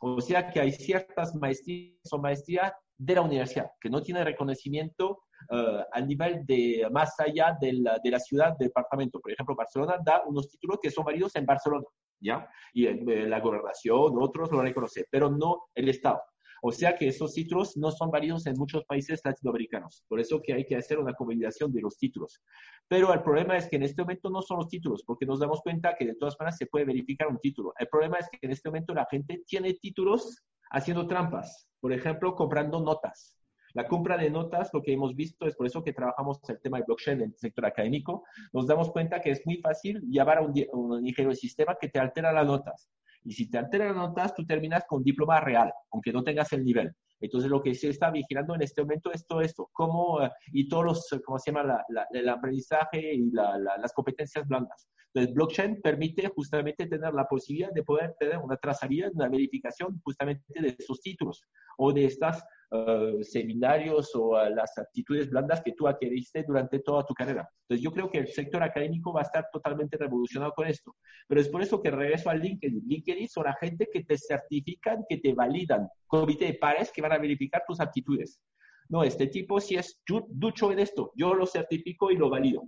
O 0.03 0.21
sea 0.21 0.51
que 0.51 0.61
hay 0.61 0.73
ciertas 0.73 1.35
maestrías 1.35 2.11
o 2.11 2.19
maestrías 2.19 2.73
de 2.97 3.15
la 3.15 3.23
universidad 3.23 3.71
que 3.81 3.91
no 3.91 4.03
tienen 4.03 4.25
reconocimiento 4.25 5.23
uh, 5.51 5.83
a 5.93 6.01
nivel 6.01 6.45
de 6.47 6.87
más 6.91 7.19
allá 7.21 7.57
de 7.61 7.75
la, 7.75 7.99
de 8.03 8.11
la, 8.11 8.19
ciudad, 8.19 8.57
departamento. 8.59 9.21
Por 9.21 9.33
ejemplo, 9.33 9.55
Barcelona 9.55 9.97
da 10.05 10.23
unos 10.27 10.49
títulos 10.49 10.79
que 10.83 10.91
son 10.91 11.05
válidos 11.05 11.37
en 11.37 11.47
Barcelona, 11.47 11.85
¿ya? 12.21 12.49
Y 12.73 12.87
eh, 12.87 13.27
la 13.27 13.41
gobernación, 13.41 14.15
otros 14.19 14.51
lo 14.51 14.63
reconocen, 14.63 15.05
pero 15.11 15.31
no 15.31 15.65
el 15.75 15.89
Estado. 15.89 16.21
O 16.63 16.73
sea 16.73 16.97
que 16.97 17.09
esos 17.09 17.35
títulos 17.35 17.77
no 17.77 17.91
son 17.91 18.11
válidos 18.11 18.47
en 18.47 18.55
muchos 18.57 18.85
países 18.85 19.21
latinoamericanos. 19.25 20.05
Por 20.09 20.21
eso 20.21 20.41
que 20.43 20.53
hay 20.53 20.65
que 20.65 20.77
hacer 20.77 20.99
una 20.99 21.15
combinación 21.15 21.73
de 21.73 21.81
los 21.81 21.97
títulos. 21.97 22.41
Pero 22.89 23.13
el 23.13 23.23
problema 23.23 23.57
es 23.57 23.69
que 23.69 23.77
en 23.77 23.85
este 23.85 24.03
momento 24.03 24.31
no 24.31 24.43
son 24.43 24.59
los 24.59 24.69
títulos, 24.69 25.03
porque 25.07 25.27
nos 25.27 25.41
damos 25.41 25.61
cuenta 25.63 25.95
que 25.97 26.07
de 26.07 26.15
todas 26.15 26.37
maneras 26.39 26.59
se 26.59 26.67
puede 26.67 26.85
verificar 26.85 27.29
un 27.29 27.39
título. 27.39 27.73
El 27.79 27.89
problema 27.89 28.19
es 28.19 28.29
que 28.31 28.39
en 28.43 28.53
este 28.53 28.69
momento 28.69 28.95
la 28.95 29.07
gente 29.11 29.43
tiene 29.47 29.75
títulos 29.75 30.45
haciendo 30.71 31.07
trampas. 31.07 31.69
Por 31.81 31.93
ejemplo, 31.93 32.35
comprando 32.35 32.81
notas. 32.81 33.37
La 33.73 33.87
compra 33.87 34.17
de 34.17 34.31
notas, 34.31 34.71
lo 34.73 34.83
que 34.83 34.93
hemos 34.93 35.15
visto, 35.15 35.47
es 35.47 35.55
por 35.55 35.67
eso 35.67 35.85
que 35.85 35.93
trabajamos 35.93 36.41
el 36.49 36.61
tema 36.61 36.79
de 36.79 36.85
blockchain 36.85 37.21
en 37.21 37.31
el 37.31 37.37
sector 37.37 37.67
académico, 37.67 38.25
nos 38.53 38.67
damos 38.67 38.91
cuenta 38.91 39.21
que 39.21 39.31
es 39.31 39.47
muy 39.47 39.59
fácil 39.59 40.01
llevar 40.09 40.39
a 40.39 40.41
un, 40.43 40.53
un 40.73 41.07
ingeniero 41.07 41.31
de 41.31 41.37
sistema 41.37 41.77
que 41.81 41.89
te 41.89 42.01
altera 42.01 42.33
las 42.33 42.47
notas. 42.47 42.91
Y 43.25 43.33
si 43.33 43.51
te 43.51 43.59
alteran 43.59 43.89
las 43.89 43.97
notas, 43.97 44.35
tú 44.35 44.45
terminas 44.47 44.85
con 44.89 45.03
diploma 45.03 45.41
real, 45.41 45.73
aunque 45.91 46.13
no 46.13 46.23
tengas 46.23 46.53
el 46.53 46.65
nivel. 46.65 46.93
Entonces, 47.21 47.51
lo 47.51 47.63
que 47.63 47.75
se 47.75 47.91
está 47.91 48.11
vigilando 48.11 48.55
en 48.55 48.63
este 48.63 48.83
momento 48.83 49.13
es 49.13 49.27
todo 49.27 49.43
esto, 49.43 49.69
cómo, 49.73 50.23
eh, 50.23 50.31
y 50.53 50.69
todos 50.69 50.85
los, 50.85 51.09
¿cómo 51.25 51.39
se 51.39 51.53
llama?, 51.53 51.85
el 52.13 52.29
aprendizaje 52.29 53.15
y 53.15 53.31
las 53.31 53.93
competencias 53.93 54.49
blandas. 54.49 54.89
Entonces, 55.13 55.35
blockchain 55.35 55.83
permite 55.83 56.29
justamente 56.29 56.87
tener 56.87 57.13
la 57.13 57.27
posibilidad 57.27 57.73
de 57.73 57.83
poder 57.83 58.15
tener 58.19 58.39
una 58.39 58.57
trazabilidad, 58.57 59.11
una 59.13 59.29
verificación 59.29 60.01
justamente 60.05 60.45
de 60.61 60.77
esos 60.79 61.01
títulos 61.01 61.43
o 61.79 61.93
de 61.93 62.05
estas 62.05 62.43
eh, 62.73 63.19
seminarios 63.23 64.13
o 64.15 64.41
las 64.49 64.79
actitudes 64.79 65.29
blandas 65.29 65.61
que 65.63 65.73
tú 65.73 65.89
adquiriste 65.89 66.45
durante 66.45 66.79
toda 66.79 67.05
tu 67.05 67.15
carrera. 67.15 67.49
Entonces, 67.63 67.83
yo 67.83 67.91
creo 67.91 68.11
que 68.11 68.19
el 68.19 68.29
sector 68.29 68.63
académico 68.63 69.13
va 69.13 69.21
a 69.21 69.25
estar 69.25 69.49
totalmente 69.53 69.97
revolucionado 69.97 70.53
con 70.53 70.69
esto. 70.69 70.95
Pero 71.27 71.41
es 71.41 71.49
por 71.49 71.63
eso 71.63 71.83
que 71.83 71.91
regreso 71.91 72.31
al 72.31 72.41
LinkedIn. 72.41 72.85
LinkedIn 72.87 73.29
son 73.29 73.45
la 73.45 73.55
gente 73.55 73.89
que 73.93 74.05
te 74.05 74.17
certifican, 74.17 75.05
que 75.09 75.19
te 75.19 75.33
validan, 75.33 75.89
comité 76.07 76.47
de 76.47 76.55
pares 76.55 76.93
que 76.93 77.03
van 77.03 77.13
a 77.13 77.19
verificar 77.19 77.65
tus 77.67 77.81
actitudes. 77.81 78.41
No, 78.89 79.03
este 79.05 79.27
tipo 79.27 79.61
sí 79.61 79.77
es 79.77 80.01
ducho 80.29 80.73
en 80.73 80.79
esto. 80.79 81.13
Yo 81.17 81.35
lo 81.35 81.47
certifico 81.47 82.11
y 82.11 82.17
lo 82.17 82.31
valido. 82.31 82.63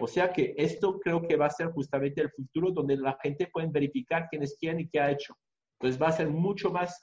O 0.00 0.06
sea 0.06 0.32
que 0.32 0.54
esto 0.56 1.00
creo 1.00 1.26
que 1.26 1.36
va 1.36 1.46
a 1.46 1.50
ser 1.50 1.68
justamente 1.72 2.20
el 2.20 2.30
futuro 2.30 2.70
donde 2.70 2.96
la 2.96 3.18
gente 3.22 3.48
puede 3.52 3.68
verificar 3.68 4.28
quién 4.30 4.42
es 4.42 4.56
quién 4.60 4.78
y 4.80 4.88
qué 4.88 5.00
ha 5.00 5.10
hecho. 5.10 5.34
Entonces 5.80 6.00
va 6.00 6.08
a 6.08 6.12
ser 6.12 6.28
mucho 6.28 6.70
más 6.70 7.00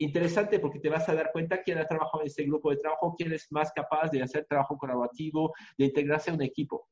interesante 0.00 0.58
porque 0.58 0.80
te 0.80 0.88
vas 0.88 1.08
a 1.08 1.14
dar 1.14 1.30
cuenta 1.30 1.62
quién 1.62 1.78
ha 1.78 1.86
trabajado 1.86 2.22
en 2.22 2.28
ese 2.28 2.44
grupo 2.44 2.70
de 2.70 2.78
trabajo, 2.78 3.14
quién 3.16 3.32
es 3.32 3.46
más 3.50 3.70
capaz 3.72 4.10
de 4.10 4.22
hacer 4.22 4.46
trabajo 4.46 4.76
colaborativo, 4.76 5.52
de 5.76 5.84
integrarse 5.86 6.30
a 6.30 6.34
un 6.34 6.42
equipo. 6.42 6.88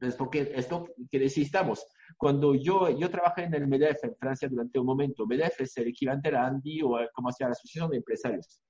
Entonces, 0.00 0.18
porque 0.18 0.52
esto 0.54 0.88
que 1.10 1.18
necesitamos. 1.18 1.86
Cuando 2.16 2.54
yo, 2.54 2.90
yo 2.90 3.10
trabajé 3.10 3.44
en 3.44 3.54
el 3.54 3.68
MEDEF 3.68 4.02
en 4.02 4.16
Francia 4.16 4.48
durante 4.48 4.78
un 4.78 4.86
momento, 4.86 5.26
MEDEF 5.26 5.60
es 5.60 5.76
el 5.76 5.88
equivalente 5.88 6.30
a 6.30 6.32
la 6.32 6.46
ANDI 6.46 6.82
o 6.82 6.98
como 7.14 7.30
sea 7.30 7.48
la 7.48 7.52
Asociación 7.52 7.90
de 7.90 7.98
Empresarios. 7.98 8.60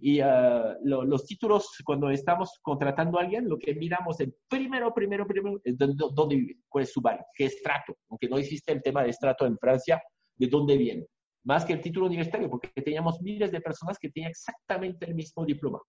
Y 0.00 0.20
uh, 0.20 0.76
los 0.82 1.26
títulos, 1.26 1.68
cuando 1.84 2.10
estamos 2.10 2.58
contratando 2.62 3.18
a 3.18 3.22
alguien, 3.22 3.48
lo 3.48 3.58
que 3.58 3.74
miramos 3.74 4.18
el 4.20 4.34
primero, 4.48 4.92
primero, 4.94 5.26
primero, 5.26 5.60
es 5.64 5.76
dónde 5.78 6.36
vive, 6.36 6.58
cuál 6.68 6.84
es 6.84 6.92
su 6.92 7.00
barrio, 7.00 7.24
qué 7.34 7.46
estrato, 7.46 7.96
aunque 8.08 8.28
no 8.28 8.38
existe 8.38 8.72
el 8.72 8.82
tema 8.82 9.02
de 9.02 9.10
estrato 9.10 9.46
en 9.46 9.58
Francia, 9.58 10.02
de 10.36 10.46
dónde 10.46 10.76
viene, 10.76 11.06
más 11.44 11.64
que 11.64 11.72
el 11.72 11.80
título 11.80 12.06
universitario, 12.06 12.50
porque 12.50 12.68
teníamos 12.68 13.20
miles 13.20 13.50
de 13.50 13.60
personas 13.60 13.98
que 13.98 14.10
tenían 14.10 14.30
exactamente 14.30 15.06
el 15.06 15.14
mismo 15.14 15.44
diploma. 15.44 15.80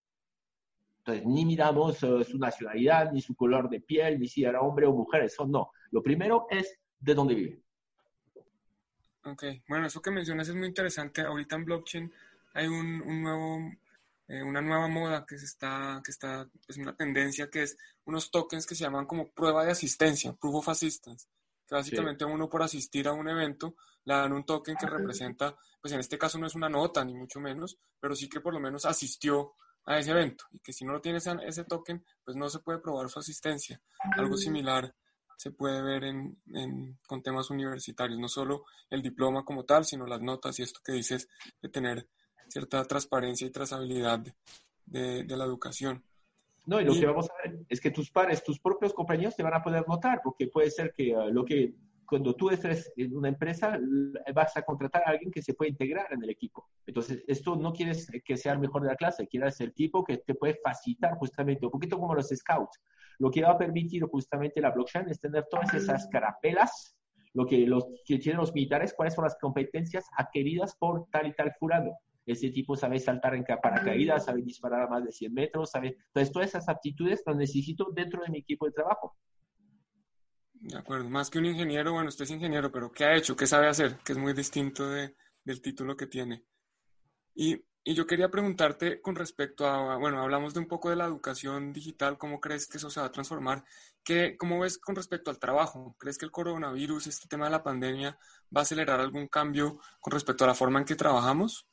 Entonces, 0.98 1.26
ni 1.26 1.44
miramos 1.44 2.02
uh, 2.02 2.22
su 2.22 2.38
nacionalidad, 2.38 3.12
ni 3.12 3.20
su 3.20 3.34
color 3.34 3.68
de 3.68 3.80
piel, 3.80 4.18
ni 4.18 4.28
si 4.28 4.44
era 4.44 4.60
hombre 4.60 4.86
o 4.86 4.92
mujer, 4.92 5.24
eso 5.24 5.46
no. 5.46 5.70
Lo 5.90 6.02
primero 6.02 6.46
es 6.48 6.78
de 7.00 7.14
dónde 7.14 7.34
vive. 7.34 7.60
Ok, 9.24 9.44
bueno, 9.68 9.86
eso 9.86 10.00
que 10.00 10.10
mencionas 10.10 10.48
es 10.48 10.54
muy 10.54 10.68
interesante. 10.68 11.22
Ahorita 11.22 11.56
en 11.56 11.64
blockchain 11.64 12.12
hay 12.54 12.66
un, 12.66 13.02
un 13.02 13.22
nuevo 13.22 13.58
eh, 14.32 14.42
una 14.42 14.62
nueva 14.62 14.88
moda 14.88 15.26
que 15.26 15.38
se 15.38 15.44
está, 15.44 16.00
que 16.02 16.10
está, 16.10 16.48
es 16.66 16.78
una 16.78 16.96
tendencia 16.96 17.50
que 17.50 17.64
es 17.64 17.76
unos 18.06 18.30
tokens 18.30 18.66
que 18.66 18.74
se 18.74 18.84
llaman 18.84 19.04
como 19.04 19.28
prueba 19.28 19.62
de 19.62 19.72
asistencia, 19.72 20.32
proof 20.32 20.54
of 20.54 20.68
assistance, 20.70 21.26
básicamente 21.70 22.24
uno 22.24 22.48
por 22.48 22.62
asistir 22.62 23.08
a 23.08 23.12
un 23.12 23.28
evento 23.28 23.76
le 24.04 24.14
dan 24.14 24.32
un 24.32 24.44
token 24.44 24.76
que 24.76 24.86
representa, 24.86 25.56
pues 25.80 25.92
en 25.94 26.00
este 26.00 26.18
caso 26.18 26.38
no 26.38 26.46
es 26.46 26.54
una 26.54 26.68
nota 26.68 27.04
ni 27.04 27.14
mucho 27.14 27.40
menos, 27.40 27.78
pero 28.00 28.14
sí 28.14 28.28
que 28.28 28.40
por 28.40 28.52
lo 28.52 28.60
menos 28.60 28.84
asistió 28.84 29.54
a 29.84 29.98
ese 29.98 30.10
evento 30.10 30.44
y 30.52 30.60
que 30.60 30.72
si 30.72 30.84
no 30.84 31.00
tiene 31.00 31.18
ese, 31.18 31.32
ese 31.44 31.64
token, 31.64 32.04
pues 32.24 32.36
no 32.36 32.48
se 32.48 32.60
puede 32.60 32.78
probar 32.78 33.08
su 33.08 33.18
asistencia. 33.18 33.80
Algo 34.16 34.36
similar 34.36 34.94
se 35.36 35.50
puede 35.50 35.82
ver 35.82 36.04
en, 36.04 36.40
en, 36.54 36.98
con 37.06 37.22
temas 37.22 37.50
universitarios, 37.50 38.18
no 38.18 38.28
solo 38.28 38.64
el 38.90 39.02
diploma 39.02 39.44
como 39.44 39.64
tal, 39.64 39.84
sino 39.84 40.06
las 40.06 40.20
notas 40.20 40.58
y 40.58 40.62
esto 40.62 40.80
que 40.84 40.92
dices 40.92 41.28
de 41.60 41.68
tener 41.68 42.08
cierta 42.48 42.84
transparencia 42.84 43.46
y 43.46 43.50
trazabilidad 43.50 44.20
de, 44.84 45.24
de 45.24 45.36
la 45.36 45.44
educación. 45.44 46.04
No, 46.64 46.80
y 46.80 46.84
lo 46.84 46.94
que 46.94 47.06
vamos 47.06 47.28
a 47.28 47.48
ver 47.48 47.58
es 47.68 47.80
que 47.80 47.90
tus 47.90 48.10
pares, 48.10 48.42
tus 48.44 48.60
propios 48.60 48.92
compañeros 48.94 49.34
te 49.34 49.42
van 49.42 49.54
a 49.54 49.62
poder 49.62 49.84
notar, 49.88 50.20
porque 50.22 50.46
puede 50.46 50.70
ser 50.70 50.92
que 50.92 51.16
uh, 51.16 51.28
lo 51.28 51.44
que 51.44 51.74
cuando 52.12 52.34
tú 52.34 52.50
estés 52.50 52.92
en 52.98 53.16
una 53.16 53.28
empresa, 53.28 53.78
vas 54.34 54.54
a 54.58 54.62
contratar 54.62 55.02
a 55.06 55.12
alguien 55.12 55.30
que 55.30 55.40
se 55.40 55.54
puede 55.54 55.70
integrar 55.70 56.12
en 56.12 56.22
el 56.22 56.28
equipo. 56.28 56.68
Entonces, 56.86 57.24
esto 57.26 57.56
no 57.56 57.72
quieres 57.72 58.06
que 58.22 58.36
sea 58.36 58.52
el 58.52 58.58
mejor 58.58 58.82
de 58.82 58.88
la 58.88 58.96
clase, 58.96 59.26
quieres 59.26 59.58
el 59.62 59.72
tipo 59.72 60.04
que 60.04 60.18
te 60.18 60.34
puede 60.34 60.60
facilitar 60.62 61.14
justamente, 61.14 61.64
un 61.64 61.72
poquito 61.72 61.98
como 61.98 62.14
los 62.14 62.28
scouts. 62.28 62.82
Lo 63.18 63.30
que 63.30 63.40
va 63.40 63.52
a 63.52 63.56
permitir 63.56 64.02
justamente 64.04 64.60
la 64.60 64.72
blockchain 64.72 65.08
es 65.08 65.20
tener 65.20 65.46
todas 65.50 65.72
esas 65.72 66.06
carapelas, 66.08 66.94
lo 67.32 67.46
que, 67.46 67.66
los, 67.66 67.86
que 68.04 68.18
tienen 68.18 68.40
los 68.40 68.52
militares, 68.52 68.92
cuáles 68.94 69.14
son 69.14 69.24
las 69.24 69.38
competencias 69.38 70.04
adquiridas 70.18 70.76
por 70.76 71.06
tal 71.10 71.28
y 71.28 71.32
tal 71.32 71.54
furado. 71.58 71.96
Ese 72.24 72.50
tipo 72.50 72.76
sabe 72.76 73.00
saltar 73.00 73.34
en 73.34 73.44
paracaídas, 73.44 74.26
sabe 74.26 74.42
disparar 74.42 74.82
a 74.82 74.88
más 74.88 75.04
de 75.04 75.12
100 75.12 75.34
metros, 75.34 75.70
sabe... 75.70 75.96
Entonces, 76.06 76.32
todas 76.32 76.48
esas 76.48 76.68
aptitudes 76.68 77.22
las 77.26 77.36
necesito 77.36 77.90
dentro 77.92 78.22
de 78.22 78.30
mi 78.30 78.38
equipo 78.38 78.66
de 78.66 78.72
trabajo. 78.72 79.16
De 80.54 80.78
acuerdo, 80.78 81.10
más 81.10 81.28
que 81.28 81.40
un 81.40 81.46
ingeniero, 81.46 81.92
bueno, 81.92 82.08
usted 82.08 82.22
es 82.22 82.30
ingeniero, 82.30 82.70
pero 82.70 82.92
¿qué 82.92 83.04
ha 83.04 83.16
hecho? 83.16 83.34
¿Qué 83.34 83.48
sabe 83.48 83.66
hacer? 83.66 83.98
Que 84.04 84.12
es 84.12 84.18
muy 84.18 84.32
distinto 84.32 84.88
de, 84.88 85.16
del 85.42 85.60
título 85.60 85.96
que 85.96 86.06
tiene. 86.06 86.44
Y, 87.34 87.64
y, 87.82 87.94
yo 87.94 88.06
quería 88.06 88.30
preguntarte 88.30 89.00
con 89.00 89.16
respecto 89.16 89.66
a, 89.66 89.96
bueno, 89.96 90.22
hablamos 90.22 90.54
de 90.54 90.60
un 90.60 90.68
poco 90.68 90.90
de 90.90 90.94
la 90.96 91.06
educación 91.06 91.72
digital, 91.72 92.16
¿cómo 92.16 92.40
crees 92.40 92.68
que 92.68 92.76
eso 92.76 92.90
se 92.90 93.00
va 93.00 93.06
a 93.06 93.12
transformar? 93.12 93.64
¿Qué, 94.04 94.36
¿Cómo 94.36 94.60
ves 94.60 94.78
con 94.78 94.94
respecto 94.94 95.32
al 95.32 95.40
trabajo? 95.40 95.96
¿Crees 95.98 96.16
que 96.16 96.26
el 96.26 96.30
coronavirus, 96.30 97.08
este 97.08 97.26
tema 97.26 97.46
de 97.46 97.50
la 97.50 97.64
pandemia, 97.64 98.16
va 98.56 98.60
a 98.60 98.62
acelerar 98.62 99.00
algún 99.00 99.26
cambio 99.26 99.80
con 99.98 100.12
respecto 100.12 100.44
a 100.44 100.48
la 100.48 100.54
forma 100.54 100.78
en 100.78 100.84
que 100.84 100.94
trabajamos? 100.94 101.66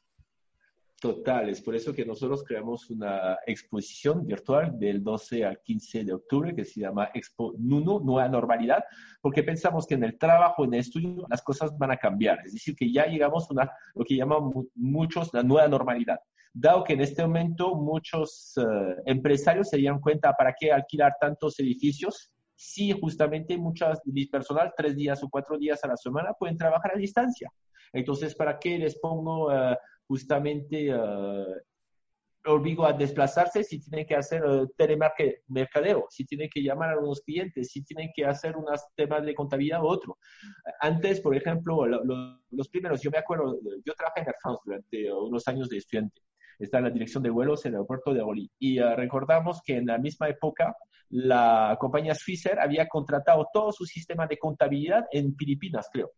Total, 0.99 1.47
es 1.47 1.61
por 1.61 1.75
eso 1.75 1.93
que 1.93 2.05
nosotros 2.05 2.43
creamos 2.43 2.89
una 2.89 3.39
exposición 3.47 4.27
virtual 4.27 4.77
del 4.77 5.01
12 5.01 5.45
al 5.45 5.61
15 5.61 6.03
de 6.03 6.13
octubre 6.13 6.53
que 6.53 6.65
se 6.65 6.81
llama 6.81 7.09
Expo 7.13 7.53
Nuno, 7.57 8.01
Nueva 8.01 8.27
Normalidad, 8.27 8.83
porque 9.21 9.43
pensamos 9.43 9.87
que 9.87 9.93
en 9.93 10.03
el 10.03 10.17
trabajo, 10.17 10.65
en 10.65 10.73
el 10.73 10.81
estudio, 10.81 11.25
las 11.29 11.41
cosas 11.41 11.77
van 11.77 11.91
a 11.91 11.97
cambiar. 11.97 12.39
Es 12.45 12.51
decir, 12.51 12.75
que 12.75 12.91
ya 12.91 13.05
llegamos 13.05 13.47
a 13.51 13.71
lo 13.95 14.03
que 14.03 14.17
llaman 14.17 14.51
muchos 14.75 15.33
la 15.33 15.41
nueva 15.41 15.69
normalidad. 15.69 16.19
Dado 16.53 16.83
que 16.83 16.93
en 16.93 17.01
este 17.01 17.21
momento 17.21 17.75
muchos 17.75 18.57
eh, 18.57 18.95
empresarios 19.05 19.69
se 19.69 19.77
dieron 19.77 20.01
cuenta 20.01 20.33
para 20.33 20.53
qué 20.59 20.73
alquilar 20.73 21.13
tantos 21.21 21.57
edificios 21.61 22.29
si 22.55 22.91
justamente 22.91 23.57
muchas 23.57 24.01
personal 24.29 24.73
tres 24.75 24.97
días 24.97 25.23
o 25.23 25.29
cuatro 25.29 25.57
días 25.57 25.81
a 25.85 25.87
la 25.87 25.95
semana 25.95 26.33
pueden 26.33 26.57
trabajar 26.57 26.91
a 26.93 26.97
distancia. 26.97 27.49
Entonces, 27.93 28.35
¿para 28.35 28.59
qué 28.59 28.77
les 28.77 28.99
pongo 28.99 29.47
uh, 29.47 29.75
justamente 30.09 30.91
uh, 30.93 31.45
obligo 32.45 32.83
a 32.85 32.93
desplazarse 32.93 33.63
si 33.63 33.79
tienen 33.79 34.07
que 34.07 34.15
hacer 34.15 34.43
uh, 34.43 34.67
telemercadeo, 34.75 36.07
si 36.09 36.25
tienen 36.25 36.49
que 36.49 36.63
llamar 36.63 36.93
a 36.93 36.99
unos 36.99 37.21
clientes, 37.21 37.71
si 37.71 37.83
tienen 37.83 38.09
que 38.15 38.25
hacer 38.25 38.57
unos 38.57 38.81
temas 38.95 39.23
de 39.23 39.35
contabilidad 39.35 39.83
u 39.83 39.87
otro. 39.87 40.17
Antes, 40.81 41.21
por 41.21 41.35
ejemplo, 41.35 41.85
los 41.85 42.69
primeros, 42.69 43.01
yo 43.01 43.11
me 43.11 43.19
acuerdo, 43.19 43.59
yo 43.85 43.93
trabajé 43.93 44.21
en 44.21 44.27
Air 44.27 44.35
France 44.41 44.61
durante 44.65 45.13
unos 45.13 45.47
años 45.47 45.69
de 45.69 45.77
estudiante. 45.77 46.21
Está 46.57 46.79
en 46.79 46.85
la 46.85 46.89
dirección 46.89 47.23
de 47.23 47.29
vuelos 47.29 47.65
en 47.65 47.69
el 47.69 47.75
aeropuerto 47.75 48.13
de 48.13 48.21
Orly. 48.21 48.51
Y 48.59 48.79
recordamos 48.79 49.61
que 49.63 49.77
en 49.77 49.85
la 49.85 49.97
misma 49.97 50.27
época 50.27 50.75
la 51.09 51.77
compañía 51.79 52.15
Swissair 52.15 52.59
había 52.59 52.87
contratado 52.87 53.47
todo 53.53 53.71
su 53.71 53.85
sistema 53.85 54.27
de 54.27 54.37
contabilidad 54.37 55.05
en 55.11 55.35
Filipinas, 55.35 55.87
creo. 55.91 56.11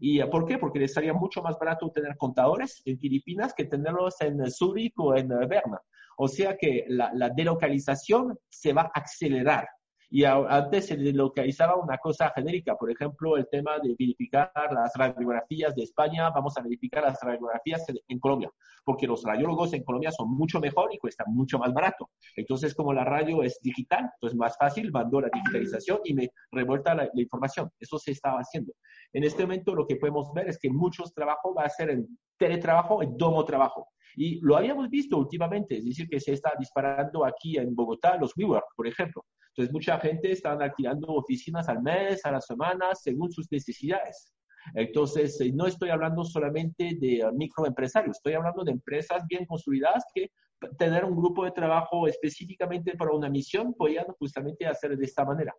¿Y 0.00 0.22
por 0.24 0.46
qué? 0.46 0.58
Porque 0.58 0.78
les 0.78 0.92
sería 0.92 1.12
mucho 1.12 1.42
más 1.42 1.58
barato 1.58 1.90
tener 1.90 2.16
contadores 2.16 2.82
en 2.84 2.98
Filipinas 2.98 3.54
que 3.54 3.64
tenerlos 3.64 4.20
en 4.20 4.50
Zurich 4.50 4.94
o 4.98 5.14
en 5.16 5.28
Berna. 5.28 5.80
O 6.16 6.28
sea 6.28 6.56
que 6.56 6.84
la, 6.88 7.12
la 7.14 7.30
delocalización 7.30 8.38
se 8.48 8.72
va 8.72 8.90
a 8.94 9.00
acelerar. 9.00 9.68
Y 10.10 10.24
antes 10.24 10.86
se 10.86 10.96
localizaba 10.96 11.76
una 11.76 11.98
cosa 11.98 12.32
genérica, 12.34 12.76
por 12.76 12.90
ejemplo, 12.90 13.36
el 13.36 13.46
tema 13.50 13.78
de 13.78 13.94
verificar 13.98 14.50
las 14.72 14.92
radiografías 14.94 15.74
de 15.74 15.82
España, 15.82 16.30
vamos 16.30 16.56
a 16.56 16.62
verificar 16.62 17.02
las 17.02 17.20
radiografías 17.22 17.84
en, 18.08 18.18
Colombia, 18.18 18.50
porque 18.84 19.06
los 19.06 19.22
radiólogos 19.22 19.74
en 19.74 19.84
Colombia 19.84 20.10
son 20.10 20.30
mucho 20.30 20.60
mejor 20.60 20.94
y 20.94 20.98
cuestan 20.98 21.26
mucho 21.34 21.58
más 21.58 21.74
barato. 21.74 22.08
Entonces, 22.36 22.74
como 22.74 22.94
la 22.94 23.04
radio 23.04 23.42
es 23.42 23.60
digital, 23.62 24.10
entonces 24.14 24.38
más 24.38 24.56
fácil, 24.56 24.90
mando 24.90 25.20
la 25.20 25.28
digitalización 25.32 26.00
y 26.04 26.14
me 26.14 26.30
revuelta 26.52 26.94
la, 26.94 27.10
información. 27.14 27.70
Eso 27.78 27.98
se 27.98 28.12
estaba 28.12 28.38
haciendo. 28.38 28.72
En 29.12 29.24
este 29.24 29.42
momento 29.42 29.74
lo 29.74 29.86
que 29.86 29.96
podemos 29.96 30.32
ver 30.32 30.48
es 30.48 30.58
que 30.58 30.70
muchos 30.70 31.12
trabajos 31.12 31.54
va 31.56 31.64
a 31.64 31.68
ser 31.68 31.90
en 31.90 32.18
teletrabajo, 32.38 33.02
en 33.02 33.16
domo 33.16 33.44
trabajo. 33.44 33.88
Y 34.20 34.40
lo 34.40 34.56
habíamos 34.56 34.90
visto 34.90 35.16
últimamente, 35.16 35.78
es 35.78 35.84
decir, 35.84 36.08
que 36.08 36.18
se 36.18 36.32
está 36.32 36.52
disparando 36.58 37.24
aquí 37.24 37.56
en 37.56 37.72
Bogotá 37.72 38.16
los 38.16 38.36
WeWork, 38.36 38.66
por 38.74 38.88
ejemplo. 38.88 39.24
Entonces, 39.50 39.72
mucha 39.72 39.96
gente 40.00 40.32
está 40.32 40.54
alquilando 40.54 41.06
oficinas 41.06 41.68
al 41.68 41.80
mes, 41.82 42.26
a 42.26 42.32
la 42.32 42.40
semana, 42.40 42.96
según 42.96 43.30
sus 43.30 43.46
necesidades. 43.52 44.34
Entonces, 44.74 45.40
eh, 45.40 45.52
no 45.54 45.66
estoy 45.66 45.90
hablando 45.90 46.24
solamente 46.24 46.96
de 47.00 47.24
uh, 47.24 47.32
microempresarios, 47.32 48.16
estoy 48.16 48.32
hablando 48.32 48.64
de 48.64 48.72
empresas 48.72 49.24
bien 49.28 49.46
construidas 49.46 50.04
que 50.12 50.32
tener 50.78 51.04
un 51.04 51.16
grupo 51.16 51.44
de 51.44 51.52
trabajo 51.52 52.08
específicamente 52.08 52.96
para 52.96 53.12
una 53.12 53.30
misión 53.30 53.72
podían 53.72 54.06
justamente 54.18 54.66
hacer 54.66 54.96
de 54.96 55.04
esta 55.04 55.24
manera. 55.24 55.54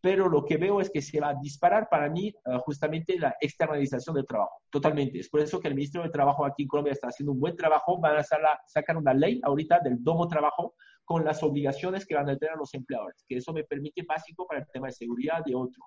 Pero 0.00 0.28
lo 0.28 0.44
que 0.44 0.56
veo 0.56 0.80
es 0.80 0.90
que 0.90 1.02
se 1.02 1.20
va 1.20 1.30
a 1.30 1.34
disparar 1.34 1.88
para 1.90 2.08
mí 2.08 2.32
uh, 2.44 2.58
justamente 2.58 3.18
la 3.18 3.34
externalización 3.40 4.14
del 4.14 4.26
trabajo, 4.26 4.62
totalmente. 4.70 5.18
Es 5.18 5.28
por 5.28 5.40
eso 5.40 5.58
que 5.58 5.68
el 5.68 5.74
ministro 5.74 6.02
de 6.02 6.10
Trabajo 6.10 6.44
aquí 6.44 6.62
en 6.62 6.68
Colombia 6.68 6.92
está 6.92 7.08
haciendo 7.08 7.32
un 7.32 7.40
buen 7.40 7.56
trabajo, 7.56 7.98
van 7.98 8.16
a 8.16 8.22
sacar 8.22 8.96
una 8.96 9.12
ley 9.12 9.40
ahorita 9.42 9.80
del 9.80 10.02
domo 10.02 10.28
trabajo 10.28 10.74
con 11.04 11.24
las 11.24 11.42
obligaciones 11.42 12.06
que 12.06 12.14
van 12.14 12.28
a 12.28 12.36
tener 12.36 12.56
los 12.56 12.74
empleadores, 12.74 13.24
que 13.26 13.36
eso 13.36 13.52
me 13.52 13.64
permite 13.64 14.02
básico 14.06 14.46
para 14.46 14.60
el 14.60 14.66
tema 14.72 14.88
de 14.88 14.92
seguridad 14.92 15.42
de 15.44 15.54
otro. 15.54 15.82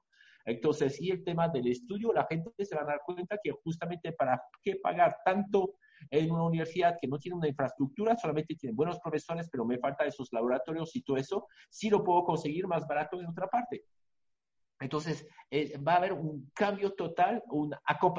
Entonces, 0.46 1.00
y 1.00 1.12
el 1.12 1.24
tema 1.24 1.48
del 1.48 1.68
estudio, 1.68 2.12
la 2.12 2.26
gente 2.26 2.52
se 2.66 2.76
va 2.76 2.82
a 2.82 2.86
dar 2.86 3.02
cuenta 3.06 3.38
que 3.42 3.52
justamente 3.64 4.12
para 4.14 4.42
qué 4.64 4.78
pagar 4.82 5.18
tanto 5.24 5.76
en 6.10 6.32
una 6.32 6.44
universidad 6.44 6.98
que 7.00 7.08
no 7.08 7.20
tiene 7.20 7.38
una 7.38 7.48
infraestructura, 7.48 8.18
solamente 8.18 8.56
tiene 8.56 8.76
buenos 8.76 9.00
profesores, 9.00 9.48
pero 9.52 9.66
me 9.66 9.78
falta 9.78 10.06
esos 10.06 10.34
laboratorios 10.34 10.96
y 10.96 11.04
todo 11.04 11.18
eso, 11.18 11.48
sí 11.70 11.90
lo 11.90 12.04
puedo 12.04 12.24
conseguir 12.24 12.68
más 12.68 12.88
barato 12.88 13.22
en 13.22 13.28
otra 13.28 13.48
parte. 13.48 13.86
Entonces, 14.82 15.26
eh, 15.50 15.78
va 15.78 15.94
a 15.94 15.98
haber 15.98 16.14
un 16.14 16.52
cambio 16.54 16.94
total, 16.94 17.42
un, 17.52 17.74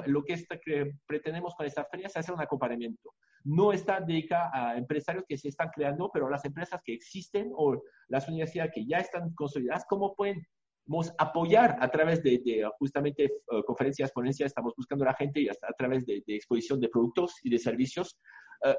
lo 0.07 0.25
que, 0.25 0.47
que 0.65 0.93
pretendemos 1.07 1.55
con 1.55 1.67
esta 1.67 1.85
feria 1.85 2.07
es 2.07 2.17
hacer 2.17 2.35
un 2.35 2.41
acompañamiento 2.41 3.13
no 3.45 3.73
está 3.73 4.01
dedicada 4.01 4.51
a 4.53 4.77
empresarios 4.77 5.25
que 5.27 5.37
se 5.37 5.49
están 5.49 5.71
creando, 5.75 6.11
pero 6.13 6.29
las 6.29 6.45
empresas 6.45 6.81
que 6.85 6.95
existen 6.95 7.51
o 7.55 7.83
las 8.09 8.29
universidades 8.29 8.73
que 8.75 8.87
ya 8.87 8.99
están 8.99 9.35
consolidadas, 9.35 9.85
¿cómo 9.89 10.15
podemos 10.15 11.13
apoyar 11.19 11.77
a 11.81 11.89
través 11.91 12.23
de, 12.23 12.69
justamente 12.79 13.25
eh, 13.25 13.63
conferencias, 13.67 14.13
ponencias, 14.13 14.49
estamos 14.49 14.75
buscando 14.77 15.05
a 15.05 15.09
la 15.09 15.15
gente 15.15 15.41
y 15.41 15.49
a 15.49 15.73
través 15.77 16.05
de, 16.07 16.23
exposición 16.27 16.81
de 16.81 16.89
productos 16.89 17.35
y 17.43 17.51
de 17.51 17.59
servicios, 17.59 18.19
eh, 18.65 18.77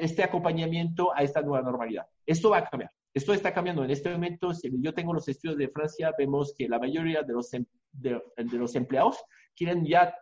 este 0.00 0.22
acompañamiento 0.22 1.14
a 1.14 1.22
esta 1.22 1.42
nueva 1.42 1.62
normalidad. 1.62 2.06
Esto 2.24 2.50
va 2.50 2.58
a 2.58 2.64
cambiar. 2.64 2.90
Esto 3.16 3.32
está 3.32 3.50
cambiando. 3.54 3.82
En 3.82 3.90
este 3.90 4.10
momento, 4.10 4.52
yo 4.62 4.92
tengo 4.92 5.14
los 5.14 5.26
estudios 5.26 5.56
de 5.56 5.70
Francia, 5.70 6.12
vemos 6.18 6.52
que 6.54 6.68
la 6.68 6.78
mayoría 6.78 7.22
de 7.22 7.32
los, 7.32 7.50
em, 7.54 7.64
de 7.90 8.20
los 8.58 8.74
empleados 8.74 9.24
quieren 9.56 9.86
ya 9.86 10.14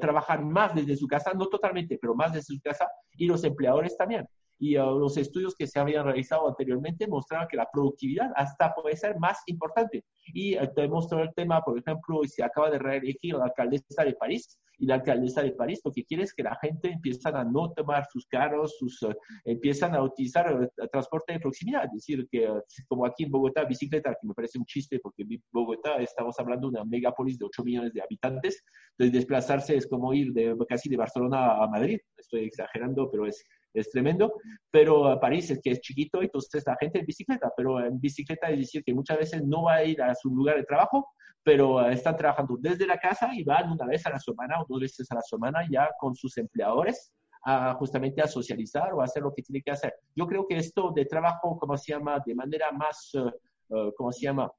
trabajar 0.00 0.42
más 0.42 0.74
desde 0.74 0.96
su 0.96 1.06
casa, 1.06 1.34
no 1.34 1.46
totalmente, 1.48 1.98
pero 2.00 2.14
más 2.14 2.32
desde 2.32 2.54
su 2.54 2.62
casa, 2.62 2.88
y 3.18 3.26
los 3.26 3.44
empleadores 3.44 3.98
también. 3.98 4.26
Y 4.62 4.78
uh, 4.78 4.96
los 4.96 5.16
estudios 5.16 5.56
que 5.56 5.66
se 5.66 5.80
habían 5.80 6.04
realizado 6.04 6.46
anteriormente 6.46 7.08
mostraron 7.08 7.48
que 7.48 7.56
la 7.56 7.68
productividad 7.68 8.30
hasta 8.36 8.72
puede 8.72 8.96
ser 8.96 9.18
más 9.18 9.42
importante. 9.46 10.04
Y 10.26 10.56
uh, 10.56 10.72
te 10.72 10.86
mostró 10.86 11.20
el 11.20 11.34
tema, 11.34 11.60
por 11.62 11.76
ejemplo, 11.76 12.20
se 12.26 12.44
acaba 12.44 12.70
de 12.70 12.78
reelegir 12.78 13.34
la 13.34 13.46
alcaldesa 13.46 14.04
de 14.04 14.14
París, 14.14 14.60
y 14.78 14.86
la 14.86 14.94
alcaldesa 14.94 15.42
de 15.42 15.50
París 15.50 15.80
lo 15.84 15.90
que 15.90 16.04
quiere 16.04 16.22
es 16.22 16.32
que 16.32 16.44
la 16.44 16.56
gente 16.62 16.90
empiece 16.92 17.28
a 17.28 17.42
no 17.42 17.72
tomar 17.72 18.06
sus 18.12 18.24
carros, 18.26 18.76
sus, 18.78 19.02
uh, 19.02 19.12
empiezan 19.44 19.96
a 19.96 20.02
utilizar 20.04 20.46
el 20.46 20.88
transporte 20.90 21.32
de 21.32 21.40
proximidad. 21.40 21.86
Es 21.86 21.94
decir, 21.94 22.28
que 22.30 22.48
como 22.86 23.04
aquí 23.04 23.24
en 23.24 23.32
Bogotá, 23.32 23.64
bicicleta, 23.64 24.10
que 24.10 24.28
me 24.28 24.32
parece 24.32 24.60
un 24.60 24.64
chiste 24.64 25.00
porque 25.02 25.24
en 25.24 25.42
Bogotá 25.50 25.96
estamos 25.96 26.38
hablando 26.38 26.70
de 26.70 26.76
una 26.76 26.84
megápolis 26.84 27.36
de 27.36 27.46
8 27.46 27.64
millones 27.64 27.92
de 27.94 28.02
habitantes, 28.02 28.62
entonces 28.92 29.12
desplazarse 29.12 29.74
es 29.74 29.88
como 29.88 30.14
ir 30.14 30.32
de, 30.32 30.56
casi 30.68 30.88
de 30.88 30.96
Barcelona 30.96 31.64
a 31.64 31.66
Madrid. 31.66 31.98
Estoy 32.16 32.44
exagerando, 32.44 33.10
pero 33.10 33.26
es 33.26 33.44
es 33.74 33.90
tremendo, 33.90 34.34
pero 34.70 35.18
París 35.20 35.50
es 35.50 35.60
que 35.62 35.70
es 35.70 35.80
chiquito, 35.80 36.22
entonces 36.22 36.62
la 36.66 36.76
gente 36.78 37.00
en 37.00 37.06
bicicleta, 37.06 37.52
pero 37.56 37.84
en 37.84 38.00
bicicleta 38.00 38.50
es 38.50 38.58
decir 38.58 38.84
que 38.84 38.94
muchas 38.94 39.18
veces 39.18 39.42
no 39.44 39.64
va 39.64 39.74
a 39.74 39.84
ir 39.84 40.02
a 40.02 40.14
su 40.14 40.30
lugar 40.30 40.56
de 40.56 40.64
trabajo, 40.64 41.08
pero 41.42 41.86
están 41.88 42.16
trabajando 42.16 42.56
desde 42.60 42.86
la 42.86 42.98
casa 42.98 43.30
y 43.34 43.42
van 43.42 43.70
una 43.70 43.86
vez 43.86 44.06
a 44.06 44.10
la 44.10 44.20
semana 44.20 44.60
o 44.60 44.66
dos 44.68 44.80
veces 44.80 45.10
a 45.10 45.16
la 45.16 45.22
semana 45.22 45.60
ya 45.70 45.90
con 45.98 46.14
sus 46.14 46.36
empleadores 46.38 47.12
a 47.44 47.74
justamente 47.74 48.22
a 48.22 48.28
socializar 48.28 48.92
o 48.92 49.00
a 49.00 49.04
hacer 49.04 49.22
lo 49.22 49.34
que 49.34 49.42
tiene 49.42 49.62
que 49.62 49.72
hacer. 49.72 49.94
Yo 50.14 50.26
creo 50.26 50.46
que 50.46 50.56
esto 50.56 50.92
de 50.94 51.04
trabajo, 51.04 51.58
como 51.58 51.76
se 51.76 51.92
llama, 51.92 52.22
de 52.24 52.34
manera 52.34 52.70
más, 52.70 53.12
uh, 53.14 53.30
uh, 53.74 53.92
¿cómo 53.96 54.12
se 54.12 54.20
llama? 54.20 54.50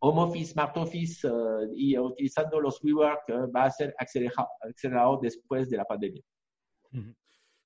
Home 0.00 0.22
office, 0.22 0.52
smart 0.52 0.76
office 0.76 1.28
uh, 1.28 1.72
y 1.74 1.96
utilizando 1.96 2.60
los 2.60 2.82
WeWork 2.82 3.54
va 3.54 3.64
a 3.64 3.70
ser 3.70 3.94
acelerado, 3.98 4.48
acelerado 4.60 5.20
después 5.22 5.70
de 5.70 5.76
la 5.76 5.84
pandemia. 5.84 6.22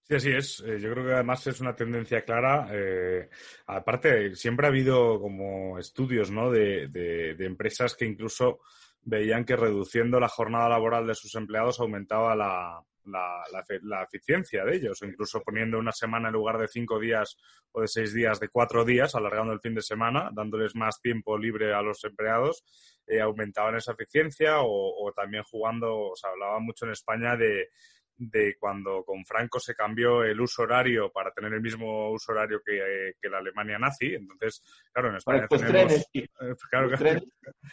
Sí, 0.06 0.14
así 0.14 0.30
es. 0.32 0.60
Eh, 0.60 0.78
yo 0.80 0.92
creo 0.92 1.04
que 1.06 1.12
además 1.14 1.46
es 1.46 1.60
una 1.60 1.74
tendencia 1.74 2.22
clara. 2.24 2.68
Eh, 2.70 3.30
aparte, 3.66 4.34
siempre 4.34 4.66
ha 4.66 4.68
habido 4.68 5.18
como 5.18 5.78
estudios 5.78 6.30
¿no? 6.30 6.50
de, 6.50 6.88
de, 6.88 7.46
empresas 7.46 7.96
que 7.96 8.04
incluso 8.04 8.60
veían 9.02 9.46
que 9.46 9.56
reduciendo 9.56 10.20
la 10.20 10.28
jornada 10.28 10.68
laboral 10.68 11.06
de 11.06 11.14
sus 11.14 11.34
empleados 11.36 11.80
aumentaba 11.80 12.36
la, 12.36 12.84
la, 13.06 14.02
eficiencia 14.02 14.64
de 14.64 14.76
ellos, 14.76 15.00
incluso 15.02 15.42
poniendo 15.42 15.78
una 15.78 15.92
semana 15.92 16.28
en 16.28 16.34
lugar 16.34 16.58
de 16.58 16.68
cinco 16.68 16.98
días 16.98 17.36
o 17.72 17.80
de 17.80 17.88
seis 17.88 18.12
días, 18.12 18.40
de 18.40 18.48
cuatro 18.48 18.84
días, 18.84 19.14
alargando 19.14 19.52
el 19.52 19.60
fin 19.60 19.74
de 19.74 19.82
semana, 19.82 20.30
dándoles 20.32 20.74
más 20.74 21.00
tiempo 21.00 21.38
libre 21.38 21.74
a 21.74 21.82
los 21.82 22.02
empleados, 22.04 22.62
eh, 23.06 23.20
aumentaban 23.20 23.76
esa 23.76 23.92
eficiencia 23.92 24.56
o, 24.60 25.12
también 25.14 25.44
jugando, 25.44 26.10
o 26.10 26.16
sea, 26.16 26.30
hablaba 26.30 26.58
mucho 26.60 26.86
en 26.86 26.92
España 26.92 27.36
de, 27.36 27.68
de 28.16 28.56
cuando 28.58 29.04
con 29.04 29.24
Franco 29.24 29.58
se 29.58 29.74
cambió 29.74 30.22
el 30.22 30.40
uso 30.40 30.62
horario 30.62 31.10
para 31.10 31.32
tener 31.32 31.52
el 31.52 31.60
mismo 31.60 32.10
uso 32.10 32.32
horario 32.32 32.60
que, 32.64 33.12
la 33.28 33.38
Alemania 33.38 33.78
nazi. 33.78 34.14
Entonces, 34.14 34.62
claro, 34.92 35.10
en 35.10 35.16
España 35.16 35.46
tenemos... 35.48 35.70
Trenes, 35.72 36.08
eh, 36.12 36.28
los, 36.40 36.98
trenes, 36.98 37.24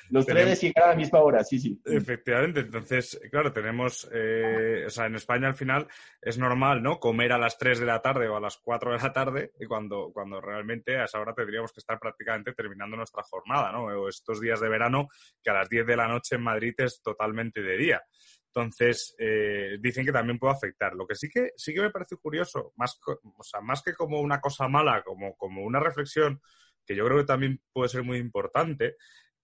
los 0.09 0.25
trenes 0.25 0.61
llegan 0.61 0.83
a 0.83 0.87
la 0.87 0.95
misma 0.95 1.19
hora, 1.19 1.43
sí, 1.43 1.59
sí. 1.59 1.79
Efectivamente. 1.85 2.61
Entonces, 2.61 3.19
claro, 3.29 3.51
tenemos... 3.51 4.09
Eh, 4.11 4.85
o 4.87 4.89
sea, 4.89 5.05
en 5.05 5.15
España 5.15 5.47
al 5.47 5.55
final 5.55 5.87
es 6.21 6.37
normal, 6.37 6.81
¿no? 6.81 6.99
Comer 6.99 7.33
a 7.33 7.37
las 7.37 7.57
3 7.57 7.79
de 7.79 7.85
la 7.85 8.01
tarde 8.01 8.27
o 8.27 8.37
a 8.37 8.41
las 8.41 8.57
4 8.57 8.91
de 8.91 8.97
la 8.97 9.13
tarde 9.13 9.51
y 9.59 9.65
cuando, 9.65 10.11
cuando 10.13 10.41
realmente 10.41 10.97
a 10.97 11.05
esa 11.05 11.19
hora 11.19 11.33
tendríamos 11.33 11.71
que 11.71 11.79
estar 11.79 11.99
prácticamente 11.99 12.53
terminando 12.53 12.97
nuestra 12.97 13.23
jornada, 13.23 13.71
¿no? 13.71 13.85
O 13.85 14.09
estos 14.09 14.39
días 14.41 14.59
de 14.59 14.69
verano 14.69 15.07
que 15.43 15.51
a 15.51 15.53
las 15.53 15.69
10 15.69 15.85
de 15.85 15.97
la 15.97 16.07
noche 16.07 16.35
en 16.35 16.43
Madrid 16.43 16.73
es 16.77 17.01
totalmente 17.01 17.61
de 17.61 17.77
día. 17.77 18.01
Entonces, 18.53 19.15
eh, 19.17 19.77
dicen 19.79 20.05
que 20.05 20.11
también 20.11 20.37
puede 20.37 20.53
afectar. 20.53 20.93
Lo 20.93 21.07
que 21.07 21.15
sí 21.15 21.29
que, 21.29 21.51
sí 21.55 21.73
que 21.73 21.81
me 21.81 21.89
parece 21.89 22.17
curioso, 22.17 22.73
más, 22.75 22.99
o 23.05 23.43
sea, 23.43 23.61
más 23.61 23.81
que 23.81 23.93
como 23.93 24.19
una 24.19 24.41
cosa 24.41 24.67
mala, 24.67 25.03
como, 25.03 25.37
como 25.37 25.63
una 25.63 25.79
reflexión 25.79 26.41
que 26.85 26.95
yo 26.95 27.05
creo 27.05 27.19
que 27.19 27.25
también 27.25 27.61
puede 27.71 27.89
ser 27.89 28.03
muy 28.03 28.17
importante, 28.17 28.97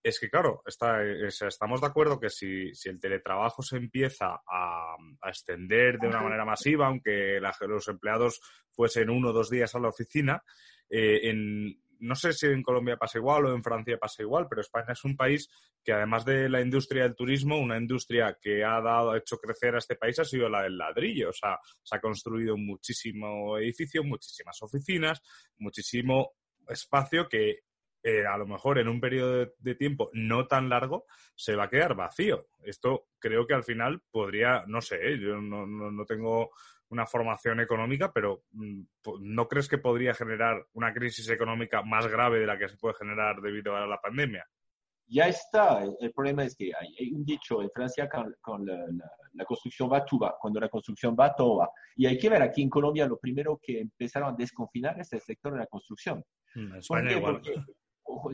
es 0.03 0.19
que, 0.19 0.29
claro, 0.29 0.61
está, 0.65 1.03
estamos 1.03 1.81
de 1.81 1.87
acuerdo 1.87 2.19
que 2.19 2.29
si, 2.29 2.73
si 2.73 2.89
el 2.89 2.99
teletrabajo 2.99 3.61
se 3.61 3.77
empieza 3.77 4.41
a, 4.45 4.95
a, 5.21 5.29
extender 5.29 5.99
de 5.99 6.07
una 6.07 6.21
manera 6.21 6.45
masiva, 6.45 6.87
aunque 6.87 7.39
los 7.41 7.87
empleados 7.87 8.41
fuesen 8.71 9.09
uno 9.09 9.29
o 9.29 9.33
dos 9.33 9.49
días 9.49 9.73
a 9.75 9.79
la 9.79 9.89
oficina, 9.89 10.43
eh, 10.89 11.29
en, 11.29 11.79
no 11.99 12.15
sé 12.15 12.33
si 12.33 12.47
en 12.47 12.63
Colombia 12.63 12.97
pasa 12.97 13.17
igual 13.17 13.45
o 13.45 13.53
en 13.53 13.63
Francia 13.63 13.97
pasa 13.97 14.23
igual, 14.23 14.47
pero 14.49 14.61
España 14.61 14.93
es 14.93 15.03
un 15.03 15.15
país 15.15 15.49
que 15.83 15.93
además 15.93 16.25
de 16.25 16.49
la 16.49 16.61
industria 16.61 17.03
del 17.03 17.15
turismo, 17.15 17.59
una 17.59 17.77
industria 17.77 18.37
que 18.41 18.63
ha 18.63 18.81
dado, 18.81 19.15
hecho 19.15 19.37
crecer 19.37 19.75
a 19.75 19.79
este 19.79 19.95
país 19.95 20.19
ha 20.19 20.25
sido 20.25 20.49
la 20.49 20.63
del 20.63 20.77
ladrillo. 20.77 21.29
O 21.29 21.33
sea, 21.33 21.59
se 21.83 21.95
ha 21.95 21.99
construido 21.99 22.57
muchísimo 22.57 23.57
edificio, 23.57 24.03
muchísimas 24.03 24.61
oficinas, 24.61 25.21
muchísimo 25.57 26.31
espacio 26.67 27.27
que 27.29 27.59
eh, 28.03 28.25
a 28.25 28.37
lo 28.37 28.45
mejor 28.45 28.79
en 28.79 28.87
un 28.87 29.01
periodo 29.01 29.47
de, 29.57 29.75
tiempo 29.75 30.09
no 30.13 30.47
tan 30.47 30.69
largo 30.69 31.05
se 31.35 31.55
va 31.55 31.65
a 31.65 31.69
quedar 31.69 31.95
vacío. 31.95 32.47
Esto 32.63 33.07
creo 33.19 33.45
que 33.45 33.53
al 33.53 33.63
final 33.63 34.01
podría, 34.11 34.63
no 34.67 34.81
sé, 34.81 35.17
yo 35.19 35.41
no, 35.41 35.65
no 35.65 36.05
tengo 36.05 36.51
una 36.89 37.05
formación 37.05 37.59
económica, 37.59 38.11
pero 38.13 38.43
mm, 38.51 38.81
¿no 39.21 39.47
crees 39.47 39.67
que 39.67 39.77
podría 39.77 40.13
generar 40.13 40.65
una 40.73 40.93
crisis 40.93 41.29
económica 41.29 41.81
más 41.81 42.07
grave 42.07 42.39
de 42.39 42.45
la 42.45 42.57
que 42.57 42.69
se 42.69 42.77
puede 42.77 42.95
generar 42.95 43.41
debido 43.41 43.75
a 43.75 43.85
la 43.85 43.99
pandemia? 43.99 44.45
Ya 45.09 45.27
está. 45.27 45.85
El 45.99 46.11
problema 46.11 46.43
es 46.43 46.55
que 46.55 46.71
hay, 46.77 47.11
un 47.13 47.23
dicho 47.23 47.61
en 47.61 47.69
Francia 47.73 48.09
con, 48.09 48.65
la, 48.65 49.45
construcción 49.45 49.89
va, 49.91 50.05
tú 50.05 50.19
va. 50.19 50.35
Cuando 50.39 50.59
la 50.59 50.67
construcción 50.67 51.15
va, 51.17 51.33
todo 51.33 51.57
va. 51.57 51.69
Y 51.95 52.05
hay 52.05 52.17
que 52.17 52.29
ver 52.29 52.41
aquí 52.41 52.61
en 52.61 52.69
Colombia, 52.69 53.07
lo 53.07 53.17
primero 53.17 53.57
que 53.61 53.79
empezaron 53.79 54.33
a 54.33 54.37
desconfinar 54.37 54.99
es 54.99 55.13
el 55.13 55.21
sector 55.21 55.53
de 55.53 55.59
la 55.59 55.67
construcción. 55.67 56.23
Mm, 56.55 56.75
España 56.75 57.11
igual. 57.13 57.41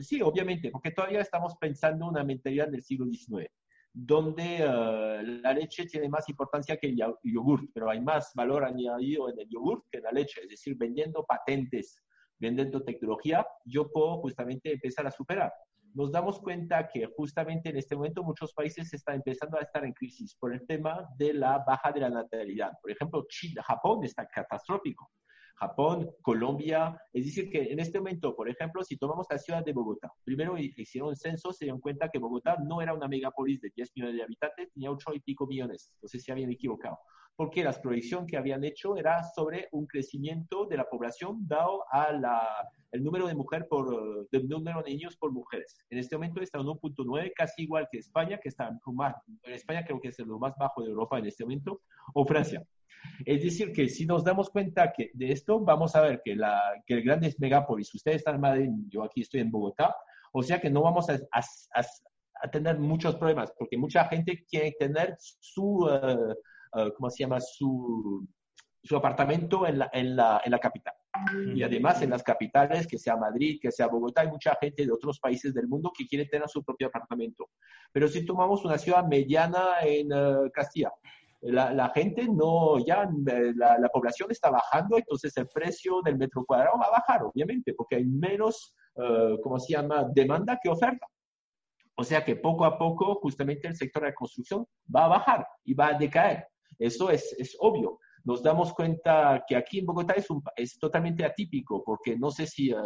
sí, 0.00 0.20
obviamente, 0.20 0.70
porque 0.70 0.90
todavía 0.90 1.20
estamos 1.20 1.54
pensando 1.60 2.06
en 2.06 2.10
una 2.10 2.24
mentalidad 2.24 2.68
del 2.68 2.82
siglo 2.82 3.06
XIX 3.06 3.48
donde 3.96 4.56
eh, 4.58 5.22
la 5.42 5.52
leche 5.52 5.86
tiene 5.86 6.08
más 6.08 6.28
importancia 6.28 6.76
que 6.76 6.88
el 6.88 6.96
yogur, 7.22 7.68
pero 7.72 7.88
hay 7.88 8.00
más 8.00 8.32
valor 8.34 8.64
añadido 8.64 9.30
en 9.30 9.38
el 9.38 9.48
yogur 9.48 9.84
que 9.88 9.98
en 9.98 10.04
la 10.04 10.10
leche, 10.10 10.40
es 10.42 10.48
decir, 10.48 10.76
vendiendo 10.76 11.24
patentes, 11.24 12.02
vendiendo 12.40 12.82
tecnología, 12.82 13.46
yo 13.64 13.88
puedo 13.92 14.20
justamente 14.20 14.72
empezar 14.72 15.06
a 15.06 15.12
superar. 15.12 15.52
Nos 15.94 16.10
damos 16.10 16.40
cuenta 16.40 16.88
que 16.88 17.06
justamente 17.16 17.68
en 17.68 17.76
este 17.76 17.94
momento 17.94 18.24
muchos 18.24 18.52
países 18.52 18.92
están 18.92 19.14
empezando 19.14 19.58
a 19.58 19.62
estar 19.62 19.84
en 19.84 19.92
crisis 19.92 20.34
por 20.40 20.52
el 20.52 20.66
tema 20.66 21.08
de 21.16 21.32
la 21.32 21.62
baja 21.64 21.92
de 21.92 22.00
la 22.00 22.10
natalidad. 22.10 22.72
Por 22.82 22.90
ejemplo, 22.90 23.24
China, 23.28 23.62
Japón 23.62 24.02
está 24.02 24.26
catastrófico. 24.26 25.08
Japón, 25.54 26.10
Colombia. 26.20 26.96
Es 27.12 27.26
decir, 27.26 27.50
que 27.50 27.72
en 27.72 27.80
este 27.80 27.98
momento, 27.98 28.34
por 28.34 28.48
ejemplo, 28.48 28.82
si 28.82 28.96
tomamos 28.96 29.26
la 29.30 29.38
ciudad 29.38 29.64
de 29.64 29.72
Bogotá, 29.72 30.12
primero 30.24 30.56
hicieron 30.58 31.10
un 31.10 31.16
censo, 31.16 31.52
se 31.52 31.66
dieron 31.66 31.80
cuenta 31.80 32.08
que 32.08 32.18
Bogotá 32.18 32.56
no 32.62 32.82
era 32.82 32.94
una 32.94 33.08
megápolis 33.08 33.60
de 33.60 33.70
10 33.74 33.92
millones 33.96 34.16
de 34.16 34.22
habitantes, 34.22 34.72
tenía 34.72 34.90
8 34.90 35.14
y 35.14 35.20
pico 35.20 35.46
millones. 35.46 35.90
Entonces 35.94 36.22
se 36.22 36.32
habían 36.32 36.50
equivocado. 36.50 36.98
Porque 37.36 37.64
la 37.64 37.72
proyección 37.72 38.26
que 38.26 38.36
habían 38.36 38.64
hecho 38.64 38.96
era 38.96 39.22
sobre 39.24 39.68
un 39.72 39.86
crecimiento 39.86 40.66
de 40.66 40.76
la 40.76 40.88
población 40.88 41.46
dado 41.46 41.84
al 41.90 42.24
el 42.94 43.02
número 43.02 43.26
de 43.26 43.34
mujer 43.34 43.66
por, 43.68 44.28
del 44.30 44.48
número 44.48 44.80
de 44.82 44.92
niños 44.92 45.16
por 45.16 45.32
mujeres. 45.32 45.76
En 45.90 45.98
este 45.98 46.16
momento 46.16 46.40
está 46.40 46.60
en 46.60 46.66
1.9, 46.66 47.32
casi 47.34 47.64
igual 47.64 47.88
que 47.90 47.98
España, 47.98 48.38
que 48.40 48.48
está 48.48 48.70
más, 48.86 49.16
en 49.42 49.52
España 49.52 49.84
creo 49.84 50.00
que 50.00 50.08
es 50.08 50.18
lo 50.20 50.38
más 50.38 50.54
bajo 50.56 50.80
de 50.80 50.90
Europa 50.90 51.18
en 51.18 51.26
este 51.26 51.42
momento, 51.42 51.80
o 52.14 52.24
Francia. 52.24 52.64
Es 53.24 53.42
decir, 53.42 53.72
que 53.72 53.88
si 53.88 54.06
nos 54.06 54.22
damos 54.22 54.48
cuenta 54.48 54.92
que 54.92 55.10
de 55.12 55.32
esto, 55.32 55.58
vamos 55.58 55.96
a 55.96 56.02
ver 56.02 56.22
que, 56.24 56.36
la, 56.36 56.60
que 56.86 56.94
el 56.94 57.02
grandes 57.02 57.38
megápolis, 57.40 57.92
ustedes 57.92 58.18
están 58.18 58.36
en 58.36 58.40
Madrid, 58.40 58.70
yo 58.88 59.02
aquí 59.02 59.22
estoy 59.22 59.40
en 59.40 59.50
Bogotá, 59.50 59.94
o 60.32 60.42
sea 60.42 60.60
que 60.60 60.70
no 60.70 60.82
vamos 60.82 61.10
a, 61.10 61.18
a, 61.32 62.50
tener 62.50 62.78
muchos 62.78 63.16
problemas, 63.16 63.52
porque 63.58 63.76
mucha 63.76 64.04
gente 64.04 64.44
quiere 64.48 64.72
tener 64.78 65.16
su, 65.18 65.86
uh, 65.86 66.34
uh, 66.74 66.92
¿cómo 66.96 67.10
se 67.10 67.24
llama? 67.24 67.40
Su, 67.40 68.26
su 68.82 68.96
apartamento 68.96 69.66
en 69.66 69.78
la, 69.78 69.90
en, 69.92 70.16
la, 70.16 70.40
en 70.44 70.50
la 70.50 70.58
capital. 70.58 70.94
Y 71.54 71.62
además 71.62 72.02
en 72.02 72.10
las 72.10 72.24
capitales, 72.24 72.88
que 72.88 72.98
sea 72.98 73.16
Madrid, 73.16 73.58
que 73.62 73.70
sea 73.70 73.86
Bogotá, 73.86 74.22
hay 74.22 74.28
mucha 74.28 74.56
gente 74.60 74.84
de 74.84 74.92
otros 74.92 75.20
países 75.20 75.54
del 75.54 75.68
mundo 75.68 75.92
que 75.96 76.08
quiere 76.08 76.26
tener 76.26 76.48
su 76.48 76.64
propio 76.64 76.88
apartamento. 76.88 77.50
Pero 77.92 78.08
si 78.08 78.26
tomamos 78.26 78.64
una 78.64 78.78
ciudad 78.78 79.06
mediana 79.06 79.76
en 79.82 80.12
uh, 80.12 80.50
Castilla, 80.52 80.92
la, 81.40 81.90
gente 81.94 82.26
no, 82.26 82.78
ya 82.84 83.02
eh, 83.02 83.52
la, 83.54 83.88
población 83.92 84.30
está 84.30 84.50
bajando, 84.50 84.96
entonces 84.96 85.36
el 85.36 85.46
precio 85.46 86.00
del 86.02 86.16
metro 86.16 86.44
cuadrado 86.44 86.78
va 86.78 86.86
a 86.86 87.00
bajar, 87.00 87.22
obviamente, 87.22 87.74
porque 87.74 87.96
hay 87.96 88.04
menos, 88.04 88.74
uh, 88.94 89.40
¿cómo 89.42 89.60
se 89.60 89.74
llama?, 89.74 90.08
demanda 90.12 90.58
que 90.60 90.70
oferta. 90.70 91.06
O 91.96 92.02
sea 92.02 92.24
que 92.24 92.36
poco 92.36 92.64
a 92.64 92.76
poco, 92.76 93.16
justamente 93.16 93.68
el 93.68 93.76
sector 93.76 94.02
de 94.02 94.08
la 94.08 94.14
construcción 94.14 94.66
va 94.94 95.04
a 95.04 95.08
bajar 95.08 95.46
y 95.64 95.74
va 95.74 95.88
a 95.88 95.98
decaer. 95.98 96.48
Eso 96.78 97.10
es, 97.10 97.34
es 97.38 97.56
obvio. 97.60 97.98
Nos 98.24 98.42
damos 98.42 98.72
cuenta 98.72 99.44
que 99.46 99.54
aquí 99.54 99.80
en 99.80 99.86
Bogotá 99.86 100.14
es, 100.14 100.30
un, 100.30 100.42
es 100.56 100.78
totalmente 100.78 101.24
atípico, 101.24 101.82
porque 101.84 102.16
no 102.16 102.30
sé 102.30 102.46
si, 102.46 102.72
uh, 102.72 102.78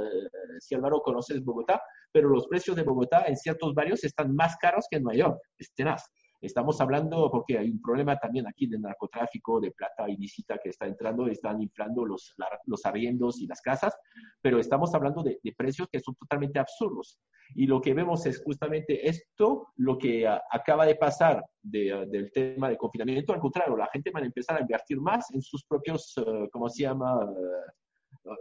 si 0.59 0.75
Álvaro 0.75 1.01
conoces 1.01 1.45
Bogotá, 1.45 1.81
pero 2.13 2.29
los 2.29 2.49
precios 2.49 2.77
de 2.77 2.83
Bogotá 2.83 3.25
en 3.27 3.37
ciertos 3.37 3.73
barrios 3.75 4.03
están 4.03 4.35
más 4.35 4.57
caros 4.57 4.87
que 4.91 4.97
en 4.97 5.05
Nueva 5.05 5.19
York. 5.19 5.39
Es 5.59 5.73
tenaz. 5.75 6.03
Estamos 6.41 6.81
hablando 6.81 7.29
porque 7.33 7.59
hay 7.59 7.69
un 7.69 7.83
problema 7.83 8.17
también 8.17 8.47
aquí 8.47 8.69
de 8.69 8.79
narcotráfico, 8.79 9.61
de 9.61 9.73
plata 9.73 10.09
ilícita 10.09 10.59
que 10.59 10.69
está 10.69 10.87
entrando, 10.87 11.27
están 11.27 11.61
inflando 11.61 12.05
los, 12.05 12.35
los 12.67 12.87
arriendos 12.87 13.41
y 13.41 13.47
las 13.49 13.61
casas, 13.61 13.97
pero 14.41 14.61
estamos 14.61 14.95
hablando 14.95 15.25
de, 15.25 15.41
precios 15.57 15.89
que 15.91 15.99
son 15.99 16.15
totalmente 16.15 16.61
absurdos. 16.61 17.19
Y 17.57 17.67
lo 17.67 17.81
que 17.81 17.93
vemos 17.93 18.25
es 18.27 18.41
justamente 18.45 19.09
esto, 19.09 19.69
lo 19.77 19.99
que 19.99 20.29
acaba 20.29 20.87
de 20.87 20.95
pasar 20.95 21.45
del 21.61 22.31
tema 22.33 22.69
de 22.69 22.77
confinamiento. 22.77 23.33
Al 23.33 23.41
contrario, 23.41 23.77
la 23.77 23.89
gente 23.93 24.13
va 24.13 24.21
a 24.21 24.25
empezar 24.25 24.59
a 24.59 24.61
invertir 24.61 25.01
más 25.01 25.33
en 25.33 25.43
sus 25.43 25.65
propios, 25.65 26.17
uh, 26.19 26.49
¿cómo 26.53 26.69
se 26.69 26.83
llama? 26.83 27.19
Uh, 27.25 28.35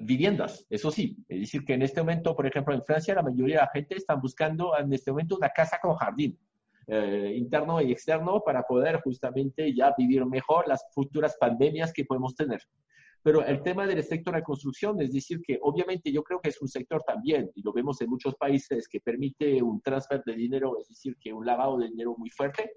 viviendas, 0.00 0.66
eso 0.70 0.90
sí. 0.90 1.16
Es 1.28 1.40
decir, 1.40 1.64
que 1.64 1.74
en 1.74 1.82
este 1.82 2.00
momento, 2.00 2.34
por 2.34 2.46
ejemplo, 2.46 2.74
en 2.74 2.82
Francia, 2.82 3.14
la 3.14 3.22
mayoría 3.22 3.56
de 3.56 3.62
la 3.62 3.70
gente 3.72 3.96
está 3.96 4.14
buscando 4.14 4.76
en 4.76 4.92
este 4.92 5.10
momento 5.10 5.36
una 5.36 5.50
casa 5.50 5.78
con 5.80 5.94
jardín. 5.96 6.38
Eh, 6.88 7.34
interno 7.36 7.80
y 7.80 7.92
externo 7.92 8.42
para 8.44 8.64
poder 8.64 9.00
justamente 9.02 9.72
ya 9.72 9.94
vivir 9.96 10.26
mejor 10.26 10.66
las 10.66 10.84
futuras 10.92 11.36
pandemias 11.38 11.92
que 11.92 12.04
podemos 12.04 12.34
tener. 12.34 12.60
Pero 13.22 13.44
el 13.44 13.62
tema 13.62 13.86
del 13.86 14.02
sector 14.02 14.34
de 14.34 14.42
construcción, 14.42 15.00
es 15.00 15.12
decir, 15.12 15.40
que 15.46 15.60
obviamente 15.62 16.10
yo 16.10 16.24
creo 16.24 16.40
que 16.40 16.48
es 16.48 16.60
un 16.60 16.66
sector 16.66 17.00
también, 17.04 17.52
y 17.54 17.62
lo 17.62 17.72
vemos 17.72 18.00
en 18.00 18.10
muchos 18.10 18.34
países, 18.34 18.88
que 18.88 19.00
permite 19.00 19.62
un 19.62 19.80
transfer 19.80 20.24
de 20.24 20.34
dinero, 20.34 20.76
es 20.80 20.88
decir, 20.88 21.16
que 21.20 21.32
un 21.32 21.46
lavado 21.46 21.78
de 21.78 21.88
dinero 21.88 22.16
muy 22.18 22.30
fuerte. 22.30 22.72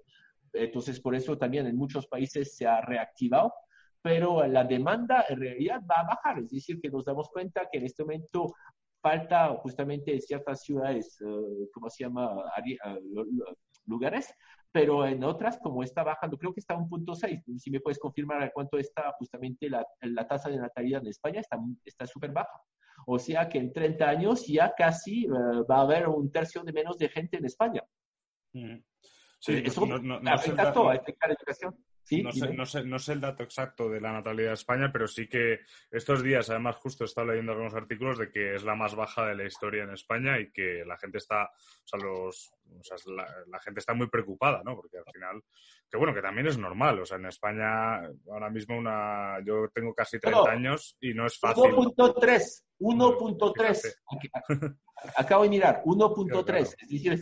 Entonces, 0.52 1.00
por 1.00 1.16
eso 1.16 1.36
también 1.36 1.66
en 1.66 1.76
muchos 1.76 2.06
países 2.06 2.56
se 2.56 2.64
ha 2.64 2.80
reactivado, 2.80 3.52
pero 4.00 4.46
la 4.46 4.62
demanda 4.62 5.24
en 5.28 5.40
realidad 5.40 5.80
va 5.90 5.96
a 6.02 6.06
bajar, 6.06 6.38
es 6.38 6.50
decir, 6.50 6.80
que 6.80 6.90
nos 6.90 7.04
damos 7.04 7.28
cuenta 7.28 7.68
que 7.70 7.78
en 7.78 7.86
este 7.86 8.04
momento 8.04 8.54
falta 9.02 9.48
justamente 9.56 10.12
en 10.14 10.20
ciertas 10.20 10.62
ciudades, 10.62 11.20
uh, 11.22 11.68
¿cómo 11.72 11.90
se 11.90 12.04
llama? 12.04 12.44
Lugares, 13.86 14.34
pero 14.72 15.06
en 15.06 15.24
otras, 15.24 15.58
como 15.58 15.82
está 15.82 16.02
bajando, 16.02 16.36
creo 16.38 16.52
que 16.52 16.60
está 16.60 16.74
a 16.74 16.78
1.6. 16.78 17.58
Si 17.58 17.70
me 17.70 17.80
puedes 17.80 17.98
confirmar 17.98 18.52
cuánto 18.52 18.78
está 18.78 19.12
justamente 19.18 19.70
la, 19.70 19.86
la 20.00 20.26
tasa 20.26 20.48
de 20.48 20.58
natalidad 20.58 21.00
en 21.02 21.08
España, 21.08 21.42
está 21.84 22.06
súper 22.06 22.32
baja. 22.32 22.60
O 23.06 23.18
sea 23.18 23.48
que 23.48 23.58
en 23.58 23.72
30 23.72 24.08
años 24.08 24.46
ya 24.46 24.74
casi 24.74 25.28
uh, 25.30 25.66
va 25.66 25.78
a 25.78 25.82
haber 25.82 26.08
un 26.08 26.30
tercio 26.30 26.62
de 26.62 26.72
menos 26.72 26.98
de 26.98 27.08
gente 27.08 27.36
en 27.36 27.44
España. 27.44 27.82
Sí, 28.52 29.62
eso 29.64 29.86
no, 29.86 29.98
no, 29.98 30.30
afecta 30.30 30.72
todo, 30.72 30.88
afecta 30.88 31.26
la 31.26 31.34
educación 31.34 31.76
no, 32.10 32.32
sé, 32.66 32.84
no, 32.84 32.98
sé, 32.98 33.12
el 33.12 33.20
dato 33.20 33.42
exacto 33.42 33.88
de 33.88 34.00
la 34.00 34.12
natalidad 34.12 34.48
de 34.48 34.54
España, 34.54 34.90
pero 34.92 35.08
sí 35.08 35.28
que 35.28 35.60
estos 35.90 36.22
días, 36.22 36.48
además, 36.50 36.76
justo 36.76 37.04
he 37.04 37.06
estado 37.06 37.28
leyendo 37.28 37.52
algunos 37.52 37.74
artículos 37.74 38.18
de 38.18 38.30
que 38.30 38.54
es 38.54 38.64
la 38.64 38.74
más 38.74 38.94
baja 38.94 39.26
de 39.26 39.34
la 39.34 39.44
historia 39.44 39.84
en 39.84 39.90
España 39.90 40.38
y 40.38 40.50
que 40.52 40.84
la 40.86 40.96
gente 40.98 41.18
está, 41.18 41.44
o 41.44 41.86
sea, 41.86 41.98
los, 42.00 42.52
la, 43.48 43.58
gente 43.60 43.80
está 43.80 43.94
muy 43.94 44.08
preocupada, 44.08 44.62
¿no? 44.64 44.76
Porque 44.76 44.98
al 44.98 45.04
final, 45.12 45.42
que 45.90 45.96
bueno, 45.96 46.14
que 46.14 46.22
también 46.22 46.46
es 46.46 46.58
normal, 46.58 47.00
o 47.00 47.06
sea, 47.06 47.18
en 47.18 47.26
España 47.26 47.96
ahora 48.30 48.50
mismo 48.50 48.76
una, 48.76 49.38
yo 49.44 49.68
tengo 49.74 49.94
casi 49.94 50.18
30 50.18 50.50
años 50.50 50.96
y 51.00 51.12
no 51.12 51.26
es 51.26 51.38
fácil. 51.38 51.64
1.3, 51.64 52.64
1.3. 52.80 54.78
Acabo 55.16 55.42
de 55.42 55.48
mirar, 55.48 55.82
1.3, 55.84 56.60
es 56.60 56.88
decir, 56.88 57.12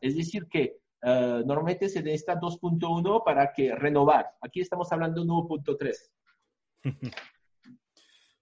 es 0.00 0.16
decir 0.16 0.46
que 0.48 0.78
eh, 1.02 1.42
normalmente 1.44 1.88
se 1.88 2.02
necesita 2.02 2.38
2.1 2.38 3.24
para 3.24 3.52
que 3.52 3.74
renovar. 3.74 4.26
Aquí 4.40 4.60
estamos 4.60 4.90
hablando 4.92 5.22
de 5.22 5.28
1.3. 5.28 6.10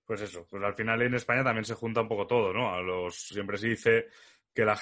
Pues 0.04 0.22
eso, 0.22 0.46
pues 0.48 0.62
al 0.62 0.72
final 0.72 1.02
en 1.02 1.12
España 1.16 1.44
también 1.44 1.66
se 1.66 1.74
junta 1.74 2.00
un 2.00 2.09
poco 2.09 2.26
todo, 2.26 2.50
¿no? 2.50 2.72
A 2.72 2.80
los, 2.80 3.14
siempre 3.14 3.59
se 3.59 3.68
dice 3.68 4.06
que 4.54 4.64
la, 4.64 4.80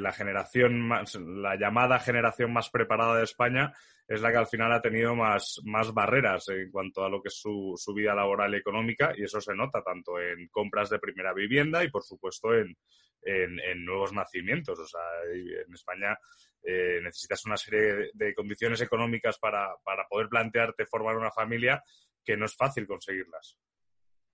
la 0.00 0.10
generación 0.10 0.80
más, 0.80 1.14
la 1.14 1.54
llamada 1.54 2.00
generación 2.00 2.52
más 2.52 2.70
preparada 2.70 3.18
de 3.18 3.22
España 3.22 3.72
es 4.08 4.20
la 4.20 4.32
que 4.32 4.38
al 4.38 4.48
final 4.48 4.72
ha 4.72 4.82
tenido 4.82 5.14
más, 5.14 5.60
más 5.64 5.94
barreras 5.94 6.48
en 6.48 6.72
cuanto 6.72 7.04
a 7.04 7.08
lo 7.08 7.22
que 7.22 7.28
es 7.28 7.38
su, 7.38 7.74
su 7.76 7.94
vida 7.94 8.16
laboral 8.16 8.52
y 8.52 8.58
económica 8.58 9.12
y 9.16 9.22
eso 9.22 9.40
se 9.40 9.54
nota 9.54 9.80
tanto 9.80 10.18
en 10.18 10.48
compras 10.48 10.90
de 10.90 10.98
primera 10.98 11.32
vivienda 11.32 11.84
y 11.84 11.90
por 11.90 12.02
supuesto 12.02 12.52
en, 12.52 12.76
en, 13.24 13.84
nuevos 13.84 14.12
nacimientos. 14.12 14.78
O 14.78 14.86
sea, 14.86 15.00
en 15.32 15.72
España 15.72 16.18
eh, 16.62 17.00
necesitas 17.02 17.44
una 17.46 17.56
serie 17.56 18.10
de, 18.12 18.34
condiciones 18.34 18.80
económicas 18.80 19.38
para, 19.38 19.74
para, 19.84 20.06
poder 20.08 20.28
plantearte 20.28 20.86
formar 20.86 21.16
una 21.16 21.30
familia 21.30 21.82
que 22.24 22.36
no 22.36 22.46
es 22.46 22.56
fácil 22.56 22.86
conseguirlas. 22.86 23.58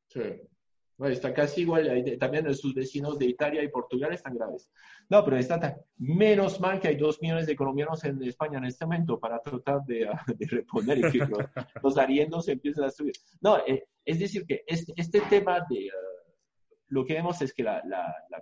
Sí. 0.08 0.22
está 1.06 1.34
casi 1.34 1.62
igual. 1.62 2.04
También 2.18 2.52
sus 2.54 2.74
vecinos 2.74 3.18
de 3.18 3.26
Italia 3.26 3.62
y 3.62 3.68
Portugal 3.68 4.12
están 4.12 4.34
graves. 4.34 4.70
No, 5.08 5.24
pero 5.24 5.38
está 5.38 5.76
menos 5.98 6.60
mal 6.60 6.80
que 6.80 6.88
hay 6.88 6.96
dos 6.96 7.20
millones 7.20 7.46
de 7.46 7.56
colombianos 7.56 8.04
en 8.04 8.22
España 8.22 8.58
en 8.58 8.66
este 8.66 8.84
momento 8.84 9.18
para 9.18 9.40
tratar 9.40 9.80
de, 9.84 10.08
de 10.38 10.46
reponer 10.46 10.98
y 10.98 11.10
que 11.10 11.26
los, 11.82 11.98
arriendos 11.98 12.48
empiecen 12.48 12.84
a 12.84 12.90
subir. 12.90 13.14
No, 13.40 13.58
eh, 13.66 13.88
es 14.04 14.18
decir, 14.18 14.46
que 14.46 14.62
este, 14.66 14.92
este 14.96 15.20
tema 15.22 15.64
de, 15.68 15.90
lo 16.90 17.04
que 17.04 17.14
vemos 17.14 17.40
es 17.40 17.54
que 17.54 17.62
la, 17.62 17.82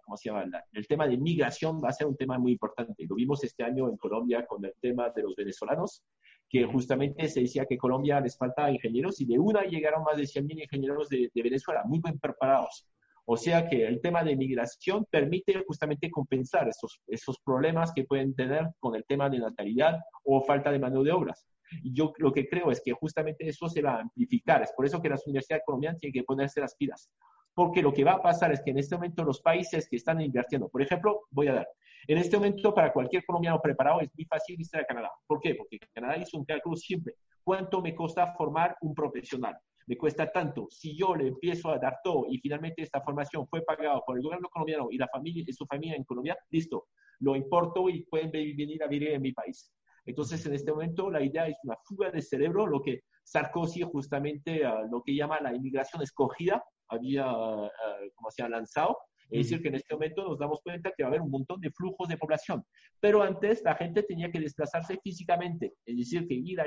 ¿cómo 0.02 0.16
se 0.16 0.30
llama? 0.30 0.44
el 0.72 0.86
tema 0.86 1.06
de 1.06 1.18
migración 1.18 1.80
va 1.84 1.90
a 1.90 1.92
ser 1.92 2.06
un 2.06 2.16
tema 2.16 2.38
muy 2.38 2.52
importante. 2.52 3.06
Lo 3.06 3.14
vimos 3.14 3.44
este 3.44 3.62
año 3.62 3.88
en 3.88 3.96
Colombia 3.98 4.46
con 4.46 4.64
el 4.64 4.72
tema 4.80 5.10
de 5.10 5.22
los 5.22 5.36
venezolanos, 5.36 6.02
que 6.48 6.64
justamente 6.64 7.28
se 7.28 7.40
decía 7.40 7.66
que 7.66 7.76
Colombia 7.76 8.20
les 8.20 8.38
faltaba 8.38 8.70
ingenieros 8.70 9.20
y 9.20 9.26
de 9.26 9.38
una 9.38 9.64
llegaron 9.64 10.02
más 10.02 10.16
de 10.16 10.22
100.000 10.22 10.62
ingenieros 10.62 11.10
de, 11.10 11.30
Venezuela, 11.34 11.82
muy 11.84 12.00
bien 12.02 12.18
preparados. 12.18 12.86
O 13.26 13.36
sea 13.36 13.68
que 13.68 13.86
el 13.86 14.00
tema 14.00 14.24
de 14.24 14.34
migración 14.34 15.04
permite 15.10 15.62
justamente 15.66 16.10
compensar 16.10 16.66
esos, 16.68 17.02
esos 17.06 17.38
problemas 17.44 17.92
que 17.92 18.04
pueden 18.04 18.34
tener 18.34 18.66
con 18.80 18.94
el 18.96 19.04
tema 19.04 19.28
de 19.28 19.40
natalidad 19.40 19.98
o 20.24 20.40
falta 20.40 20.72
de 20.72 20.78
mano 20.78 21.02
de 21.02 21.12
obras. 21.12 21.44
Y 21.82 21.92
yo 21.92 22.14
lo 22.16 22.32
que 22.32 22.48
creo 22.48 22.70
es 22.70 22.80
que 22.82 22.92
justamente 22.92 23.46
eso 23.46 23.68
se 23.68 23.82
va 23.82 23.96
a 23.96 24.00
amplificar. 24.00 24.62
Es 24.62 24.72
por 24.72 24.86
eso 24.86 25.02
que 25.02 25.10
las 25.10 25.26
universidades 25.26 25.64
colombianas 25.66 26.00
tienen 26.00 26.14
que 26.14 26.24
ponerse 26.24 26.62
las 26.62 26.74
pilas 26.76 27.10
porque 27.58 27.82
lo 27.82 27.92
que 27.92 28.04
va 28.04 28.12
a 28.12 28.22
pasar 28.22 28.52
es 28.52 28.62
que 28.62 28.70
en 28.70 28.78
este 28.78 28.94
momento 28.94 29.24
los 29.24 29.40
países 29.40 29.88
que 29.88 29.96
están 29.96 30.20
invirtiendo, 30.20 30.68
por 30.68 30.80
ejemplo, 30.80 31.22
voy 31.32 31.48
a 31.48 31.54
dar, 31.54 31.68
en 32.06 32.18
este 32.18 32.36
momento 32.36 32.72
para 32.72 32.92
cualquier 32.92 33.24
colombiano 33.24 33.60
preparado 33.60 34.00
es 34.00 34.14
muy 34.14 34.24
fácil 34.26 34.56
visitar 34.56 34.82
a 34.82 34.84
Canadá. 34.84 35.10
¿Por 35.26 35.40
qué? 35.40 35.56
Porque 35.56 35.80
Canadá 35.92 36.18
hizo 36.18 36.38
un 36.38 36.44
cálculo 36.44 36.76
simple. 36.76 37.14
¿Cuánto 37.42 37.82
me 37.82 37.96
cuesta 37.96 38.32
formar 38.34 38.76
un 38.80 38.94
profesional? 38.94 39.58
Me 39.88 39.96
cuesta 39.96 40.30
tanto. 40.30 40.68
Si 40.70 40.96
yo 40.96 41.16
le 41.16 41.26
empiezo 41.26 41.70
a 41.70 41.80
dar 41.80 41.98
todo 42.04 42.26
y 42.28 42.38
finalmente 42.38 42.82
esta 42.82 43.00
formación 43.00 43.44
fue 43.48 43.62
pagada 43.62 44.02
por 44.06 44.16
el 44.16 44.22
gobierno 44.22 44.48
colombiano 44.50 44.86
y 44.92 44.96
la 44.96 45.08
familia 45.08 45.42
y 45.44 45.52
su 45.52 45.66
familia 45.66 45.96
en 45.96 46.04
Colombia, 46.04 46.38
listo, 46.50 46.86
lo 47.18 47.34
importo 47.34 47.88
y 47.88 48.04
pueden 48.04 48.30
venir 48.30 48.84
a 48.84 48.86
vivir 48.86 49.08
en 49.08 49.22
mi 49.22 49.32
país. 49.32 49.72
Entonces, 50.06 50.46
en 50.46 50.54
este 50.54 50.70
momento, 50.70 51.10
la 51.10 51.22
idea 51.24 51.48
es 51.48 51.58
una 51.64 51.74
fuga 51.82 52.12
de 52.12 52.22
cerebro, 52.22 52.68
lo 52.68 52.80
que 52.80 53.00
Sarkozy 53.24 53.82
justamente 53.82 54.64
uh, 54.64 54.88
lo 54.88 55.02
que 55.02 55.16
llama 55.16 55.40
la 55.40 55.52
inmigración 55.52 56.02
escogida, 56.02 56.62
había, 56.88 57.30
uh, 57.30 57.68
como 58.14 58.30
se 58.30 58.42
ha 58.42 58.48
lanzado. 58.48 58.98
Es 59.30 59.46
decir, 59.46 59.62
que 59.62 59.68
en 59.68 59.74
este 59.74 59.94
momento 59.94 60.26
nos 60.26 60.38
damos 60.38 60.60
cuenta 60.62 60.90
que 60.96 61.02
va 61.02 61.08
a 61.08 61.10
haber 61.10 61.20
un 61.20 61.30
montón 61.30 61.60
de 61.60 61.70
flujos 61.70 62.08
de 62.08 62.16
población. 62.16 62.64
Pero 62.98 63.22
antes 63.22 63.62
la 63.62 63.74
gente 63.74 64.02
tenía 64.02 64.30
que 64.30 64.40
desplazarse 64.40 64.98
físicamente, 65.02 65.74
es 65.84 65.96
decir, 65.98 66.26
que 66.26 66.34
ir 66.34 66.60
a, 66.60 66.64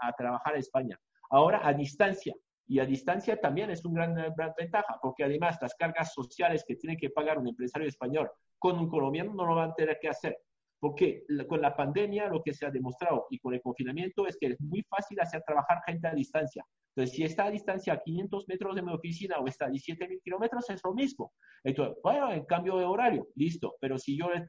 a, 0.00 0.12
trabajar 0.12 0.54
a 0.54 0.58
España. 0.58 0.98
Ahora 1.30 1.60
a 1.62 1.74
distancia. 1.74 2.34
Y 2.66 2.78
a 2.78 2.86
distancia 2.86 3.38
también 3.38 3.70
es 3.70 3.84
una 3.84 4.06
gran, 4.06 4.34
gran 4.34 4.52
ventaja, 4.56 4.98
porque 5.02 5.24
además 5.24 5.58
las 5.60 5.74
cargas 5.74 6.14
sociales 6.14 6.64
que 6.66 6.76
tiene 6.76 6.96
que 6.96 7.10
pagar 7.10 7.38
un 7.38 7.48
empresario 7.48 7.88
español 7.88 8.30
con 8.58 8.78
un 8.78 8.88
colombiano 8.88 9.34
no 9.34 9.44
lo 9.44 9.56
van 9.56 9.70
a 9.70 9.74
tener 9.74 9.98
que 10.00 10.08
hacer. 10.08 10.38
Porque 10.78 11.24
con 11.48 11.60
la 11.60 11.76
pandemia 11.76 12.28
lo 12.28 12.42
que 12.42 12.54
se 12.54 12.64
ha 12.64 12.70
demostrado 12.70 13.26
y 13.28 13.38
con 13.38 13.52
el 13.52 13.60
confinamiento 13.60 14.26
es 14.26 14.38
que 14.38 14.46
es 14.46 14.60
muy 14.60 14.82
fácil 14.88 15.20
hacer 15.20 15.42
trabajar 15.42 15.80
gente 15.84 16.08
a 16.08 16.14
distancia. 16.14 16.64
Entonces, 16.94 17.16
si 17.16 17.22
está 17.22 17.44
a 17.44 17.50
distancia 17.50 17.92
a 17.92 18.00
500 18.00 18.48
metros 18.48 18.74
de 18.74 18.82
mi 18.82 18.92
oficina 18.92 19.38
o 19.38 19.46
está 19.46 19.66
a 19.66 19.70
17.000 19.70 20.20
kilómetros, 20.22 20.68
es 20.70 20.80
lo 20.84 20.92
mismo. 20.92 21.32
Entonces, 21.62 21.96
bueno, 22.02 22.32
en 22.32 22.44
cambio 22.44 22.76
de 22.78 22.84
horario, 22.84 23.28
listo. 23.36 23.76
Pero 23.80 23.98
si 23.98 24.18
yo 24.18 24.28
le, 24.30 24.48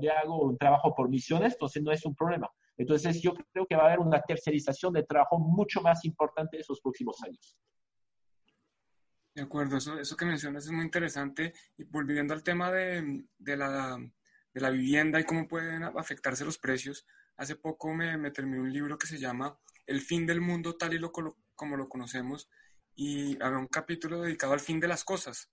le, 0.00 0.10
hago 0.10 0.42
un 0.42 0.56
trabajo 0.56 0.94
por 0.94 1.08
misiones, 1.08 1.54
entonces 1.54 1.82
no 1.82 1.90
es 1.90 2.04
un 2.04 2.14
problema. 2.14 2.48
Entonces, 2.76 3.20
yo 3.20 3.34
creo 3.52 3.66
que 3.66 3.76
va 3.76 3.84
a 3.84 3.86
haber 3.86 3.98
una 3.98 4.20
tercerización 4.20 4.92
de 4.92 5.02
trabajo 5.02 5.38
mucho 5.38 5.80
más 5.80 6.04
importante 6.04 6.56
en 6.56 6.60
esos 6.60 6.80
próximos 6.80 7.20
años. 7.24 7.56
De 9.34 9.42
acuerdo, 9.42 9.76
eso, 9.78 9.98
eso 9.98 10.16
que 10.16 10.26
mencionas 10.26 10.64
es 10.64 10.70
muy 10.70 10.84
interesante. 10.84 11.52
Y 11.76 11.84
volviendo 11.84 12.34
al 12.34 12.44
tema 12.44 12.70
de, 12.70 13.24
de 13.36 13.56
la 13.56 13.98
de 14.54 14.60
la 14.60 14.70
vivienda 14.70 15.20
y 15.20 15.24
cómo 15.24 15.48
pueden 15.48 15.82
afectarse 15.82 16.44
los 16.44 16.58
precios. 16.58 17.04
Hace 17.36 17.56
poco 17.56 17.92
me, 17.92 18.16
me 18.16 18.30
terminé 18.30 18.60
un 18.60 18.72
libro 18.72 18.96
que 18.96 19.08
se 19.08 19.18
llama 19.18 19.58
El 19.84 20.00
fin 20.00 20.24
del 20.24 20.40
mundo 20.40 20.76
tal 20.76 20.94
y 20.94 20.98
lo, 20.98 21.10
como 21.54 21.76
lo 21.76 21.88
conocemos 21.88 22.48
y 22.94 23.42
había 23.42 23.58
un 23.58 23.68
capítulo 23.68 24.22
dedicado 24.22 24.52
al 24.52 24.60
fin 24.60 24.80
de 24.80 24.88
las 24.88 25.04
cosas. 25.04 25.50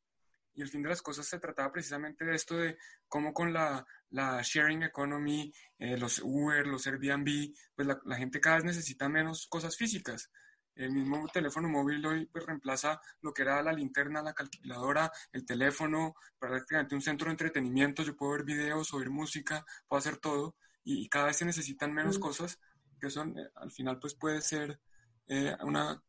Y 0.54 0.62
el 0.62 0.68
fin 0.68 0.84
de 0.84 0.90
las 0.90 1.02
cosas 1.02 1.26
se 1.26 1.40
trataba 1.40 1.72
precisamente 1.72 2.26
de 2.26 2.36
esto 2.36 2.58
de 2.58 2.78
cómo 3.08 3.34
con 3.34 3.54
la, 3.54 3.86
la 4.10 4.42
sharing 4.44 4.84
economy, 4.84 5.52
eh, 5.80 5.98
los 5.98 6.20
Uber, 6.20 6.68
los 6.68 6.86
Airbnb, 6.88 7.54
pues 7.74 7.88
la, 7.88 8.00
la, 8.04 8.18
gente 8.18 8.42
cada 8.42 8.58
vez 8.58 8.66
necesita 8.66 9.08
menos 9.08 9.48
cosas 9.48 9.78
físicas. 9.78 10.30
El 10.76 10.92
mismo 10.92 11.26
teléfono 11.28 11.70
móvil 11.70 12.06
hoy 12.06 12.26
pues, 12.28 12.46
reemplaza 12.46 13.00
lo 13.22 13.34
que 13.34 13.44
era 13.44 13.62
la 13.62 13.74
linterna, 13.74 14.22
la 14.22 14.34
calculadora, 14.34 15.12
el 15.32 15.46
teléfono, 15.46 16.16
prácticamente 16.38 16.96
un 16.96 17.02
centro 17.02 17.26
de 17.26 17.32
entretenimiento. 17.32 18.04
Yo 18.04 18.16
puedo 18.16 18.34
ver 18.34 18.44
videos, 18.44 18.94
oír 18.94 19.10
música, 19.10 19.66
puedo 19.88 20.00
hacer 20.00 20.18
todo 20.18 20.56
y, 20.84 21.08
cada 21.10 21.28
vez 21.28 21.38
se 21.38 21.46
necesitan 21.46 21.94
menos 21.94 22.18
mm. 22.18 22.22
cosas 22.22 22.60
que 23.00 23.10
son, 23.10 23.38
eh, 23.38 23.50
al 23.56 23.72
final 23.72 24.00
pues 24.00 24.16
puede 24.16 24.42
ser 24.42 24.80
eh, 25.28 25.56
una, 25.64 26.02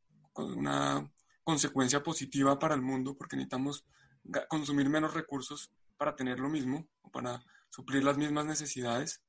consecuencia 1.44 2.02
positiva 2.02 2.58
para 2.58 2.74
el 2.74 2.82
mundo 2.82 3.16
porque 3.16 3.36
necesitamos 3.36 3.84
consumir 4.48 4.88
menos 4.88 5.12
recursos 5.12 5.72
para 5.96 6.14
tener 6.14 6.38
lo 6.38 6.48
mismo 6.48 6.86
para 7.12 7.44
suplir 7.70 8.02
las 8.02 8.18
mismas 8.18 8.46
necesidades. 8.46 9.22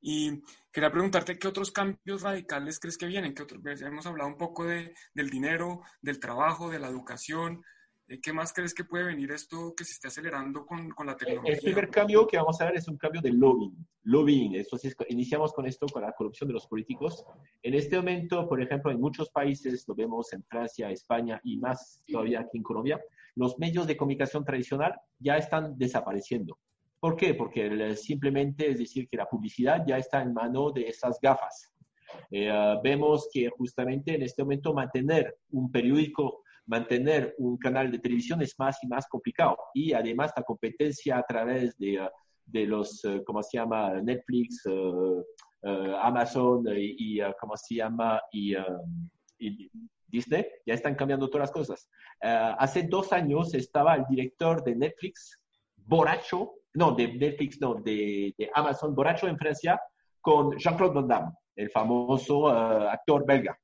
Y 0.00 0.42
quería 0.72 0.90
preguntarte 0.90 1.38
qué 1.38 1.48
otros 1.48 1.70
cambios 1.70 2.22
radicales 2.22 2.78
crees 2.78 2.98
que 2.98 3.06
vienen. 3.06 3.34
¿Qué 3.34 3.42
otros, 3.42 3.60
hemos 3.82 4.06
hablado 4.06 4.30
un 4.30 4.38
poco 4.38 4.64
de, 4.64 4.94
del 5.14 5.28
dinero, 5.30 5.82
del 6.00 6.20
trabajo, 6.20 6.70
de 6.70 6.78
la 6.78 6.88
educación. 6.88 7.64
Eh, 8.08 8.20
¿Qué 8.20 8.32
más 8.32 8.54
crees 8.54 8.72
que 8.72 8.84
puede 8.84 9.04
venir 9.04 9.30
esto 9.32 9.74
que 9.76 9.84
se 9.84 9.92
esté 9.92 10.08
acelerando 10.08 10.64
con, 10.64 10.90
con 10.90 11.06
la 11.06 11.16
tecnología? 11.16 11.52
El 11.52 11.60
primer 11.60 11.90
cambio 11.90 12.26
que 12.26 12.38
vamos 12.38 12.58
a 12.60 12.64
ver 12.64 12.76
es 12.76 12.88
un 12.88 12.96
cambio 12.96 13.20
de 13.20 13.30
lobbying. 13.30 13.86
Lobbying, 14.04 14.54
entonces 14.54 14.96
iniciamos 15.10 15.52
con 15.52 15.66
esto, 15.66 15.86
con 15.86 16.02
la 16.02 16.12
corrupción 16.12 16.48
de 16.48 16.54
los 16.54 16.66
políticos. 16.66 17.24
En 17.62 17.74
este 17.74 17.96
momento, 17.96 18.48
por 18.48 18.62
ejemplo, 18.62 18.90
en 18.90 18.98
muchos 18.98 19.28
países, 19.28 19.84
lo 19.86 19.94
vemos 19.94 20.32
en 20.32 20.42
Francia, 20.44 20.90
España 20.90 21.38
y 21.44 21.58
más 21.58 22.02
todavía 22.10 22.40
aquí 22.40 22.56
en 22.56 22.62
Colombia, 22.62 23.00
los 23.34 23.58
medios 23.58 23.86
de 23.86 23.96
comunicación 23.96 24.44
tradicional 24.44 24.98
ya 25.18 25.36
están 25.36 25.76
desapareciendo. 25.76 26.58
¿Por 26.98 27.14
qué? 27.14 27.34
Porque 27.34 27.94
simplemente 27.94 28.70
es 28.70 28.78
decir 28.78 29.06
que 29.06 29.16
la 29.16 29.26
publicidad 29.26 29.84
ya 29.86 29.98
está 29.98 30.22
en 30.22 30.32
mano 30.32 30.72
de 30.72 30.88
esas 30.88 31.20
gafas. 31.20 31.72
Eh, 32.30 32.50
ah, 32.50 32.80
vemos 32.82 33.28
que 33.32 33.48
justamente 33.50 34.14
en 34.14 34.22
este 34.22 34.42
momento 34.42 34.72
mantener 34.72 35.36
un 35.50 35.70
periódico, 35.70 36.42
mantener 36.68 37.34
un 37.38 37.56
canal 37.56 37.90
de 37.90 37.98
televisión 37.98 38.40
es 38.42 38.54
más 38.58 38.78
y 38.82 38.86
más 38.86 39.08
complicado. 39.08 39.56
Y 39.74 39.94
además 39.94 40.32
la 40.36 40.42
competencia 40.42 41.18
a 41.18 41.22
través 41.22 41.76
de, 41.78 41.98
ah, 41.98 42.12
de 42.44 42.66
los, 42.66 43.04
eh, 43.04 43.22
¿cómo 43.26 43.42
se 43.42 43.56
llama? 43.56 43.94
Netflix, 44.02 44.62
eh, 44.66 45.94
Amazon 46.02 46.64
y, 46.76 47.20
ah, 47.20 47.34
¿cómo 47.40 47.56
se 47.56 47.76
llama? 47.76 48.20
Y, 48.30 48.54
y, 49.38 49.70
Disney, 50.06 50.46
ya 50.64 50.74
están 50.74 50.94
cambiando 50.94 51.28
todas 51.28 51.48
las 51.48 51.52
cosas. 51.52 51.90
hace 52.20 52.84
dos 52.84 53.12
años 53.12 53.52
estaba 53.52 53.94
el 53.94 54.04
director 54.08 54.64
de 54.64 54.74
Netflix, 54.74 55.38
borracho, 55.76 56.54
no, 56.74 56.92
de 56.92 57.12
Netflix, 57.12 57.60
no, 57.60 57.74
de, 57.74 58.34
Amazon, 58.54 58.94
borracho 58.94 59.28
en 59.28 59.36
Francia, 59.36 59.78
con 60.22 60.56
Jean-Claude 60.56 60.94
Van 60.94 61.08
Damme, 61.08 61.32
el 61.56 61.68
famoso 61.68 62.48
actor 62.48 63.26
belga. 63.26 63.58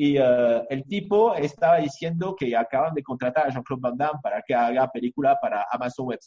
Y 0.00 0.16
el 0.16 0.84
tipo 0.84 1.34
estaba 1.34 1.78
diciendo 1.78 2.36
que 2.38 2.56
acaban 2.56 2.94
de 2.94 3.02
contratar 3.02 3.48
a 3.48 3.50
Jean-Claude 3.50 3.80
Van 3.80 3.96
Damme 3.96 4.20
para 4.22 4.40
que 4.42 4.54
haga 4.54 4.88
película 4.92 5.36
para 5.42 5.66
Amazon 5.72 6.06
Web, 6.06 6.20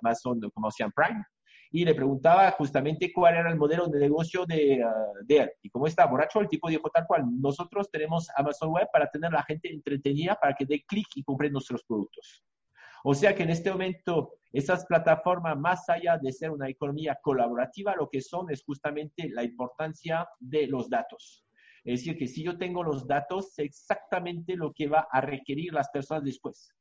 Amazon 0.00 0.40
como 0.54 0.70
se 0.70 0.86
Prime 0.94 1.22
y 1.70 1.84
le 1.84 1.94
preguntaba 1.94 2.50
justamente 2.52 3.12
cuál 3.12 3.36
era 3.36 3.50
el 3.50 3.58
modelo 3.58 3.88
de 3.88 4.00
negocio 4.00 4.46
de, 4.46 4.82
ah, 4.82 5.12
de, 5.22 5.36
él. 5.36 5.50
Y 5.60 5.68
como 5.68 5.86
está 5.86 6.06
borracho, 6.06 6.40
el 6.40 6.48
tipo 6.48 6.70
dijo 6.70 6.88
tal 6.88 7.06
cual, 7.06 7.24
nosotros 7.40 7.90
tenemos 7.90 8.28
Amazon 8.36 8.70
Web 8.70 8.88
para 8.90 9.10
tener 9.10 9.28
a 9.28 9.36
la 9.36 9.42
gente 9.42 9.70
entretenida 9.70 10.34
para 10.40 10.54
que 10.54 10.64
dé 10.64 10.82
clic 10.86 11.06
y 11.14 11.22
compre 11.22 11.50
nuestros 11.50 11.84
productos. 11.84 12.42
O 13.04 13.14
sea 13.14 13.34
que 13.34 13.42
en 13.42 13.50
este 13.50 13.70
momento 13.70 14.32
esas 14.50 14.86
plataformas, 14.86 15.58
más 15.58 15.88
allá 15.90 16.16
de 16.16 16.32
ser 16.32 16.50
una 16.50 16.70
economía 16.70 17.18
colaborativa, 17.22 17.94
lo 17.94 18.08
que 18.08 18.22
son 18.22 18.50
es 18.50 18.64
justamente 18.64 19.28
la 19.28 19.44
importancia 19.44 20.26
de 20.38 20.66
los 20.66 20.88
datos. 20.88 21.44
Es 21.84 22.00
decir, 22.00 22.18
que 22.18 22.26
si 22.26 22.42
yo 22.42 22.58
tengo 22.58 22.82
los 22.82 23.06
datos, 23.06 23.52
sé 23.52 23.62
exactamente 23.62 24.56
lo 24.56 24.72
que 24.72 24.88
va 24.88 25.08
a 25.10 25.20
requerir 25.20 25.72
las 25.72 25.88
personas 25.90 26.24
después. 26.24 26.74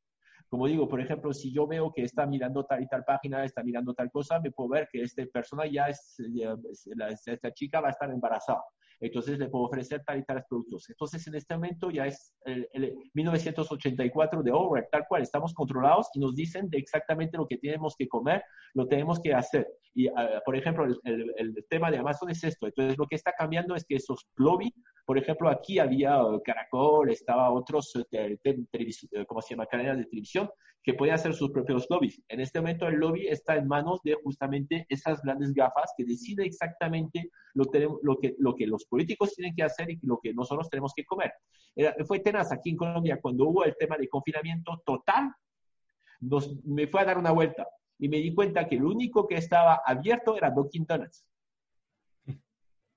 Como 0.49 0.67
digo, 0.67 0.87
por 0.87 0.99
ejemplo, 0.99 1.31
si 1.33 1.53
yo 1.53 1.67
veo 1.67 1.91
que 1.93 2.03
está 2.03 2.25
mirando 2.25 2.65
tal 2.65 2.81
y 2.81 2.87
tal 2.87 3.03
página, 3.03 3.43
está 3.43 3.63
mirando 3.63 3.93
tal 3.93 4.09
cosa, 4.09 4.39
me 4.39 4.51
puedo 4.51 4.69
ver 4.69 4.89
que 4.91 5.03
esta 5.03 5.23
persona 5.31 5.67
ya 5.67 5.89
es, 5.89 6.17
esta 7.25 7.53
chica 7.53 7.81
va 7.81 7.89
a 7.89 7.91
estar 7.91 8.09
embarazada 8.09 8.63
entonces 8.99 9.39
le 9.39 9.47
puedo 9.47 9.65
ofrecer 9.65 10.03
tal 10.05 10.19
y 10.19 10.25
tales 10.25 10.43
productos. 10.49 10.89
Entonces, 10.89 11.25
en 11.27 11.35
este 11.35 11.55
momento 11.55 11.89
ya 11.89 12.05
es 12.05 12.33
el, 12.45 12.67
1984 13.13 14.43
de 14.43 14.51
Orwell, 14.51 14.87
tal 14.91 15.05
cual, 15.07 15.21
estamos 15.21 15.53
controlados 15.53 16.09
y 16.13 16.19
nos 16.19 16.35
dicen 16.35 16.69
de 16.69 16.77
exactamente 16.77 17.37
lo 17.37 17.47
que 17.47 17.57
tenemos 17.57 17.95
que 17.97 18.07
comer, 18.07 18.43
lo 18.73 18.87
tenemos 18.87 19.19
que 19.21 19.33
hacer. 19.33 19.67
Y, 19.93 20.07
ah, 20.07 20.41
por 20.45 20.55
ejemplo, 20.55 20.85
el, 21.03 21.65
tema 21.69 21.91
de 21.91 21.97
Amazon 21.97 22.29
es 22.29 22.43
esto. 22.43 22.67
Entonces, 22.67 22.97
lo 22.97 23.07
que 23.07 23.15
está 23.15 23.33
cambiando 23.37 23.75
es 23.75 23.85
que 23.85 23.95
esos 23.95 24.27
lobby, 24.35 24.73
por 25.05 25.17
ejemplo, 25.17 25.49
aquí 25.49 25.79
había 25.79 26.23
uh, 26.23 26.41
Caracol, 26.43 27.09
estaba 27.09 27.51
otros, 27.51 27.95
uh, 27.95 28.01
uh, 28.01 29.25
¿cómo 29.27 29.41
se 29.41 29.55
llama?, 29.55 29.65
cadenas 29.65 29.97
de 29.97 30.05
televisión, 30.05 30.49
que 30.83 30.93
podían 30.93 31.15
hacer 31.15 31.33
sus 31.33 31.51
propios 31.51 31.87
lobbies. 31.89 32.21
En 32.27 32.39
este 32.39 32.59
momento 32.59 32.87
el 32.87 32.95
lobby 32.95 33.27
está 33.27 33.55
en 33.55 33.67
manos 33.67 33.99
de 34.03 34.15
justamente 34.23 34.85
esas 34.89 35.21
grandes 35.21 35.53
gafas 35.53 35.93
que 35.97 36.05
deciden 36.05 36.45
exactamente 36.45 37.29
lo, 37.53 37.65
que, 37.65 38.35
lo 38.37 38.55
que 38.55 38.67
los 38.67 38.85
políticos 38.85 39.35
tienen 39.35 39.55
que 39.55 39.63
hacer 39.63 39.89
y 39.89 39.99
lo 40.03 40.19
que 40.21 40.33
nosotros 40.33 40.69
tenemos 40.69 40.93
que 40.95 41.05
comer. 41.05 41.33
fue 42.07 42.19
tenaz 42.19 42.51
aquí 42.51 42.71
en 42.71 42.77
Colombia 42.77 43.19
cuando 43.21 43.45
hubo 43.45 43.65
el 43.65 43.75
tema 43.77 43.97
de 43.97 44.07
confinamiento 44.07 44.81
total, 44.85 45.33
me 46.63 46.87
fue 46.87 47.01
a 47.01 47.05
dar 47.05 47.17
una 47.17 47.31
vuelta 47.31 47.67
y 47.97 48.07
me 48.07 48.17
di 48.17 48.33
cuenta 48.33 48.67
que 48.67 48.77
lo 48.77 48.89
único 48.89 49.27
que 49.27 49.35
estaba 49.35 49.81
abierto 49.85 50.37
era 50.37 50.49
Dunkin' 50.49 50.85
Donuts 50.85 51.25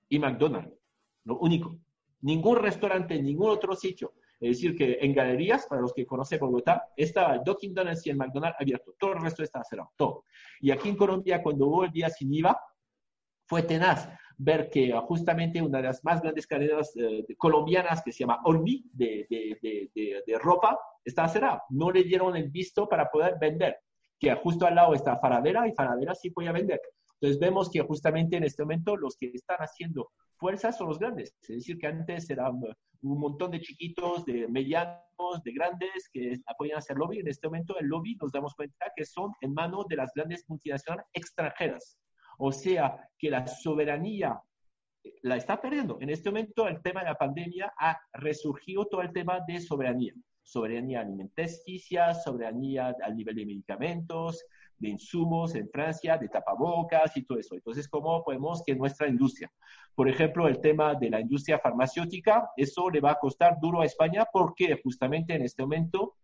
y 0.09 0.18
McDonald's, 0.18 0.78
lo 1.24 1.39
único. 1.39 1.78
Ningún 2.20 2.59
restaurante, 2.59 3.20
ningún 3.20 3.51
otro 3.51 3.74
sitio. 3.74 4.12
Es 4.43 4.57
decir, 4.57 4.76
que 4.76 4.99
en 5.01 5.14
galerías, 5.14 5.66
para 5.68 5.80
los 5.80 5.95
que 5.95 6.05
conocen 6.05 6.40
Bogotá, 6.40 6.88
estaba 6.97 7.36
el 7.36 7.45
Dunkin' 7.45 7.72
Donuts 7.72 8.05
y 8.07 8.11
el 8.11 8.16
McDonald's 8.16 8.57
abierto. 8.59 8.93
Todo 8.99 9.12
el 9.12 9.22
resto 9.22 9.45
estaba 9.45 9.64
cerrado, 9.64 9.93
todo. 9.97 10.24
Y 10.61 10.72
aquí 10.72 10.88
en 10.88 10.97
Colombia, 10.97 11.40
cuando 11.40 11.68
hubo 11.68 11.84
el 11.84 11.93
día 11.93 12.11
sin 12.11 12.34
IVA, 12.34 12.61
fue 13.47 13.62
tenaz 13.62 14.09
ver 14.36 14.68
que 14.68 14.93
justamente 15.07 15.62
una 15.62 15.78
de 15.78 15.84
las 15.84 16.03
más 16.05 16.20
grandes 16.20 16.49
cadenas 16.49 16.93
eh, 16.97 17.24
colombianas 17.38 18.03
que 18.03 18.11
se 18.11 18.20
llama 18.20 18.40
Olmi 18.45 18.84
de, 18.93 19.26
de, 19.30 19.88
de, 19.95 20.22
de, 20.26 20.38
ropa 20.38 20.76
estaba 21.05 21.28
cerrada. 21.28 21.62
No 21.70 21.93
le 21.93 22.03
dieron 22.03 22.36
el 22.36 22.51
visto 22.51 22.88
para 22.88 23.09
poder 23.09 23.36
vender, 23.40 23.78
que 24.18 24.34
justo 24.34 24.66
al 24.66 24.74
lado 24.74 24.95
está 24.95 25.18
Faradera 25.18 25.68
y 25.68 25.72
Faradera 25.72 26.16
sí 26.16 26.30
podía 26.30 26.51
vender. 26.51 26.80
Entonces 27.23 27.39
vemos 27.39 27.70
que 27.70 27.81
justamente 27.83 28.37
en 28.37 28.43
este 28.43 28.64
momento 28.64 28.97
los 28.97 29.16
que 29.16 29.31
están 29.33 29.59
haciendo 29.59 30.11
fuerzas 30.35 30.77
son 30.77 30.89
los 30.89 30.99
grandes. 30.99 31.33
Es 31.43 31.57
decir, 31.59 31.79
que 31.79 31.87
antes 31.87 32.29
eran 32.29 32.61
un 33.03 33.20
montón 33.20 33.53
de 33.53 33.61
chiquitos, 33.61 34.25
de 34.25 34.49
medianos, 34.49 35.41
de 35.45 35.53
grandes 35.53 36.11
que 36.12 36.41
apoyan 36.47 36.79
hacer 36.79 36.97
lobby. 36.97 37.20
En 37.20 37.29
este 37.29 37.47
momento 37.47 37.79
el 37.79 37.87
lobby 37.87 38.16
nos 38.16 38.33
damos 38.33 38.57
cuenta 38.57 38.87
que 38.97 39.05
son 39.05 39.31
en 39.41 39.55
manos 39.55 39.87
de 39.87 39.97
las 39.97 40.11
grandes 40.12 40.45
multinacionales 40.49 41.07
extranjeras. 41.12 41.97
O 42.39 42.51
sea, 42.51 43.09
que 43.16 43.31
la 43.31 43.47
soberanía 43.47 44.41
eh, 45.05 45.14
la 45.23 45.37
está 45.37 45.61
perdiendo. 45.61 45.99
En 46.01 46.11
este 46.11 46.29
momento 46.31 46.66
el 46.66 46.83
tema 46.83 47.03
de 47.03 47.11
la 47.11 47.14
pandemia 47.14 47.73
ha 47.79 48.01
resurgido 48.14 48.87
todo 48.87 49.01
el 49.01 49.12
tema 49.12 49.39
de 49.47 49.61
soberanía. 49.61 50.12
Soberanía 50.43 51.03
alimenticia, 51.03 52.14
soberanía 52.14 52.97
al 53.01 53.14
nivel 53.14 53.37
de 53.37 53.47
medicamentos, 53.47 54.45
de 54.83 54.89
insumos 54.89 55.55
en 55.55 55.68
Francia, 55.70 56.18
de 56.18 56.28
tapabocas 56.28 57.16
y 57.16 57.22
todo 57.22 57.39
eso. 57.39 57.55
Entonces, 57.55 57.89
¿cómo 57.89 58.22
podemos 58.24 58.62
que 58.66 58.74
nuestra 58.74 59.09
industria? 59.09 59.51
Por 59.95 60.09
ejemplo, 60.09 60.49
el 60.49 60.61
tema 60.61 60.95
de 60.95 61.09
la 61.09 61.20
industria 61.20 61.61
farmacéutica, 61.61 62.51
eso 62.57 62.91
le 62.91 63.01
va 63.01 63.12
a 63.12 63.18
costar 63.18 63.59
duro 63.61 63.80
a 63.80 63.87
España 63.87 64.26
porque 64.30 64.80
justamente 64.83 65.35
en 65.35 65.43
este 65.43 65.62
momento, 65.62 66.16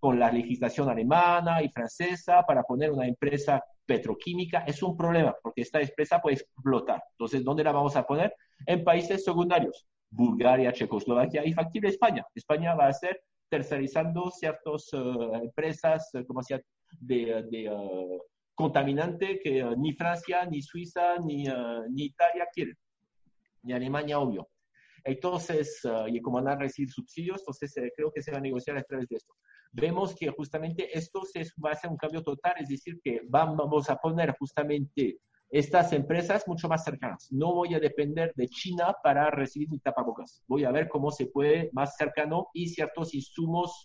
con 0.00 0.18
la 0.18 0.32
legislación 0.32 0.88
alemana 0.88 1.62
y 1.62 1.68
francesa, 1.68 2.42
para 2.46 2.62
poner 2.62 2.90
una 2.90 3.06
empresa 3.06 3.62
petroquímica 3.84 4.64
es 4.66 4.82
un 4.82 4.96
problema 4.96 5.36
porque 5.40 5.62
esta 5.62 5.80
empresa 5.80 6.20
puede 6.20 6.36
explotar. 6.36 7.02
Entonces, 7.12 7.44
¿dónde 7.44 7.64
la 7.64 7.72
vamos 7.72 7.96
a 7.96 8.06
poner? 8.06 8.34
En 8.64 8.82
países 8.82 9.24
secundarios, 9.24 9.86
Bulgaria, 10.10 10.72
Checoslovaquia 10.72 11.44
y 11.44 11.52
factible 11.52 11.90
España. 11.90 12.26
España 12.34 12.74
va 12.74 12.86
a 12.86 12.92
ser 12.92 13.20
tercerizando 13.48 14.30
ciertas 14.30 14.88
eh, 14.92 14.98
empresas, 15.42 16.10
eh, 16.14 16.24
como 16.26 16.40
decía, 16.40 16.60
de, 17.00 17.42
de 17.50 17.70
uh, 17.70 18.22
contaminante 18.54 19.38
que 19.42 19.64
uh, 19.64 19.76
ni 19.76 19.92
Francia, 19.92 20.44
ni 20.46 20.62
Suiza, 20.62 21.18
ni, 21.18 21.48
uh, 21.48 21.84
ni 21.90 22.04
Italia 22.04 22.46
quieren, 22.52 22.76
ni 23.62 23.72
Alemania, 23.72 24.18
obvio. 24.18 24.48
Entonces, 25.04 25.82
y 26.08 26.20
como 26.20 26.42
van 26.42 26.48
a 26.48 26.56
recibir 26.56 26.90
subsidios, 26.90 27.38
entonces 27.38 27.72
creo 27.96 28.10
que 28.10 28.22
se 28.22 28.32
va 28.32 28.38
a 28.38 28.40
negociar 28.40 28.76
a 28.76 28.82
través 28.82 29.06
de 29.06 29.14
esto. 29.16 29.34
Vemos 29.70 30.16
que 30.16 30.30
justamente 30.30 30.98
esto 30.98 31.22
se 31.24 31.44
va 31.64 31.70
a 31.70 31.76
ser 31.76 31.90
un 31.90 31.96
cambio 31.96 32.24
total, 32.24 32.54
es 32.58 32.68
decir, 32.68 32.98
que 33.04 33.20
vamos 33.28 33.88
a 33.88 33.96
poner 33.96 34.34
justamente 34.36 35.20
estas 35.48 35.92
empresas 35.92 36.48
mucho 36.48 36.66
más 36.66 36.82
cercanas. 36.82 37.28
No 37.30 37.54
voy 37.54 37.74
a 37.74 37.78
depender 37.78 38.32
de 38.34 38.48
China 38.48 38.96
para 39.00 39.30
recibir 39.30 39.70
mi 39.70 39.78
tapabocas. 39.78 40.42
Voy 40.48 40.64
a 40.64 40.72
ver 40.72 40.88
cómo 40.88 41.12
se 41.12 41.26
puede 41.26 41.70
más 41.72 41.96
cercano 41.96 42.48
y 42.52 42.68
ciertos 42.68 43.14
insumos 43.14 43.80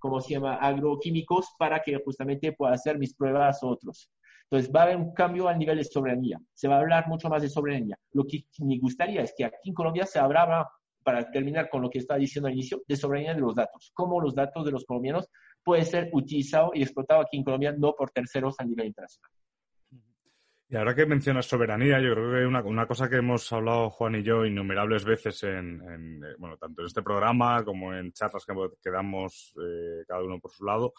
como 0.00 0.20
se 0.20 0.34
llama, 0.34 0.56
agroquímicos 0.56 1.54
para 1.58 1.80
que 1.80 2.00
justamente 2.04 2.52
pueda 2.52 2.74
hacer 2.74 2.98
mis 2.98 3.14
pruebas 3.14 3.60
otros. 3.62 4.10
Entonces 4.50 4.72
va 4.74 4.80
a 4.80 4.82
haber 4.84 4.96
un 4.96 5.12
cambio 5.14 5.48
a 5.48 5.54
nivel 5.54 5.78
de 5.78 5.84
soberanía. 5.84 6.40
Se 6.52 6.66
va 6.66 6.76
a 6.76 6.80
hablar 6.80 7.06
mucho 7.06 7.28
más 7.28 7.42
de 7.42 7.48
soberanía. 7.48 7.96
Lo 8.12 8.24
que 8.24 8.46
me 8.58 8.78
gustaría 8.78 9.22
es 9.22 9.32
que 9.36 9.44
aquí 9.44 9.68
en 9.68 9.74
Colombia 9.74 10.06
se 10.06 10.18
hablaba, 10.18 10.68
para 11.04 11.30
terminar 11.30 11.70
con 11.70 11.82
lo 11.82 11.88
que 11.88 11.98
estaba 11.98 12.18
diciendo 12.18 12.48
al 12.48 12.54
inicio, 12.54 12.82
de 12.86 12.96
soberanía 12.96 13.34
de 13.34 13.40
los 13.40 13.54
datos. 13.54 13.92
Cómo 13.94 14.20
los 14.20 14.34
datos 14.34 14.64
de 14.64 14.72
los 14.72 14.84
colombianos 14.84 15.28
pueden 15.62 15.86
ser 15.86 16.10
utilizados 16.12 16.70
y 16.74 16.82
explotados 16.82 17.26
aquí 17.26 17.36
en 17.36 17.44
Colombia, 17.44 17.74
no 17.78 17.94
por 17.94 18.10
terceros 18.10 18.56
a 18.58 18.64
nivel 18.64 18.86
internacional. 18.86 19.30
Y 20.72 20.76
ahora 20.76 20.94
que 20.94 21.04
mencionas 21.04 21.46
soberanía, 21.46 21.98
yo 21.98 22.14
creo 22.14 22.30
que 22.30 22.46
una, 22.46 22.62
una 22.62 22.86
cosa 22.86 23.10
que 23.10 23.16
hemos 23.16 23.52
hablado 23.52 23.90
Juan 23.90 24.14
y 24.14 24.22
yo 24.22 24.46
innumerables 24.46 25.04
veces 25.04 25.42
en, 25.42 26.22
eh, 26.24 26.34
bueno, 26.38 26.56
tanto 26.58 26.82
en 26.82 26.86
este 26.86 27.02
programa 27.02 27.64
como 27.64 27.92
en 27.92 28.12
charlas 28.12 28.46
que, 28.46 28.90
damos 28.90 29.52
eh, 29.60 30.04
cada 30.06 30.22
uno 30.22 30.38
por 30.38 30.52
su 30.52 30.64
lado, 30.64 30.92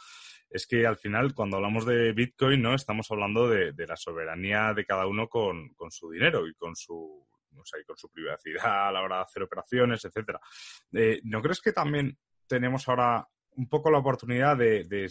es 0.50 0.68
que 0.68 0.86
al 0.86 0.98
final 0.98 1.34
cuando 1.34 1.56
hablamos 1.56 1.86
de 1.86 2.12
Bitcoin, 2.12 2.62
¿no? 2.62 2.76
Estamos 2.76 3.10
hablando 3.12 3.48
de, 3.48 3.74
la 3.88 3.96
soberanía 3.96 4.74
de 4.74 4.86
cada 4.86 5.08
uno 5.08 5.30
con, 5.30 5.70
con 5.70 5.90
su 5.90 6.12
dinero 6.12 6.46
y 6.46 6.54
con 6.56 6.76
su, 6.76 7.26
no 7.52 7.64
sé, 7.64 7.86
con 7.86 7.96
su 7.96 8.10
privacidad 8.10 8.90
a 8.90 8.92
la 8.92 9.02
hora 9.02 9.16
de 9.18 9.24
hacer 9.24 9.44
operaciones, 9.44 10.04
etcétera. 10.04 10.42
Eh, 10.92 11.22
¿No 11.24 11.42
crees 11.42 11.62
que 11.62 11.72
también 11.72 12.18
tenemos 12.46 12.90
ahora 12.90 13.26
un 13.56 13.68
poco 13.68 13.92
la 13.92 14.00
oportunidad 14.00 14.58
de, 14.58 15.08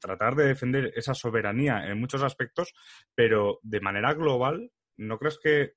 tratar 0.00 0.34
de 0.34 0.48
defender 0.48 0.92
esa 0.96 1.14
soberanía 1.14 1.86
en 1.86 2.00
muchos 2.00 2.22
aspectos, 2.22 2.72
pero 3.14 3.60
de 3.62 3.80
manera 3.80 4.14
global, 4.14 4.70
¿no 4.96 5.18
crees 5.18 5.38
que 5.38 5.72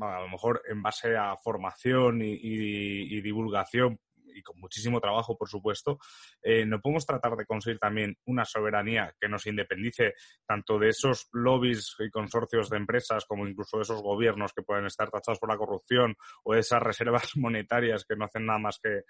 a 0.00 0.20
lo 0.20 0.28
mejor 0.28 0.62
en 0.68 0.82
base 0.82 1.16
a 1.16 1.36
formación 1.36 2.20
y 2.22 3.20
divulgación 3.20 3.98
y 4.34 4.42
con 4.42 4.58
muchísimo 4.58 5.00
trabajo, 5.00 5.36
por 5.36 5.48
supuesto, 5.48 5.98
eh, 6.42 6.64
no 6.64 6.80
podemos 6.80 7.06
tratar 7.06 7.36
de 7.36 7.46
conseguir 7.46 7.78
también 7.78 8.16
una 8.26 8.44
soberanía 8.44 9.14
que 9.20 9.28
nos 9.28 9.46
independice 9.46 10.14
tanto 10.46 10.78
de 10.78 10.88
esos 10.88 11.28
lobbies 11.32 11.96
y 11.98 12.10
consorcios 12.10 12.70
de 12.70 12.76
empresas 12.76 13.24
como 13.26 13.46
incluso 13.46 13.78
de 13.78 13.82
esos 13.82 14.02
gobiernos 14.02 14.52
que 14.52 14.62
pueden 14.62 14.86
estar 14.86 15.10
tachados 15.10 15.38
por 15.38 15.50
la 15.50 15.58
corrupción 15.58 16.16
o 16.44 16.54
de 16.54 16.60
esas 16.60 16.82
reservas 16.82 17.30
monetarias 17.36 18.04
que 18.04 18.16
no 18.16 18.24
hacen 18.24 18.46
nada 18.46 18.58
más 18.58 18.80
que, 18.82 19.02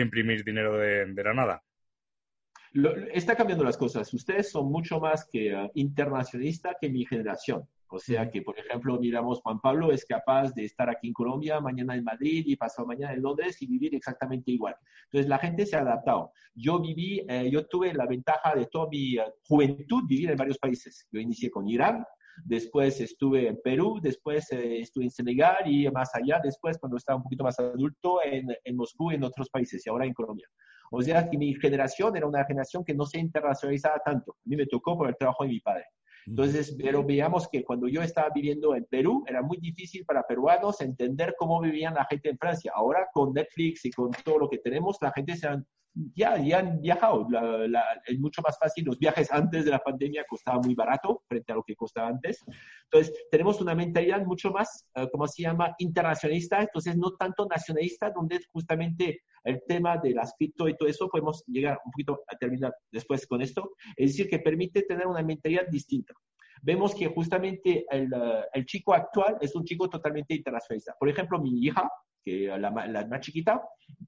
imprimir 0.00 0.44
dinero 0.44 0.76
de, 0.76 1.06
la 1.24 1.32
nada? 1.32 1.62
Está 3.12 3.34
cambiando 3.36 3.64
las 3.64 3.76
cosas. 3.76 4.12
Ustedes 4.12 4.50
son 4.50 4.70
mucho 4.70 5.00
más 5.00 5.26
que 5.30 5.54
uh, 5.54 5.70
internacionalista 5.74 6.76
que 6.80 6.88
mi 6.88 7.04
generación. 7.04 7.66
O 7.88 7.98
sea 7.98 8.28
que, 8.30 8.42
por 8.42 8.58
ejemplo, 8.58 8.98
miramos, 8.98 9.40
Juan 9.40 9.60
Pablo 9.60 9.92
es 9.92 10.04
capaz 10.04 10.52
de 10.54 10.64
estar 10.64 10.90
aquí 10.90 11.06
en 11.08 11.12
Colombia, 11.12 11.60
mañana 11.60 11.94
en 11.94 12.02
Madrid 12.02 12.42
y 12.46 12.56
pasado 12.56 12.86
mañana 12.86 13.14
en 13.14 13.22
Londres 13.22 13.62
y 13.62 13.66
vivir 13.66 13.94
exactamente 13.94 14.50
igual. 14.50 14.74
Entonces, 15.04 15.28
la 15.28 15.38
gente 15.38 15.64
se 15.66 15.76
ha 15.76 15.80
adaptado. 15.80 16.32
Yo 16.54 16.80
viví, 16.80 17.24
eh, 17.28 17.48
yo 17.50 17.66
tuve 17.66 17.94
la 17.94 18.06
ventaja 18.06 18.54
de 18.54 18.66
toda 18.66 18.88
mi 18.88 19.16
eh, 19.16 19.24
juventud 19.46 20.02
vivir 20.08 20.30
en 20.30 20.36
varios 20.36 20.58
países. 20.58 21.06
Yo 21.12 21.20
inicié 21.20 21.48
con 21.48 21.68
Irán, 21.68 22.04
después 22.44 23.00
estuve 23.00 23.48
en 23.48 23.60
Perú, 23.62 24.00
después 24.02 24.50
eh, 24.50 24.80
estuve 24.80 25.04
en 25.04 25.10
Senegal 25.10 25.62
y 25.66 25.88
más 25.90 26.12
allá, 26.14 26.40
después 26.42 26.78
cuando 26.78 26.96
estaba 26.96 27.18
un 27.18 27.22
poquito 27.22 27.44
más 27.44 27.58
adulto 27.60 28.18
en, 28.24 28.48
en 28.64 28.76
Moscú 28.76 29.12
y 29.12 29.14
en 29.14 29.24
otros 29.24 29.48
países 29.48 29.86
y 29.86 29.90
ahora 29.90 30.06
en 30.06 30.12
Colombia. 30.12 30.48
O 30.90 31.02
sea 31.02 31.28
que 31.28 31.38
mi 31.38 31.54
generación 31.54 32.16
era 32.16 32.26
una 32.26 32.44
generación 32.44 32.84
que 32.84 32.94
no 32.94 33.06
se 33.06 33.18
internacionalizaba 33.18 34.00
tanto. 34.04 34.32
A 34.32 34.48
mí 34.48 34.56
me 34.56 34.66
tocó 34.66 34.96
por 34.96 35.08
el 35.08 35.16
trabajo 35.16 35.44
de 35.44 35.50
mi 35.50 35.60
padre. 35.60 35.84
Entonces, 36.26 36.76
pero 36.76 37.04
veamos 37.04 37.48
que 37.48 37.62
cuando 37.62 37.86
yo 37.86 38.02
estaba 38.02 38.30
viviendo 38.34 38.74
en 38.74 38.84
Perú, 38.86 39.24
era 39.28 39.42
muy 39.42 39.58
difícil 39.58 40.04
para 40.04 40.26
peruanos 40.26 40.80
entender 40.80 41.36
cómo 41.38 41.60
vivían 41.60 41.94
la 41.94 42.04
gente 42.10 42.30
en 42.30 42.38
Francia. 42.38 42.72
Ahora, 42.74 43.06
con 43.12 43.32
Netflix 43.32 43.84
y 43.84 43.92
con 43.92 44.10
todo 44.24 44.40
lo 44.40 44.48
que 44.50 44.58
tenemos, 44.58 44.96
la 45.00 45.12
gente 45.12 45.36
se 45.36 45.46
han 45.46 45.64
ya, 46.14 46.38
ya 46.38 46.58
han 46.58 46.80
viajado. 46.80 47.26
es 48.06 48.18
mucho 48.18 48.42
más 48.42 48.58
fácil. 48.58 48.84
Los 48.84 48.98
viajes 48.98 49.32
antes 49.32 49.64
de 49.64 49.70
la 49.70 49.78
pandemia 49.78 50.24
costaban 50.28 50.60
muy 50.64 50.74
barato 50.74 51.22
frente 51.26 51.52
a 51.52 51.56
lo 51.56 51.62
que 51.62 51.74
costaba 51.74 52.08
antes. 52.08 52.44
Entonces, 52.84 53.14
tenemos 53.30 53.60
una 53.60 53.74
mentalidad 53.74 54.24
mucho 54.24 54.50
más, 54.50 54.86
uh, 54.96 55.06
¿cómo 55.10 55.26
se 55.26 55.42
llama?, 55.42 55.74
internacionalista. 55.78 56.60
Entonces, 56.60 56.96
no 56.96 57.12
tanto 57.12 57.46
nacionalista, 57.46 58.10
donde 58.10 58.40
justamente 58.52 59.22
el 59.44 59.62
tema 59.66 59.96
de 59.98 60.10
las 60.10 60.34
cripto 60.36 60.68
y 60.68 60.76
todo 60.76 60.88
eso, 60.88 61.08
podemos 61.08 61.42
llegar 61.46 61.78
un 61.84 61.92
poquito 61.92 62.22
a 62.28 62.36
terminar 62.36 62.74
después 62.90 63.26
con 63.26 63.40
esto. 63.40 63.70
Es 63.96 64.12
decir, 64.12 64.28
que 64.28 64.40
permite 64.40 64.82
tener 64.82 65.06
una 65.06 65.22
mentalidad 65.22 65.66
distinta 65.68 66.12
vemos 66.62 66.94
que 66.94 67.06
justamente 67.06 67.84
el, 67.90 68.08
el, 68.52 68.64
chico 68.64 68.94
actual 68.94 69.36
es 69.40 69.54
un 69.54 69.64
chico 69.64 69.88
totalmente 69.88 70.34
internacionalista. 70.34 70.96
Por 70.98 71.08
ejemplo, 71.08 71.38
mi 71.38 71.50
hija, 71.64 71.88
que 72.26 72.48
la, 72.58 72.58
la, 72.88 73.06
más 73.06 73.20
chiquita, 73.20 73.62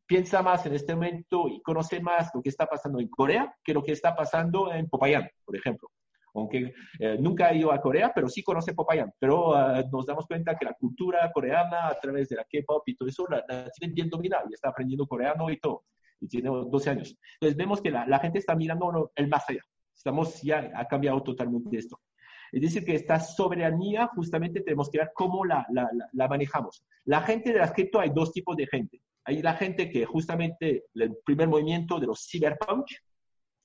piensa 0.04 0.42
más 0.42 0.66
en 0.66 0.74
este 0.74 0.92
momento 0.92 1.48
y 1.48 1.62
conoce 1.62 2.00
más 2.00 2.28
lo 2.34 2.42
que 2.42 2.48
está 2.48 2.66
pasando 2.66 2.98
en 2.98 3.08
Corea 3.08 3.54
que 3.62 3.72
lo 3.72 3.80
que 3.84 3.92
está 3.92 4.16
pasando 4.16 4.72
en 4.72 4.88
Popayán, 4.88 5.30
por 5.44 5.56
ejemplo. 5.56 5.88
Aunque 6.34 6.74
eh, 6.98 7.16
nunca 7.20 7.46
ha 7.46 7.54
ido 7.54 7.70
a 7.70 7.80
Corea, 7.80 8.10
pero 8.12 8.28
sí 8.28 8.42
conoce 8.42 8.74
Popayán. 8.74 9.12
Pero 9.20 9.50
uh, 9.50 9.88
nos 9.90 10.04
damos 10.04 10.26
cuenta 10.26 10.56
que 10.56 10.64
la 10.64 10.74
cultura 10.74 11.30
coreana, 11.32 11.86
a 11.86 11.98
través 12.00 12.28
de 12.28 12.36
la 12.36 12.42
K-pop 12.44 12.82
y 12.88 12.96
todo 12.96 13.08
eso, 13.08 13.24
la, 13.30 13.44
la 13.48 13.70
tiene 13.70 13.94
bien 13.94 14.10
dominada 14.10 14.44
y 14.50 14.54
está 14.54 14.70
aprendiendo 14.70 15.06
coreano 15.06 15.48
y 15.48 15.58
todo. 15.60 15.84
Y 16.20 16.26
tiene 16.26 16.50
12 16.50 16.90
años. 16.90 17.16
Entonces 17.34 17.56
vemos 17.56 17.80
que 17.80 17.92
la, 17.92 18.04
la 18.04 18.18
gente 18.18 18.40
está 18.40 18.56
mirando 18.56 19.12
el 19.14 19.28
más 19.28 19.48
allá. 19.48 19.62
Estamos 19.94 20.42
ya, 20.42 20.72
ha 20.74 20.86
cambiado 20.86 21.22
totalmente 21.22 21.76
esto. 21.76 22.00
Es 22.52 22.62
decir, 22.62 22.84
que 22.84 22.94
esta 22.94 23.20
soberanía 23.20 24.08
justamente 24.14 24.60
tenemos 24.60 24.90
que 24.90 24.98
ver 24.98 25.10
cómo 25.14 25.44
la, 25.44 25.66
la, 25.70 25.88
la, 26.12 26.28
manejamos. 26.28 26.84
La 27.04 27.22
gente 27.22 27.52
de 27.52 27.58
las 27.58 27.72
cripto 27.72 28.00
hay 28.00 28.10
dos 28.10 28.32
tipos 28.32 28.56
de 28.56 28.66
gente. 28.66 29.02
Hay 29.24 29.42
la 29.42 29.54
gente 29.54 29.90
que 29.90 30.06
justamente 30.06 30.84
el 30.94 31.16
primer 31.24 31.48
movimiento 31.48 32.00
de 32.00 32.06
los 32.06 32.26
cyberpunk. 32.30 32.86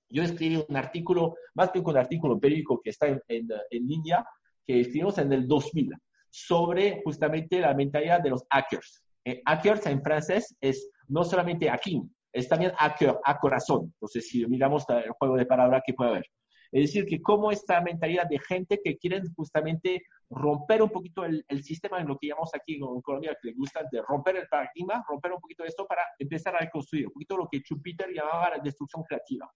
Yo 0.09 0.23
escribí 0.23 0.63
un 0.67 0.75
artículo, 0.75 1.35
más 1.55 1.71
que 1.71 1.79
un 1.79 1.97
artículo 1.97 2.39
periódico 2.39 2.81
que 2.81 2.91
está 2.91 3.07
en, 3.07 3.21
en, 3.27 3.87
línea, 3.87 4.25
que 4.65 4.81
escribimos 4.81 5.17
en 5.17 5.31
el 5.33 5.47
2000, 5.47 5.91
sobre 6.29 7.01
justamente 7.03 7.59
la 7.59 7.73
mentalidad 7.73 8.21
de 8.21 8.29
los 8.29 8.43
hackers. 8.51 9.03
Eh, 9.25 9.41
hackers 9.45 9.85
en 9.87 10.01
francés 10.03 10.55
es 10.59 10.89
no 11.07 11.23
solamente 11.23 11.69
hacking, 11.69 12.13
es 12.33 12.49
también 12.49 12.73
hacker, 12.73 13.17
a 13.23 13.39
corazón. 13.39 13.91
Entonces, 13.95 14.27
si 14.27 14.45
miramos 14.47 14.83
el 14.89 15.11
juego 15.11 15.35
de 15.35 15.45
palabras 15.45 15.81
que 15.85 15.93
puede 15.93 16.11
haber. 16.11 16.25
Es 16.73 16.87
decir, 16.87 17.05
que 17.05 17.21
cómo 17.21 17.51
esta 17.51 17.79
mentalidad 17.81 18.27
de 18.27 18.39
gente 18.39 18.81
que 18.83 18.97
quieren 18.97 19.31
justamente 19.35 20.07
romper 20.27 20.81
un 20.81 20.89
poquito 20.89 21.23
el, 21.23 21.45
sistema 21.63 22.01
en 22.01 22.07
lo 22.07 22.17
que 22.17 22.29
llamamos 22.29 22.49
aquí 22.55 22.73
en 22.73 23.01
Colombia, 23.01 23.37
que 23.39 23.49
le 23.49 23.53
gusta 23.53 23.81
de 23.91 24.01
romper 24.01 24.37
el 24.37 24.47
paradigma, 24.47 25.05
romper 25.07 25.33
un 25.33 25.39
poquito 25.39 25.63
esto 25.63 25.85
para 25.85 26.01
empezar 26.17 26.55
a 26.55 26.61
reconstruir, 26.61 27.05
un 27.05 27.13
poquito 27.13 27.37
lo 27.37 27.47
que 27.47 27.59
Schumpeter 27.59 28.11
llamaba 28.11 28.49
la 28.49 28.57
destrucción 28.57 29.03
creativa. 29.03 29.47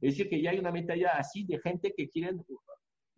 Es 0.00 0.14
decir, 0.14 0.30
que 0.30 0.40
ya 0.40 0.48
hay 0.48 0.58
una 0.60 0.72
mentalidad 0.72 1.12
así 1.18 1.44
de 1.44 1.58
gente 1.58 1.92
que 1.94 2.08
quieren 2.08 2.42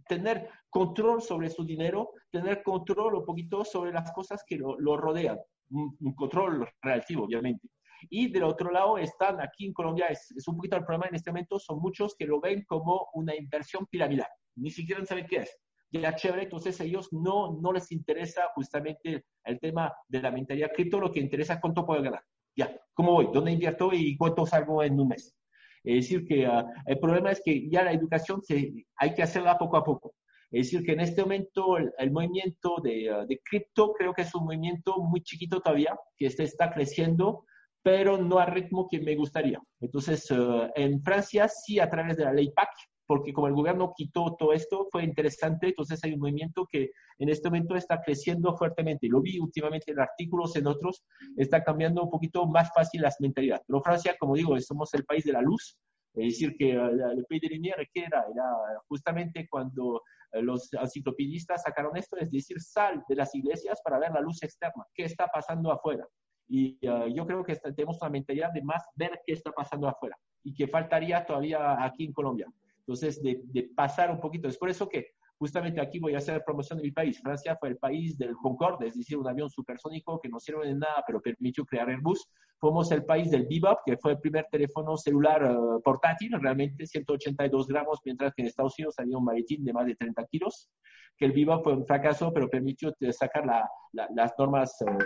tener 0.09 0.51
control 0.69 1.23
sobre 1.23 1.49
su 1.49 1.65
dinero, 1.65 2.11
tener 2.33 2.61
control 2.65 3.15
un 3.15 3.25
poquito 3.25 3.65
sobre 3.65 3.93
las 3.93 4.11
cosas 4.11 4.43
que 4.45 4.57
lo, 4.57 4.77
lo 4.81 4.97
rodean, 4.97 5.39
un 5.71 6.15
control 6.17 6.69
relativo, 6.83 7.23
obviamente. 7.23 7.69
Y 8.11 8.31
del 8.31 8.45
otro 8.45 8.71
lado 8.71 8.99
están 8.99 9.41
aquí 9.41 9.67
en 9.67 9.73
Colombia, 9.73 10.07
es, 10.07 10.31
es, 10.37 10.47
un 10.49 10.57
poquito 10.57 10.77
el 10.77 10.85
problema 10.85 11.07
en 11.09 11.15
este 11.15 11.31
momento, 11.31 11.59
son 11.59 11.81
muchos 11.81 12.15
que 12.17 12.27
lo 12.27 12.41
ven 12.41 12.65
como 12.67 13.09
una 13.15 13.35
inversión 13.35 13.87
piramidal, 13.87 14.29
ni 14.57 14.71
siquiera 14.71 15.05
saben 15.05 15.27
qué 15.29 15.39
es. 15.39 15.59
Ya 15.91 16.15
chévere, 16.15 16.43
entonces 16.43 16.81
ellos 16.81 17.13
no, 17.13 17.57
no 17.61 17.73
les 17.73 17.93
interesa 17.93 18.49
justamente 18.55 19.27
el 19.45 19.61
tema 19.61 19.93
de 20.09 20.23
la 20.23 20.33
mentalidad 20.33 20.73
cripto, 20.73 20.99
lo 20.99 21.13
que 21.13 21.21
interesa 21.21 21.55
es 21.55 21.61
cuánto 21.61 21.87
puedo 21.87 22.03
ganar. 22.03 22.23
Ya, 22.57 22.77
¿cómo 22.95 23.13
voy? 23.13 23.29
¿Dónde 23.33 23.53
invierto 23.53 23.91
y 23.93 24.17
cuánto 24.17 24.45
salgo 24.45 24.83
en 24.83 24.99
un 24.99 25.09
mes? 25.09 25.37
Es 25.85 25.97
decir, 25.97 26.27
que 26.27 26.49
uh, 26.49 26.65
el 26.87 26.99
problema 26.99 27.31
es 27.31 27.43
que 27.45 27.69
ya 27.69 27.85
la 27.85 27.93
educación 27.93 28.43
se, 28.43 28.73
hay 28.97 29.15
que 29.15 29.23
hacerla 29.23 29.59
poco 29.59 29.77
a 29.77 29.85
poco. 29.85 30.15
Es 30.51 30.67
decir, 30.67 30.85
que 30.85 30.93
en 30.93 31.01
este 31.01 31.23
momento 31.23 31.77
el, 31.77 31.93
el 31.99 32.11
movimiento 32.11 32.77
de, 32.83 33.13
uh, 33.13 33.27
de, 33.27 33.41
cripto 33.45 33.93
creo 33.93 34.15
que 34.15 34.23
es 34.23 34.35
un 34.35 34.45
movimiento 34.45 34.99
muy 34.99 35.23
chiquito 35.23 35.61
todavía, 35.61 35.95
que 36.17 36.27
este 36.27 36.45
está 36.45 36.73
creciendo, 36.73 37.45
pero 37.85 38.17
no 38.17 38.39
al 38.39 38.51
ritmo 38.51 38.89
que 38.91 38.99
me 38.99 39.15
gustaría. 39.15 39.61
Entonces, 39.79 40.31
uh, 40.31 40.71
en 40.75 41.03
Francia 41.03 41.47
sí 41.49 41.79
a 41.79 41.91
través 41.91 42.17
de 42.17 42.25
la 42.25 42.33
ley 42.33 42.51
PAC, 42.51 42.71
porque 43.07 43.35
como 43.35 43.47
el 43.47 43.53
gobierno 43.53 43.93
quitó 43.95 44.35
todo 44.39 44.55
esto, 44.55 44.89
fue 44.91 45.05
interesante, 45.05 45.69
entonces 45.69 46.03
hay 46.03 46.15
un 46.15 46.21
movimiento 46.21 46.67
que 46.73 46.91
en 47.19 47.29
este 47.29 47.51
momento 47.51 47.77
está 47.77 48.01
creciendo 48.01 48.57
fuertemente. 48.57 49.07
Lo 49.09 49.21
vi 49.21 49.39
últimamente 49.39 49.93
en 49.93 50.01
artículos, 50.01 50.57
en 50.57 50.67
otros, 50.67 51.05
está 51.37 51.63
cambiando 51.63 52.03
un 52.03 52.11
poquito 52.11 52.47
más 52.47 52.71
fácil 52.75 53.03
las 53.03 53.21
mentalidades. 53.21 53.65
Pero 53.67 53.83
Francia, 53.83 54.17
como 54.19 54.35
digo, 54.35 54.59
somos 54.61 54.95
el 54.95 55.05
país 55.05 55.25
de 55.25 55.33
la 55.33 55.43
luz, 55.43 55.77
es 56.15 56.33
decir, 56.33 56.57
que 56.57 56.79
uh, 56.79 56.89
el 56.89 57.27
país 57.29 57.43
de 57.43 57.49
lumière, 57.49 57.87
¿qué 57.93 58.05
era? 58.05 58.25
Era 58.33 58.81
justamente 58.89 59.47
cuando 59.51 59.97
uh, 59.97 60.41
los 60.41 60.73
enciclopedistas 60.73 61.65
sacaron 61.65 61.95
esto, 61.99 62.17
es 62.17 62.31
decir, 62.31 62.59
sal 62.63 63.05
de 63.07 63.17
las 63.17 63.35
iglesias 63.35 63.79
para 63.85 63.99
ver 63.99 64.13
la 64.13 64.23
luz 64.23 64.43
externa, 64.43 64.87
qué 64.95 65.05
está 65.05 65.27
pasando 65.27 65.71
afuera. 65.71 66.07
Y 66.49 66.79
uh, 66.87 67.07
yo 67.07 67.27
creo 67.27 67.45
que 67.45 67.57
tenemos 67.57 68.01
una 68.01 68.11
mentalidad 68.11 68.53
de 68.53 68.63
más 68.63 68.85
ver 68.95 69.21
qué 69.27 69.33
está 69.33 69.51
pasando 69.53 69.89
afuera 69.89 70.17
y 70.43 70.55
que 70.55 70.69
faltaría 70.69 71.25
todavía 71.25 71.83
aquí 71.83 72.05
en 72.05 72.13
Colombia. 72.13 72.47
Entonces, 72.81 73.23
de, 73.23 73.41
de, 73.45 73.71
pasar 73.75 74.11
un 74.11 74.21
poquito. 74.21 74.47
Es 74.47 74.59
por 74.59 74.69
eso 74.69 74.89
que 74.89 75.15
justamente 75.45 75.79
aquí 75.79 75.99
voy 75.99 76.15
a 76.15 76.19
hacer 76.19 76.43
promoción 76.43 76.79
de 76.79 76.85
mi 76.85 76.91
país. 76.91 77.21
Francia 77.21 77.55
fue 77.61 77.69
el 77.69 77.77
país 77.77 78.17
del 78.17 78.35
Concorde, 78.35 78.87
es 78.87 78.97
decir, 78.97 79.19
un 79.19 79.29
avión 79.29 79.51
supersónico 79.51 80.19
que 80.19 80.31
no 80.31 80.41
sirve 80.41 80.67
de 80.67 80.75
nada, 80.75 81.05
pero 81.07 81.21
permitió 81.21 81.67
crear 81.67 81.91
Airbus. 81.91 82.27
Fuimos 82.59 82.91
el 82.93 83.05
país 83.05 83.31
del 83.31 83.47
Bebop, 83.47 83.81
que 83.85 83.99
fue 83.99 84.13
el 84.13 84.21
primer 84.21 84.47
teléfono 84.51 84.97
celular 84.97 85.45
uh, 85.45 85.83
portátil, 85.83 86.33
realmente 86.41 86.87
182 86.87 87.67
gramos, 87.67 87.99
mientras 88.07 88.33
que 88.33 88.41
en 88.41 88.49
Estados 88.49 88.73
Unidos 88.79 88.95
había 88.97 89.19
un 89.19 89.25
maletín 89.25 89.63
de 89.67 89.75
más 89.75 89.85
de 89.85 89.97
30 89.97 90.25
kilos 90.29 90.71
que 91.17 91.27
el 91.27 91.33
Viva 91.33 91.61
fue 91.61 91.75
un 91.75 91.87
fracaso, 91.87 92.33
pero 92.33 92.49
permitió 92.49 92.93
sacar 93.13 93.47
la, 93.47 93.69
la, 93.93 94.09
las 94.15 94.33
normas 94.39 94.77
uh, 94.81 94.99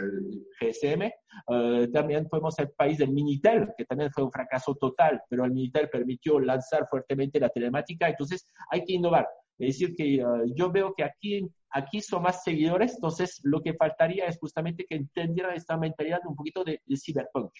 eh, 0.60 0.72
GSM. 0.72 1.02
Uh, 1.46 1.82
eh, 1.82 1.88
también 1.88 2.28
fuimos 2.28 2.58
el 2.58 2.70
país 2.70 2.98
del 2.98 3.12
Minitel, 3.12 3.68
que 3.76 3.84
también 3.84 4.10
fue 4.10 4.24
un 4.24 4.32
fracaso 4.32 4.74
total, 4.74 5.20
pero 5.28 5.44
el 5.44 5.52
Minitel 5.52 5.88
permitió 5.90 6.40
lanzar 6.40 6.86
fuertemente 6.88 7.38
la 7.38 7.50
telemática. 7.50 8.08
Entonces, 8.08 8.46
hay 8.70 8.84
que 8.84 8.94
innovar. 8.94 9.28
Es 9.58 9.78
decir, 9.78 9.94
que 9.96 10.24
uh, 10.24 10.44
yo 10.54 10.70
veo 10.70 10.94
que 10.94 11.04
aquí, 11.04 11.48
aquí 11.70 12.00
son 12.00 12.22
más 12.22 12.42
seguidores, 12.44 12.94
entonces 12.94 13.40
lo 13.42 13.60
que 13.60 13.74
faltaría 13.74 14.26
es 14.26 14.38
justamente 14.38 14.84
que 14.88 14.96
entendieran 14.96 15.54
esta 15.54 15.76
mentalidad 15.76 16.20
un 16.26 16.36
poquito 16.36 16.64
de, 16.64 16.80
de 16.84 16.96
cyberpunk. 16.96 17.52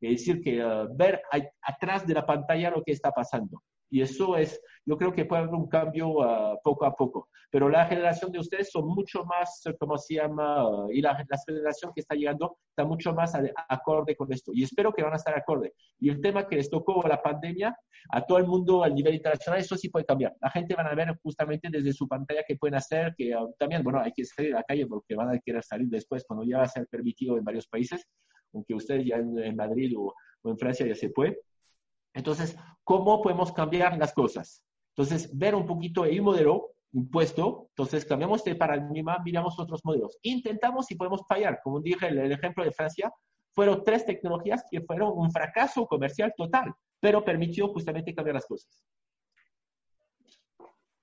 Es 0.00 0.18
decir, 0.18 0.42
que 0.42 0.60
ver 0.96 1.22
atrás 1.62 2.04
de 2.06 2.14
la 2.14 2.26
pantalla 2.26 2.70
lo 2.70 2.82
que 2.82 2.90
está 2.90 3.12
pasando. 3.12 3.62
Y 3.92 4.00
eso 4.00 4.38
es, 4.38 4.58
yo 4.86 4.96
creo 4.96 5.12
que 5.12 5.26
puede 5.26 5.42
haber 5.42 5.54
un 5.54 5.68
cambio 5.68 6.08
uh, 6.12 6.58
poco 6.64 6.86
a 6.86 6.96
poco. 6.96 7.28
Pero 7.50 7.68
la 7.68 7.84
generación 7.84 8.32
de 8.32 8.38
ustedes 8.38 8.70
son 8.70 8.86
mucho 8.86 9.22
más, 9.26 9.62
¿cómo 9.78 9.98
se 9.98 10.14
llama? 10.14 10.66
Uh, 10.66 10.90
y 10.90 11.02
la, 11.02 11.12
la, 11.28 11.38
generación 11.46 11.92
que 11.94 12.00
está 12.00 12.14
llegando 12.14 12.56
está 12.70 12.86
mucho 12.86 13.12
más 13.12 13.34
a, 13.34 13.42
acorde 13.68 14.16
con 14.16 14.32
esto. 14.32 14.50
Y 14.54 14.62
espero 14.62 14.94
que 14.94 15.02
van 15.02 15.12
a 15.12 15.16
estar 15.16 15.36
acorde. 15.36 15.74
Y 16.00 16.08
el 16.08 16.22
tema 16.22 16.48
que 16.48 16.56
les 16.56 16.70
tocó 16.70 17.06
la 17.06 17.20
pandemia, 17.20 17.76
a 18.08 18.24
todo 18.24 18.38
el 18.38 18.46
mundo 18.46 18.82
a 18.82 18.88
nivel 18.88 19.16
internacional, 19.16 19.60
eso 19.60 19.76
sí 19.76 19.90
puede 19.90 20.06
cambiar. 20.06 20.34
La 20.40 20.48
gente 20.48 20.74
van 20.74 20.86
a 20.86 20.94
ver 20.94 21.14
justamente 21.22 21.68
desde 21.70 21.92
su 21.92 22.08
pantalla 22.08 22.42
qué 22.48 22.56
pueden 22.56 22.76
hacer, 22.76 23.14
que 23.14 23.36
uh, 23.36 23.52
también, 23.58 23.82
bueno, 23.82 24.00
hay 24.00 24.12
que 24.12 24.24
salir 24.24 24.54
a 24.54 24.60
la 24.60 24.64
calle 24.64 24.86
porque 24.86 25.14
van 25.14 25.28
a 25.28 25.38
querer 25.38 25.62
salir 25.62 25.88
después 25.88 26.24
cuando 26.26 26.46
ya 26.46 26.56
va 26.58 26.64
a 26.64 26.68
ser 26.68 26.86
permitido 26.86 27.36
en 27.36 27.44
varios 27.44 27.66
países, 27.68 28.08
aunque 28.54 28.72
ustedes 28.72 29.04
ya 29.04 29.16
en, 29.16 29.38
en 29.38 29.54
Madrid 29.54 29.92
o, 29.98 30.14
o 30.44 30.50
en 30.50 30.56
Francia 30.56 30.86
ya 30.86 30.94
se 30.94 31.10
puede. 31.10 31.38
Entonces, 32.14 32.56
¿cómo 32.84 33.22
podemos 33.22 33.52
cambiar 33.52 33.96
las 33.98 34.12
cosas? 34.12 34.62
Entonces, 34.94 35.30
ver 35.36 35.54
un 35.54 35.66
poquito 35.66 36.04
el 36.04 36.20
modelo 36.22 36.74
impuesto, 36.92 37.68
entonces 37.70 38.04
cambiamos 38.04 38.44
de 38.44 38.54
paradigma, 38.54 39.18
miramos 39.24 39.58
otros 39.58 39.80
modelos. 39.84 40.18
Intentamos 40.22 40.90
y 40.90 40.94
podemos 40.94 41.22
fallar. 41.26 41.60
Como 41.62 41.80
dije, 41.80 42.08
el, 42.08 42.30
ejemplo 42.30 42.64
de 42.64 42.72
Francia, 42.72 43.10
fueron 43.52 43.82
tres 43.84 44.04
tecnologías 44.04 44.64
que 44.70 44.82
fueron 44.82 45.12
un 45.14 45.30
fracaso 45.32 45.86
comercial 45.86 46.34
total, 46.36 46.74
pero 47.00 47.24
permitió 47.24 47.68
justamente 47.68 48.14
cambiar 48.14 48.34
las 48.34 48.46
cosas. 48.46 48.84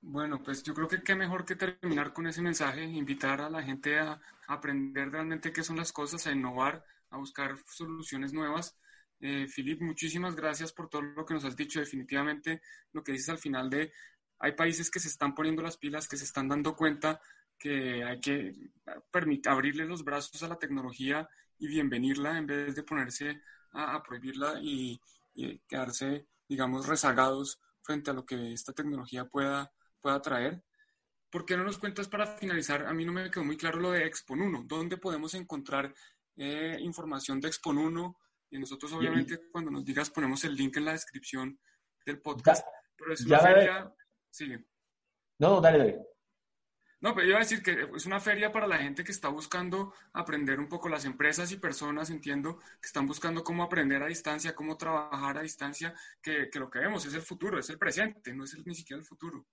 Bueno, 0.02 0.42
pues 0.42 0.64
yo 0.64 0.74
creo 0.74 0.88
que 0.88 1.02
qué 1.02 1.16
mejor 1.16 1.44
que 1.44 1.56
terminar 1.56 2.14
con 2.14 2.28
ese 2.28 2.42
mensaje, 2.42 2.84
invitar 2.84 3.42
a 3.42 3.50
la 3.50 3.62
gente 3.62 4.00
a 4.00 4.20
aprender 4.48 5.12
realmente 5.12 5.52
qué 5.52 5.64
son 5.64 5.78
las 5.78 5.92
cosas, 5.92 6.26
a 6.26 6.32
innovar, 6.32 6.84
a 7.10 7.18
buscar 7.18 7.58
soluciones 7.66 8.32
nuevas 8.32 8.80
eh, 9.20 9.48
Filip, 9.48 9.82
muchísimas 9.82 10.36
gracias 10.36 10.72
por 10.72 10.90
todo 10.90 11.02
lo 11.02 11.26
que 11.26 11.34
nos 11.34 11.46
has 11.46 11.56
dicho. 11.56 11.80
Definitivamente 11.80 12.62
lo 12.94 13.04
que 13.04 13.12
dices 13.12 13.30
al 13.30 13.38
final 13.38 13.70
de 13.70 13.92
hay 14.40 14.54
países 14.54 14.90
que 14.90 15.00
se 15.00 15.10
están 15.10 15.36
poniendo 15.36 15.62
las 15.62 15.78
pilas, 15.78 16.08
que 16.08 16.18
se 16.18 16.24
están 16.24 16.48
dando 16.48 16.76
cuenta 16.76 17.20
que 17.58 18.04
hay 18.06 18.20
que 18.22 18.54
abrirle 19.46 19.86
los 19.86 20.04
brazos 20.06 20.42
a 20.44 20.48
la 20.48 20.58
tecnología 20.58 21.28
y 21.58 21.68
bienvenirla 21.68 22.38
en 22.38 22.48
vez 22.48 22.74
de 22.74 22.84
ponerse 22.84 23.42
a, 23.74 24.02
prohibirla 24.02 24.60
y, 24.62 25.00
quedarse, 25.68 26.28
digamos, 26.48 26.88
rezagados 26.88 27.60
frente 27.82 28.12
a 28.12 28.14
lo 28.14 28.26
que 28.26 28.54
esta 28.54 28.74
tecnología 28.74 29.26
pueda, 29.26 29.72
pueda 30.00 30.22
traer. 30.22 30.64
¿Por 31.30 31.46
qué 31.46 31.58
no 31.58 31.64
nos 31.64 31.78
cuentas 31.78 32.08
para 32.08 32.26
finalizar? 32.26 32.86
A 32.86 32.94
mí 32.94 33.06
no 33.06 33.12
me 33.12 33.30
quedó 33.30 33.44
muy 33.44 33.58
claro 33.58 33.80
lo 33.80 33.92
de 33.92 34.06
Expon 34.06 34.42
1. 34.42 34.64
¿Dónde 34.66 34.98
podemos 34.98 35.34
encontrar 35.34 35.94
eh, 36.38 36.78
información 36.80 37.40
de 37.40 37.50
Expon 37.50 37.78
1? 37.78 38.18
Y 38.52 38.60
nosotros, 38.60 38.92
obviamente, 38.94 39.40
cuando 39.52 39.72
nos 39.72 39.86
digas, 39.86 40.10
ponemos 40.10 40.44
el 40.44 40.56
link 40.56 40.78
en 40.78 40.86
la 40.86 40.94
descripción 40.94 41.60
del 42.06 42.22
podcast. 42.22 42.66
pero 42.96 43.14
es 43.14 43.26
una 43.26 43.40
feria. 43.40 43.94
Sigue. 44.30 44.66
No, 45.40 45.62
dale, 45.62 45.78
dale. 45.78 46.10
No, 47.02 47.16
pero 47.16 47.28
iba 47.28 47.38
a 47.38 47.42
decir 47.42 47.64
que 47.64 47.88
es 47.96 48.06
una 48.06 48.20
feria 48.20 48.52
para 48.52 48.68
la 48.68 48.78
gente 48.78 49.06
que 49.06 49.14
está 49.14 49.30
buscando 49.30 49.94
aprender 50.12 50.60
un 50.60 50.68
poco, 50.68 50.90
las 50.90 51.06
empresas 51.06 51.50
y 51.54 51.58
personas, 51.58 52.10
entiendo, 52.10 52.58
que 52.82 52.88
están 52.88 53.08
buscando 53.08 53.42
cómo 53.42 53.64
aprender 53.64 54.04
a 54.04 54.08
distancia, 54.08 54.54
cómo 54.54 54.76
trabajar 54.78 55.38
a 55.38 55.42
distancia, 55.42 55.94
que, 56.22 56.50
que 56.50 56.60
lo 56.60 56.70
que 56.70 56.80
vemos 56.80 57.06
es 57.06 57.14
el 57.14 57.22
futuro, 57.22 57.58
es 57.58 57.70
el 57.70 57.78
presente, 57.78 58.34
no 58.34 58.44
es 58.44 58.66
ni 58.66 58.76
siquiera 58.76 59.00
el 59.00 59.06
futuro. 59.06 59.48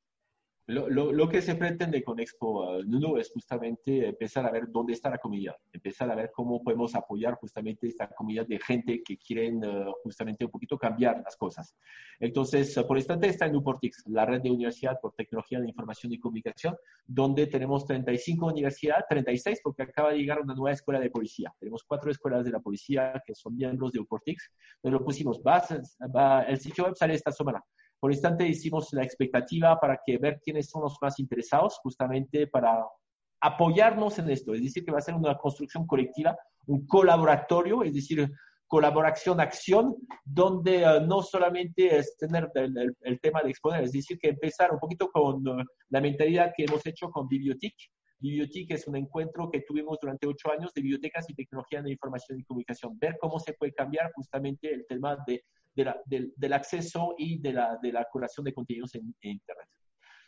Lo, 0.69 0.89
lo, 0.89 1.13
lo, 1.13 1.29
que 1.29 1.41
se 1.43 1.55
pretende 1.55 2.03
con 2.03 2.19
Expo 2.19 2.77
uh, 2.77 3.17
es 3.19 3.31
justamente 3.31 4.09
empezar 4.09 4.45
a 4.47 4.51
ver 4.51 4.69
dónde 4.69 4.95
está 4.95 5.09
la 5.09 5.19
comunidad, 5.19 5.55
empezar 5.73 6.11
a 6.11 6.17
ver 6.17 6.33
cómo 6.35 6.61
podemos 6.61 6.97
apoyar 6.97 7.35
justamente 7.35 7.87
esta 7.87 8.09
comunidad 8.09 8.49
de 8.49 8.59
gente 8.59 9.01
que 9.05 9.17
quieren 9.17 9.65
uh, 9.65 9.93
justamente 10.03 10.45
un 10.45 10.51
poquito 10.51 10.77
cambiar 10.77 11.23
las 11.25 11.37
cosas. 11.37 11.77
Entonces, 12.19 12.77
uh, 12.77 12.85
por 12.85 12.97
instante 12.97 13.29
está 13.29 13.47
en 13.47 13.55
Uportix, 13.55 14.03
la 14.07 14.27
red 14.27 14.43
de 14.43 14.51
universidad 14.51 14.99
por 15.01 15.13
tecnología 15.13 15.61
de 15.61 15.69
información 15.69 16.13
y 16.13 16.19
comunicación, 16.19 16.77
donde 17.07 17.47
tenemos 17.47 17.87
35 17.87 18.47
universidades, 18.47 19.05
36 19.09 19.61
porque 19.63 19.85
acaba 19.85 20.11
de 20.11 20.19
llegar 20.19 20.41
una 20.41 20.55
nueva 20.55 20.73
escuela 20.73 20.99
de 20.99 21.11
policía. 21.11 21.55
Tenemos 21.61 21.85
cuatro 21.85 22.11
escuelas 22.11 22.45
de 22.45 22.51
la 22.51 22.59
policía 22.59 23.23
que 23.25 23.37
son 23.37 23.57
miembros 23.57 23.93
de 23.93 24.01
Uportix. 24.01 24.51
Entonces 24.83 25.01
lo 25.01 25.05
pusimos, 25.05 25.41
va, 25.47 25.65
va, 26.13 26.43
el 26.43 26.59
sitio 26.59 26.87
web 26.87 26.97
sale 26.97 27.15
esta 27.15 27.31
semana. 27.31 27.63
Por 27.99 28.13
instante 28.13 28.47
hicimos 28.47 28.93
la 28.93 29.03
expectativa 29.03 29.79
para 29.81 30.01
que 30.05 30.19
ver 30.19 30.41
quiénes 30.43 30.69
son 30.69 30.83
los 30.83 30.97
más 31.01 31.19
interesados, 31.19 31.79
justamente 31.83 32.47
para 32.47 32.85
apoyarnos 33.41 34.19
en 34.19 34.31
esto. 34.31 34.55
Es 34.55 34.63
decir, 34.63 34.85
que 34.85 34.93
va 34.93 34.99
a 34.99 35.03
ser 35.03 35.15
una 35.15 35.37
construcción 35.37 35.87
colectiva, 35.87 36.37
un 36.67 36.87
colaboratorio, 36.87 37.83
es 37.83 37.95
decir, 37.95 38.29
colaboración, 38.67 39.41
acción, 39.41 39.95
donde 40.25 40.83
eh, 40.83 41.01
no 41.07 41.23
solamente 41.23 41.97
es 41.97 42.17
tener 42.17 42.51
el, 42.55 43.21
tema 43.21 43.43
de 43.43 43.51
exponer, 43.51 43.85
es 43.85 43.93
decir, 43.93 44.19
que 44.19 44.31
empezar 44.31 44.73
un 44.73 44.79
poquito 44.79 45.09
con 45.11 45.47
uh, 45.47 45.63
la 45.91 46.01
mentalidad 46.01 46.53
que 46.57 46.65
hemos 46.65 46.85
hecho 46.87 47.11
con 47.11 47.29
Bibliotic. 47.29 47.75
Bibliotic 48.19 48.73
es 48.73 48.89
un 48.89 48.97
encuentro 48.97 49.51
que 49.51 49.61
tuvimos 49.61 49.99
durante 50.01 50.27
ocho 50.27 50.51
años 50.51 50.73
de 50.75 50.83
bibliotecas 50.83 51.29
y 51.29 51.35
tecnología 51.35 51.83
de 51.83 51.93
información 51.93 52.41
y 52.41 52.45
comunicación, 52.45 52.99
ver 52.99 53.17
cómo 53.21 53.39
se 53.39 53.53
puede 53.53 53.73
cambiar 53.73 54.11
justamente 54.15 54.73
el 54.73 54.85
tema 54.89 55.17
de 55.27 55.45
del, 55.77 56.53
acceso 56.53 57.15
y 57.19 57.39
de 57.39 57.53
la, 57.53 57.79
de 57.83 57.93
la 57.93 58.07
curación 58.11 58.45
de 58.45 58.55
contenidos 58.55 58.95
en, 58.95 59.15
Internet. 59.21 59.69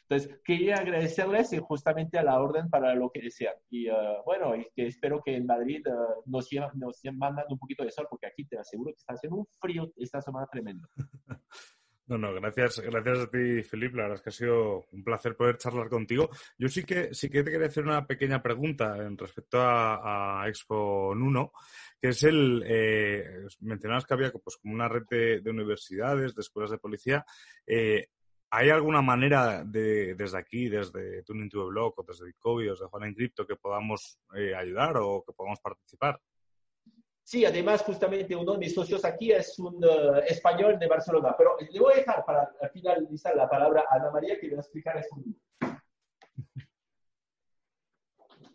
Entonces, 0.08 0.40
quería 0.42 0.76
agradecerles 0.76 1.54
justamente 1.60 2.18
a 2.18 2.22
la 2.22 2.40
orden 2.40 2.70
para 2.70 2.94
lo 2.94 3.10
que 3.10 3.20
desean. 3.20 3.54
Y 3.68 3.90
uh, 3.90 4.22
bueno, 4.24 4.56
y 4.56 4.66
que 4.74 4.86
espero 4.86 5.20
que 5.22 5.36
en 5.36 5.44
Madrid 5.44 5.82
uh, 5.86 6.22
nos, 6.24 6.48
nos 6.74 7.00
mandan 7.12 7.44
un 7.50 7.58
poquito 7.58 7.84
de 7.84 7.90
sol, 7.90 8.06
porque 8.08 8.26
aquí 8.26 8.46
te 8.46 8.58
aseguro 8.58 8.92
que 8.92 8.98
está 9.00 9.12
haciendo 9.14 9.36
un 9.36 9.46
frío 9.60 9.92
esta 9.96 10.22
semana 10.22 10.46
tremendo. 10.50 10.88
No, 12.08 12.16
no, 12.16 12.32
gracias, 12.32 12.80
gracias 12.80 13.18
a 13.18 13.30
ti, 13.30 13.62
Felipe. 13.62 13.98
La 13.98 14.04
verdad 14.04 14.16
es 14.16 14.22
que 14.22 14.30
ha 14.30 14.32
sido 14.32 14.86
un 14.92 15.04
placer 15.04 15.36
poder 15.36 15.58
charlar 15.58 15.90
contigo. 15.90 16.30
Yo 16.56 16.66
sí 16.68 16.82
que, 16.82 17.12
sí 17.12 17.28
que 17.28 17.42
te 17.42 17.50
quería 17.50 17.66
hacer 17.66 17.84
una 17.84 18.06
pequeña 18.06 18.42
pregunta 18.42 18.96
en 18.96 19.18
respecto 19.18 19.58
a, 19.60 20.42
Expo 20.48 21.14
Nuno 21.14 21.52
que 22.00 22.08
es 22.08 22.22
el, 22.22 22.62
eh, 22.64 23.46
mencionabas 23.60 24.06
que 24.06 24.14
había 24.14 24.30
pues, 24.30 24.56
como 24.56 24.72
una 24.72 24.88
red 24.88 25.02
de, 25.10 25.50
universidades, 25.50 26.34
de 26.34 26.40
escuelas 26.40 26.70
de 26.70 26.78
policía. 26.78 27.26
Eh, 27.66 28.08
¿Hay 28.50 28.70
alguna 28.70 29.02
manera 29.02 29.62
de, 29.64 30.14
desde 30.14 30.38
aquí, 30.38 30.70
desde 30.70 31.22
Tuning 31.24 31.50
to 31.50 31.64
the 31.64 31.68
Blog 31.68 31.92
o 31.98 32.02
desde 32.04 32.24
Bitcoin 32.24 32.68
o 32.68 32.70
desde 32.70 32.86
Juan 32.86 33.04
en 33.04 33.14
Crypto 33.14 33.46
que 33.46 33.56
podamos 33.56 34.18
eh, 34.34 34.54
ayudar 34.54 34.96
o 34.96 35.22
que 35.26 35.34
podamos 35.34 35.60
participar? 35.60 36.18
Sí, 37.28 37.44
además, 37.44 37.82
justamente 37.82 38.34
uno 38.34 38.52
de 38.52 38.58
mis 38.58 38.72
socios 38.72 39.04
aquí 39.04 39.30
es 39.30 39.58
un 39.58 39.84
español 40.26 40.78
de 40.78 40.86
Barcelona, 40.88 41.34
pero 41.36 41.58
le 41.60 41.78
voy 41.78 41.92
a 41.92 41.96
dejar 41.96 42.24
para 42.24 42.50
finalizar 42.72 43.36
la 43.36 43.46
palabra 43.46 43.84
a 43.86 43.96
Ana 43.96 44.10
María 44.10 44.40
que 44.40 44.48
va 44.48 44.56
a 44.56 44.60
explicar 44.60 44.96
eso. 44.96 45.14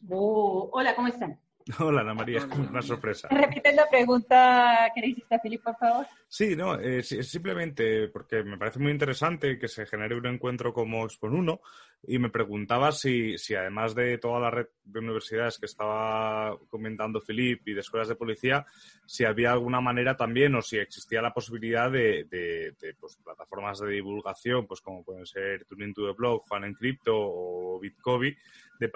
Oh, 0.10 0.72
hola, 0.74 0.96
¿cómo 0.96 1.08
están? 1.08 1.40
Hola, 1.80 2.02
Ana 2.02 2.16
María, 2.16 2.48
una 2.68 2.82
sorpresa. 2.82 3.28
¿Repites 3.30 3.76
la 3.76 3.88
pregunta 3.88 4.92
que 4.96 5.02
le 5.02 5.08
hiciste 5.10 5.36
a 5.36 5.40
Filipe, 5.40 5.66
por 5.66 5.78
favor? 5.78 6.08
Sí, 6.36 6.56
no, 6.56 6.80
eh, 6.80 7.04
simplemente 7.04 8.08
porque 8.08 8.44
me 8.44 8.58
parece 8.58 8.80
muy 8.80 8.92
interesante 8.92 9.60
que 9.60 9.68
se 9.68 9.86
genere 9.86 10.16
un 10.16 10.26
encuentro 10.26 10.74
como 10.74 11.06
Expon 11.06 11.36
1 11.36 11.62
y 12.08 12.18
me 12.18 12.32
preguntaba 12.32 12.92
si, 12.92 13.38
si 13.38 13.54
además 13.54 13.94
de 13.94 14.18
toda 14.18 14.40
la 14.40 14.50
red 14.50 14.66
de 14.84 14.98
universidades 14.98 15.60
que 15.60 15.68
estaba 15.68 16.58
comentando 16.70 17.22
Filipe 17.22 17.70
y 17.70 17.76
de 17.76 17.82
escuelas 17.82 18.08
de 18.08 18.16
policía, 18.16 18.66
si 19.06 19.26
había 19.26 19.52
alguna 19.52 19.80
manera 19.80 20.18
también 20.18 20.56
o 20.56 20.64
si 20.64 20.80
existía 20.80 21.22
la 21.22 21.36
posibilidad 21.36 21.92
de, 21.92 22.24
de, 22.24 22.96
pues, 23.00 23.16
plataformas 23.24 23.82
de 23.82 23.92
divulgación, 23.92 24.66
pues 24.66 24.82
como 24.82 25.04
pueden 25.04 25.28
ser 25.28 25.66
Tuning 25.66 25.94
to 25.94 26.08
the 26.08 26.18
Blog, 26.18 26.42
Juan 26.48 26.64
en 26.64 26.74
Crypto 26.74 27.14
o 27.16 27.80
Bitcoin, 27.80 28.36
de, 28.80 28.90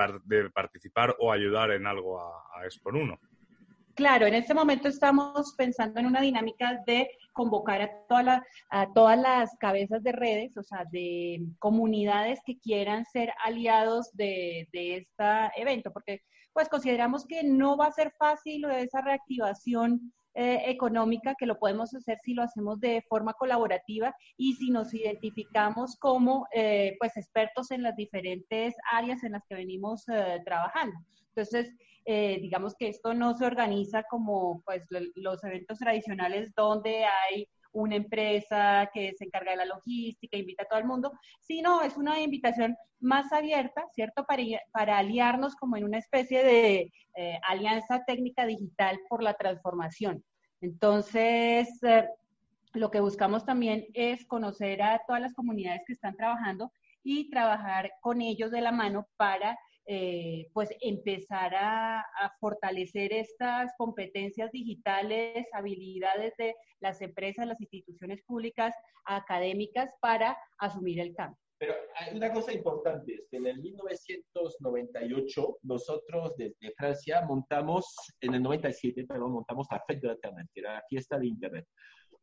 participar 0.49 1.15
o 1.19 1.31
ayudar 1.31 1.69
en 1.69 1.85
algo 1.85 2.19
a, 2.19 2.59
a 2.59 2.65
Expo 2.65 2.89
1. 2.89 3.19
Claro, 3.97 4.27
en 4.27 4.35
este 4.35 4.53
momento 4.53 4.87
estamos 4.87 5.55
pensando 5.57 5.99
en 5.99 6.05
una 6.05 6.21
dinámica 6.21 6.83
de 6.85 7.09
convocar 7.33 7.81
a, 7.81 8.43
a 8.69 8.93
todas 8.93 9.17
las 9.17 9.49
cabezas 9.59 10.03
de 10.03 10.11
redes, 10.11 10.55
o 10.55 10.61
sea, 10.61 10.85
de 10.91 11.43
comunidades 11.57 12.39
que 12.45 12.59
quieran 12.59 13.05
ser 13.05 13.33
aliados 13.43 14.11
de, 14.13 14.67
este 14.71 15.23
evento, 15.55 15.91
porque 15.91 16.21
pues 16.53 16.69
consideramos 16.69 17.25
que 17.25 17.43
no 17.43 17.75
va 17.75 17.87
a 17.87 17.91
ser 17.91 18.13
fácil 18.19 18.65
esa 18.65 19.01
reactivación 19.01 20.13
eh, 20.35 20.65
económica, 20.67 21.33
que 21.35 21.47
lo 21.47 21.57
podemos 21.57 21.91
hacer 21.95 22.19
si 22.23 22.35
lo 22.35 22.43
hacemos 22.43 22.79
de 22.79 23.03
forma 23.09 23.33
colaborativa 23.33 24.13
y 24.37 24.53
si 24.53 24.69
nos 24.69 24.93
identificamos 24.93 25.95
como 25.95 26.45
eh, 26.53 26.95
pues 26.99 27.17
expertos 27.17 27.71
en 27.71 27.81
las 27.81 27.95
diferentes 27.95 28.75
áreas 28.91 29.23
en 29.23 29.31
las 29.31 29.43
que 29.49 29.55
venimos 29.55 30.07
eh, 30.07 30.39
trabajando. 30.45 30.95
Entonces, 31.29 31.73
eh, 32.09 32.39
digamos 32.41 32.73
que 32.73 32.87
esto 32.87 33.13
no 33.13 33.33
se 33.33 33.45
organiza 33.45 34.03
como 34.03 34.61
pues, 34.65 34.83
los 35.15 35.43
eventos 35.43 35.77
tradicionales 35.77 36.55
donde 36.55 37.03
hay 37.03 37.49
una 37.73 37.97
empresa 37.97 38.89
que 38.93 39.13
se 39.17 39.25
encarga 39.25 39.51
de 39.51 39.57
la 39.57 39.65
logística, 39.65 40.37
invita 40.37 40.63
a 40.63 40.67
todo 40.67 40.79
el 40.79 40.85
mundo, 40.85 41.11
sino 41.41 41.81
es 41.81 41.97
una 41.97 42.17
invitación 42.21 42.77
más 43.01 43.33
abierta, 43.33 43.83
¿cierto? 43.93 44.25
Para, 44.25 44.41
para 44.71 44.97
aliarnos 44.99 45.57
como 45.57 45.75
en 45.75 45.83
una 45.83 45.97
especie 45.97 46.45
de 46.45 46.93
eh, 47.15 47.39
alianza 47.45 48.05
técnica 48.05 48.45
digital 48.45 48.97
por 49.09 49.21
la 49.21 49.33
transformación. 49.33 50.23
Entonces, 50.61 51.67
eh, 51.83 52.07
lo 52.71 52.89
que 52.89 53.01
buscamos 53.01 53.45
también 53.45 53.85
es 53.93 54.25
conocer 54.25 54.81
a 54.81 55.01
todas 55.05 55.21
las 55.21 55.33
comunidades 55.33 55.81
que 55.85 55.91
están 55.91 56.15
trabajando 56.15 56.71
y 57.03 57.29
trabajar 57.29 57.91
con 57.99 58.21
ellos 58.21 58.49
de 58.51 58.61
la 58.61 58.71
mano 58.71 59.07
para 59.17 59.59
eh, 59.89 60.49
pues 60.53 60.69
empezar 60.81 61.55
a, 61.55 62.05
fortalecer 62.41 63.13
estas 63.13 63.71
competencias 63.77 64.51
digitales, 64.51 65.47
habilidades 65.53 66.33
de 66.37 66.55
las 66.81 67.01
empresas, 67.01 67.47
las 67.47 67.61
instituciones 67.61 68.21
públicas, 68.23 68.75
académicas 69.05 69.89
para 70.01 70.37
asumir 70.59 70.99
el 70.99 71.15
cambio. 71.15 71.37
Pero 71.57 71.73
hay 71.95 72.17
una 72.17 72.33
cosa 72.33 72.51
importante, 72.51 73.13
es 73.13 73.27
que 73.31 73.37
en 73.37 73.47
el 73.47 73.61
1998 73.61 75.57
nosotros 75.63 76.35
desde 76.35 76.73
Francia 76.75 77.21
montamos, 77.21 77.85
en 78.19 78.35
el 78.35 78.43
97, 78.43 79.05
perdón, 79.05 79.31
montamos 79.31 79.67
la 79.71 79.81
Fête 79.87 80.05
de 80.05 80.13
Internet, 80.13 80.47
que 80.53 80.59
era 80.59 80.73
la 80.73 80.83
fiesta 80.89 81.17
de 81.17 81.27
Internet, 81.27 81.65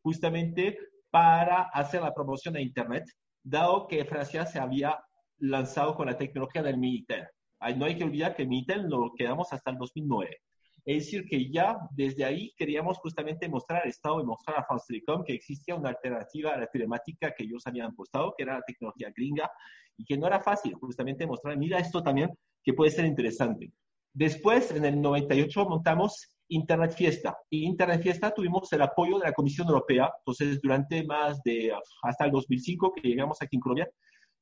justamente 0.03 0.79
para 1.11 1.63
hacer 1.73 2.03
la 2.03 2.13
promoción 2.13 2.55
de 2.55 2.63
Internet, 2.63 3.05
dado 3.43 3.87
que 3.87 4.05
Francia 4.05 4.45
se 4.45 4.59
había 4.59 5.03
lanzado 5.39 5.95
con 5.95 6.07
la 6.07 6.19
tecnología 6.19 6.63
del 6.63 6.77
militar 6.77 7.31
no 7.73 7.87
hay 7.87 7.97
que 7.97 8.05
olvidar 8.05 8.35
que 8.35 8.47
Mitel 8.47 8.89
lo 8.89 9.13
quedamos 9.15 9.53
hasta 9.53 9.71
el 9.71 9.79
2009. 9.79 10.39
Es 10.87 11.07
decir, 11.07 11.27
que 11.27 11.51
ya 11.51 11.79
desde 11.93 12.25
ahí 12.25 12.53
queríamos 12.59 12.99
justamente 12.99 13.49
mostrar 13.49 13.87
Estado 13.87 14.21
y 14.21 14.25
mostrar 14.25 14.59
a 14.59 14.65
France 14.65 14.85
Telecom 14.89 15.25
que 15.25 15.33
existía 15.33 15.75
una 15.75 15.89
alternativa 15.89 16.53
a 16.53 16.59
la 16.59 16.67
telemática 16.67 17.33
que 17.35 17.45
ellos 17.45 17.67
habían 17.67 17.93
apostado, 17.93 18.35
que 18.37 18.43
era 18.43 18.57
la 18.57 18.63
tecnología 18.63 19.11
gringa, 19.17 19.51
y 19.97 20.05
que 20.05 20.19
no 20.19 20.27
era 20.27 20.41
fácil 20.41 20.75
justamente 20.75 21.27
mostrar, 21.27 21.57
mira 21.57 21.79
esto 21.79 22.03
también, 22.03 22.31
que 22.63 22.75
puede 22.75 22.91
ser 22.91 23.07
interesante. 23.07 23.73
Después, 24.13 24.71
en 24.73 24.85
el 24.85 25.01
98, 25.01 25.65
montamos 25.69 26.37
Internet 26.49 26.93
Fiesta. 26.93 27.37
Y 27.49 27.65
Internet 27.65 28.03
Fiesta 28.03 28.33
tuvimos 28.33 28.73
el 28.73 28.83
apoyo 28.83 29.19
de 29.19 29.27
la 29.27 29.33
Comisión 29.33 29.67
Europea. 29.69 30.13
Entonces, 30.19 30.61
durante 30.61 31.05
más 31.05 31.43
de 31.43 31.73
hasta 32.03 32.27
el 32.27 32.31
2005 32.31 32.93
que 32.95 33.09
llegamos 33.09 33.41
aquí 33.41 33.57
en 33.57 33.61
Colombia, 33.61 33.91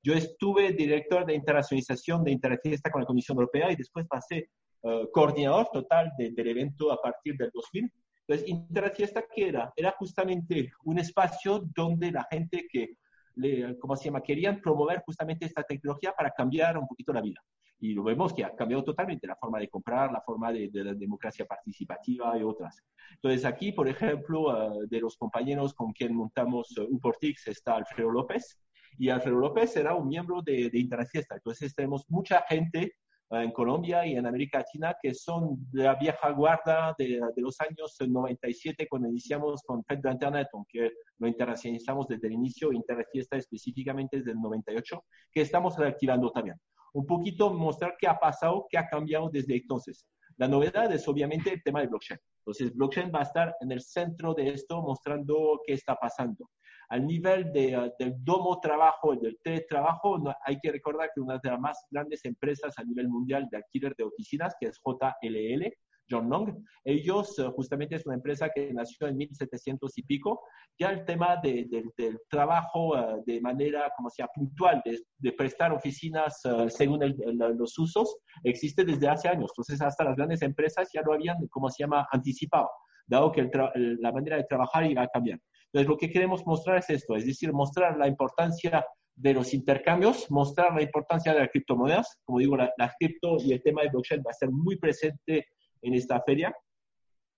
Yo 0.04 0.14
estuve 0.14 0.72
director 0.72 1.24
de 1.24 1.34
internacionalización 1.34 2.24
de 2.24 2.32
Interfiesta 2.32 2.90
con 2.90 3.02
la 3.02 3.06
Comisión 3.06 3.36
Europea 3.36 3.70
y 3.70 3.76
después 3.76 4.06
pasé 4.08 4.50
uh, 4.82 5.08
coordinador 5.12 5.68
total 5.72 6.10
de, 6.18 6.32
del 6.32 6.48
evento 6.48 6.90
a 6.90 7.00
partir 7.00 7.36
del 7.36 7.50
2000. 7.54 7.92
Entonces, 8.26 8.48
Interfiesta, 8.48 9.24
¿qué 9.32 9.48
era? 9.48 9.72
Era 9.76 9.94
justamente 9.98 10.72
un 10.84 10.98
espacio 10.98 11.62
donde 11.74 12.10
la 12.10 12.26
gente 12.30 12.66
que, 12.68 12.96
le, 13.36 13.78
¿cómo 13.78 13.94
se 13.94 14.06
llama?, 14.06 14.22
querían 14.22 14.60
promover 14.60 15.02
justamente 15.06 15.46
esta 15.46 15.62
tecnología 15.62 16.12
para 16.16 16.30
cambiar 16.30 16.76
un 16.78 16.88
poquito 16.88 17.12
la 17.12 17.20
vida. 17.20 17.40
Y 17.78 17.94
lo 17.94 18.02
vemos 18.02 18.32
que 18.32 18.44
ha 18.44 18.54
cambiado 18.54 18.82
totalmente 18.82 19.26
la 19.26 19.36
forma 19.36 19.58
de 19.60 19.68
comprar, 19.68 20.10
la 20.12 20.20
forma 20.20 20.52
de, 20.52 20.68
de 20.68 20.84
la 20.84 20.94
democracia 20.94 21.44
participativa 21.44 22.36
y 22.38 22.42
otras. 22.42 22.82
Entonces, 23.14 23.44
aquí, 23.44 23.70
por 23.70 23.88
ejemplo, 23.88 24.42
uh, 24.42 24.86
de 24.88 25.00
los 25.00 25.16
compañeros 25.16 25.74
con 25.74 25.92
quien 25.92 26.14
montamos 26.14 26.76
uh, 26.78 26.82
Uportix 26.90 27.46
está 27.48 27.76
Alfredo 27.76 28.10
López, 28.10 28.58
y 28.98 29.08
Alfredo 29.08 29.38
López 29.38 29.76
era 29.76 29.94
un 29.94 30.08
miembro 30.08 30.42
de, 30.42 30.70
de 30.70 30.78
Interfiesta. 30.78 31.36
Entonces 31.36 31.74
tenemos 31.74 32.04
mucha 32.08 32.44
gente 32.48 32.96
uh, 33.30 33.36
en 33.36 33.52
Colombia 33.52 34.06
y 34.06 34.16
en 34.16 34.26
América 34.26 34.58
Latina 34.58 34.94
que 35.00 35.14
son 35.14 35.56
de 35.70 35.84
la 35.84 35.94
vieja 35.94 36.30
guarda 36.30 36.94
de, 36.98 37.20
de 37.34 37.42
los 37.42 37.60
años 37.60 37.96
97 38.00 38.86
cuando 38.88 39.08
iniciamos 39.08 39.62
con 39.62 39.84
FED 39.84 39.98
de 39.98 40.10
Internet, 40.10 40.48
aunque 40.52 40.92
lo 41.18 41.28
internacionalizamos 41.28 42.08
desde 42.08 42.26
el 42.28 42.34
inicio, 42.34 42.72
Interfiesta 42.72 43.36
específicamente 43.36 44.18
desde 44.18 44.32
el 44.32 44.40
98, 44.40 45.04
que 45.32 45.40
estamos 45.40 45.76
reactivando 45.78 46.30
también. 46.30 46.56
Un 46.94 47.06
poquito 47.06 47.52
mostrar 47.52 47.96
qué 47.98 48.06
ha 48.06 48.18
pasado, 48.18 48.66
qué 48.68 48.76
ha 48.76 48.86
cambiado 48.86 49.30
desde 49.30 49.56
entonces. 49.56 50.06
La 50.36 50.48
novedad 50.48 50.92
es 50.92 51.06
obviamente 51.08 51.52
el 51.52 51.62
tema 51.62 51.80
de 51.80 51.86
blockchain. 51.86 52.20
Entonces, 52.38 52.74
blockchain 52.74 53.12
va 53.14 53.20
a 53.20 53.22
estar 53.22 53.54
en 53.60 53.70
el 53.70 53.80
centro 53.80 54.34
de 54.34 54.48
esto, 54.48 54.82
mostrando 54.82 55.60
qué 55.66 55.74
está 55.74 55.94
pasando 55.94 56.48
al 56.92 57.06
nivel 57.06 57.50
de, 57.54 57.90
del 57.98 58.22
domo 58.22 58.60
trabajo, 58.60 59.16
del 59.16 59.38
teletrabajo, 59.42 60.18
no, 60.18 60.34
hay 60.44 60.58
que 60.60 60.70
recordar 60.70 61.08
que 61.14 61.22
una 61.22 61.38
de 61.42 61.50
las 61.50 61.58
más 61.58 61.86
grandes 61.90 62.22
empresas 62.26 62.78
a 62.78 62.84
nivel 62.84 63.08
mundial 63.08 63.48
de 63.50 63.56
alquiler 63.56 63.94
de 63.96 64.04
oficinas, 64.04 64.54
que 64.60 64.66
es 64.66 64.78
JLL, 64.84 65.72
John 66.10 66.28
Long, 66.28 66.54
ellos 66.84 67.34
justamente 67.56 67.96
es 67.96 68.04
una 68.04 68.16
empresa 68.16 68.50
que 68.54 68.74
nació 68.74 69.06
en 69.06 69.16
1700 69.16 69.96
y 69.96 70.02
pico, 70.02 70.42
ya 70.78 70.90
el 70.90 71.06
tema 71.06 71.38
de, 71.42 71.66
de, 71.70 71.84
del 71.96 72.20
trabajo 72.28 72.90
uh, 72.90 73.24
de 73.24 73.40
manera, 73.40 73.90
como 73.96 74.10
sea, 74.10 74.26
puntual, 74.26 74.82
de, 74.84 75.00
de 75.16 75.32
prestar 75.32 75.72
oficinas 75.72 76.42
uh, 76.44 76.68
según 76.68 77.02
el, 77.02 77.16
el, 77.22 77.38
los 77.56 77.78
usos, 77.78 78.18
existe 78.44 78.84
desde 78.84 79.08
hace 79.08 79.28
años. 79.28 79.50
Entonces, 79.52 79.80
hasta 79.80 80.04
las 80.04 80.16
grandes 80.16 80.42
empresas 80.42 80.90
ya 80.92 81.00
lo 81.00 81.14
habían, 81.14 81.38
como 81.48 81.70
se 81.70 81.84
llama, 81.84 82.06
anticipado, 82.12 82.68
dado 83.06 83.32
que 83.32 83.40
el 83.40 83.50
la 83.98 84.12
manera 84.12 84.36
de 84.36 84.44
trabajar 84.44 84.84
iba 84.84 85.00
a 85.00 85.08
cambiar. 85.08 85.38
Entonces, 85.72 85.88
lo 85.88 85.96
que 85.96 86.10
queremos 86.10 86.46
mostrar 86.46 86.78
es 86.78 86.90
esto, 86.90 87.16
es 87.16 87.24
decir, 87.24 87.52
mostrar 87.52 87.96
la 87.96 88.06
importancia 88.06 88.84
de 89.14 89.34
los 89.34 89.54
intercambios, 89.54 90.30
mostrar 90.30 90.74
la 90.74 90.82
importancia 90.82 91.32
de 91.32 91.40
las 91.40 91.50
criptomonedas. 91.50 92.18
Como 92.24 92.40
digo, 92.40 92.56
la, 92.56 92.70
la 92.76 92.92
cripto 92.98 93.36
y 93.38 93.52
el 93.52 93.62
tema 93.62 93.82
de 93.82 93.88
blockchain 93.88 94.20
va 94.20 94.30
a 94.30 94.34
ser 94.34 94.50
muy 94.50 94.76
presente 94.76 95.46
en 95.80 95.94
esta 95.94 96.20
feria. 96.22 96.54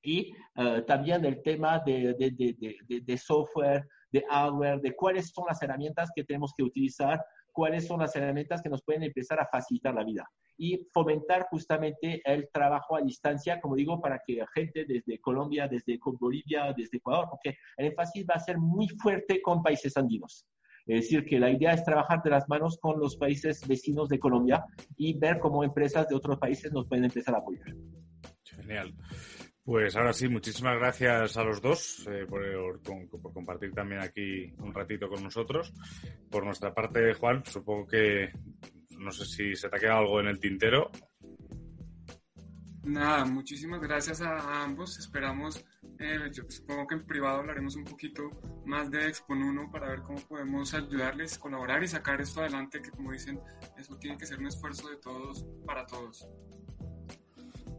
Y 0.03 0.33
uh, 0.57 0.83
también 0.83 1.25
el 1.25 1.43
tema 1.43 1.81
de, 1.85 2.15
de, 2.15 2.31
de, 2.31 3.01
de, 3.01 3.19
software, 3.19 3.87
de 4.11 4.25
hardware, 4.29 4.81
de 4.81 4.95
cuáles 4.95 5.31
son 5.31 5.47
las 5.49 5.63
herramientas 5.63 6.11
que 6.15 6.25
tenemos 6.25 6.53
que 6.57 6.63
utilizar, 6.63 7.25
cuáles 7.55 7.87
son 7.87 8.01
las 8.01 8.15
herramientas 8.17 8.61
que 8.61 8.69
nos 8.69 8.83
pueden 8.83 9.05
empezar 9.05 9.41
a 9.41 9.47
facilitar 9.47 9.95
la 9.95 10.05
vida 10.05 10.29
y 10.59 10.87
fomentar 10.93 11.47
justamente 11.49 12.21
el 12.25 12.49
trabajo 12.53 12.97
a 12.97 13.01
distancia, 13.01 13.61
como 13.61 13.77
digo, 13.77 14.01
para 14.01 14.21
que 14.27 14.45
gente 14.55 14.85
desde 14.85 15.21
Colombia, 15.21 15.69
desde 15.69 15.99
Bolivia, 16.03 16.75
desde 16.77 16.99
Ecuador, 16.99 17.29
porque 17.31 17.57
el 17.77 17.87
énfasis 17.87 18.27
va 18.29 18.35
a 18.35 18.41
ser 18.41 18.59
muy 18.59 18.89
fuerte 18.89 19.41
con 19.41 19.63
países 19.63 19.97
andinos. 19.97 20.47
Es 20.87 21.03
decir, 21.03 21.25
que 21.25 21.39
la 21.39 21.51
idea 21.51 21.73
es 21.73 21.85
trabajar 21.85 22.23
de 22.23 22.31
las 22.31 22.47
manos 22.49 22.77
con 22.79 23.01
los 23.01 23.17
países 23.17 23.67
vecinos 23.67 24.09
de 24.09 24.19
Colombia 24.19 24.65
y 24.97 25.19
ver 25.19 25.39
cómo 25.39 25.65
empresas 25.65 26.09
de 26.09 26.15
otros 26.15 26.39
países 26.39 26.73
nos 26.73 26.87
pueden 26.87 27.07
empezar 27.07 27.35
a 27.35 27.39
apoyar. 27.39 27.75
Genial. 28.45 28.95
Pues 29.65 29.97
ahora 29.97 30.13
sí, 30.13 30.29
muchísimas 30.29 30.77
gracias 30.77 31.39
a 31.39 31.43
los 31.43 31.63
dos 31.63 32.07
eh, 32.11 32.27
por, 32.29 32.83
compartir 33.33 33.73
también 33.73 34.03
aquí 34.03 34.53
un 34.59 34.75
ratito 34.75 35.09
con 35.09 35.23
nosotros. 35.23 35.73
Por 36.31 36.45
nuestra 36.45 36.75
parte, 36.75 37.15
Juan, 37.15 37.43
supongo 37.47 37.87
que 37.87 38.31
no 38.99 39.11
sé 39.11 39.25
si 39.25 39.57
se 39.57 39.71
te 39.71 39.77
ha 39.77 39.81
quedado 39.81 40.01
algo 40.01 40.21
en 40.21 40.27
el 40.27 40.39
tintero. 40.39 40.91
Nada, 42.83 43.25
muchísimas 43.25 43.81
gracias 43.81 44.21
a 44.21 44.63
ambos. 44.63 44.99
Esperamos, 44.99 45.65
eh, 45.99 46.31
yo 46.31 46.43
supongo 46.47 46.87
que 46.87 46.97
en 46.97 47.07
privado 47.07 47.39
hablaremos 47.39 47.75
un 47.77 47.85
poquito 47.85 48.29
más 48.67 48.91
de 48.91 49.09
Expon 49.09 49.43
1 49.43 49.71
para 49.71 49.89
ver 49.89 50.03
cómo 50.03 50.21
podemos 50.29 50.75
ayudarles, 50.75 51.39
colaborar 51.39 51.83
y 51.83 51.89
sacar 51.89 52.21
esto 52.21 52.43
adelante, 52.43 52.83
que 52.83 52.91
como 52.91 53.13
dicen, 53.13 53.41
eso 53.79 53.97
tiene 53.97 54.19
que 54.19 54.27
ser 54.27 54.41
un 54.41 54.49
esfuerzo 54.49 54.91
de 54.91 54.97
todos 54.99 55.47
para 55.65 55.87
todos. 55.87 56.29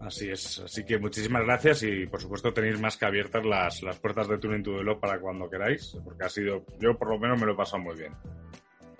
Así 0.01 0.29
es, 0.29 0.59
así 0.59 0.83
que 0.85 0.99
muchísimas 0.99 1.43
gracias 1.43 1.83
y 1.83 2.05
por 2.05 2.21
supuesto 2.21 2.53
tenéis 2.53 2.79
más 2.79 2.97
que 2.97 3.05
abiertas 3.05 3.45
las, 3.45 3.81
las 3.81 3.97
puertas 3.97 4.27
de 4.27 4.37
Tuning 4.37 4.61
to 4.61 4.71
Develop 4.71 4.99
para 4.99 5.19
cuando 5.19 5.49
queráis, 5.49 5.97
porque 6.03 6.25
ha 6.25 6.29
sido, 6.29 6.65
yo 6.79 6.97
por 6.97 7.09
lo 7.09 7.17
menos 7.17 7.39
me 7.39 7.45
lo 7.45 7.53
he 7.53 7.55
pasado 7.55 7.81
muy 7.81 7.95
bien. 7.95 8.13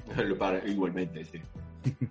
Igualmente, 0.65 1.25
sí. 1.25 1.41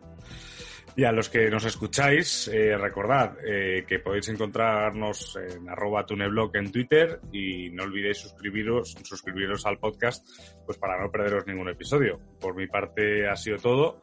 Y 0.97 1.03
a 1.03 1.11
los 1.11 1.28
que 1.28 1.51
nos 1.51 1.64
escucháis, 1.64 2.47
eh, 2.47 2.76
recordad 2.76 3.37
eh, 3.45 3.85
que 3.85 3.99
podéis 3.99 4.28
encontrarnos 4.28 5.37
en 5.37 5.68
arroba 5.68 6.07
tuneblog 6.07 6.57
en 6.57 6.70
Twitter 6.70 7.18
y 7.32 7.68
no 7.70 7.82
olvidéis 7.82 8.18
suscribiros, 8.18 8.95
suscribiros 9.03 9.66
al 9.66 9.78
podcast 9.78 10.24
pues 10.64 10.78
para 10.78 11.01
no 11.03 11.11
perderos 11.11 11.49
ningún 11.49 11.68
episodio. 11.68 12.20
Por 12.41 12.55
mi 12.55 12.68
parte 12.68 13.28
ha 13.28 13.35
sido 13.35 13.57
todo. 13.57 14.01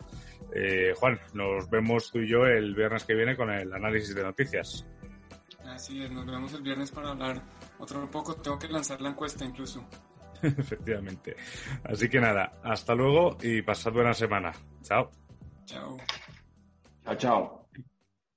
Eh, 0.54 0.94
Juan, 0.98 1.20
nos 1.34 1.70
vemos 1.70 2.12
tú 2.12 2.20
y 2.20 2.28
yo 2.28 2.46
el 2.46 2.76
viernes 2.76 3.04
que 3.04 3.14
viene 3.14 3.36
con 3.36 3.50
el 3.50 3.74
análisis 3.74 4.14
de 4.14 4.24
noticias. 4.24 4.86
Así 5.66 6.04
es, 6.04 6.12
nos 6.12 6.26
vemos 6.26 6.54
el 6.54 6.62
viernes 6.62 6.92
para 6.92 7.10
hablar 7.12 7.42
otro 7.80 8.10
poco. 8.10 8.36
Tengo 8.36 8.60
que 8.60 8.68
lanzar 8.68 9.02
la 9.02 9.10
encuesta 9.10 9.46
incluso. 9.46 9.88
Efectivamente. 10.42 11.36
Así 11.84 12.10
que 12.10 12.20
nada, 12.20 12.60
hasta 12.64 12.96
luego 12.96 13.38
y 13.42 13.62
pasad 13.62 13.92
buena 13.92 14.14
semana. 14.14 14.52
Chao. 14.82 15.10
Chao. 15.66 15.98
Chao, 17.04 17.16
chao. 17.16 17.61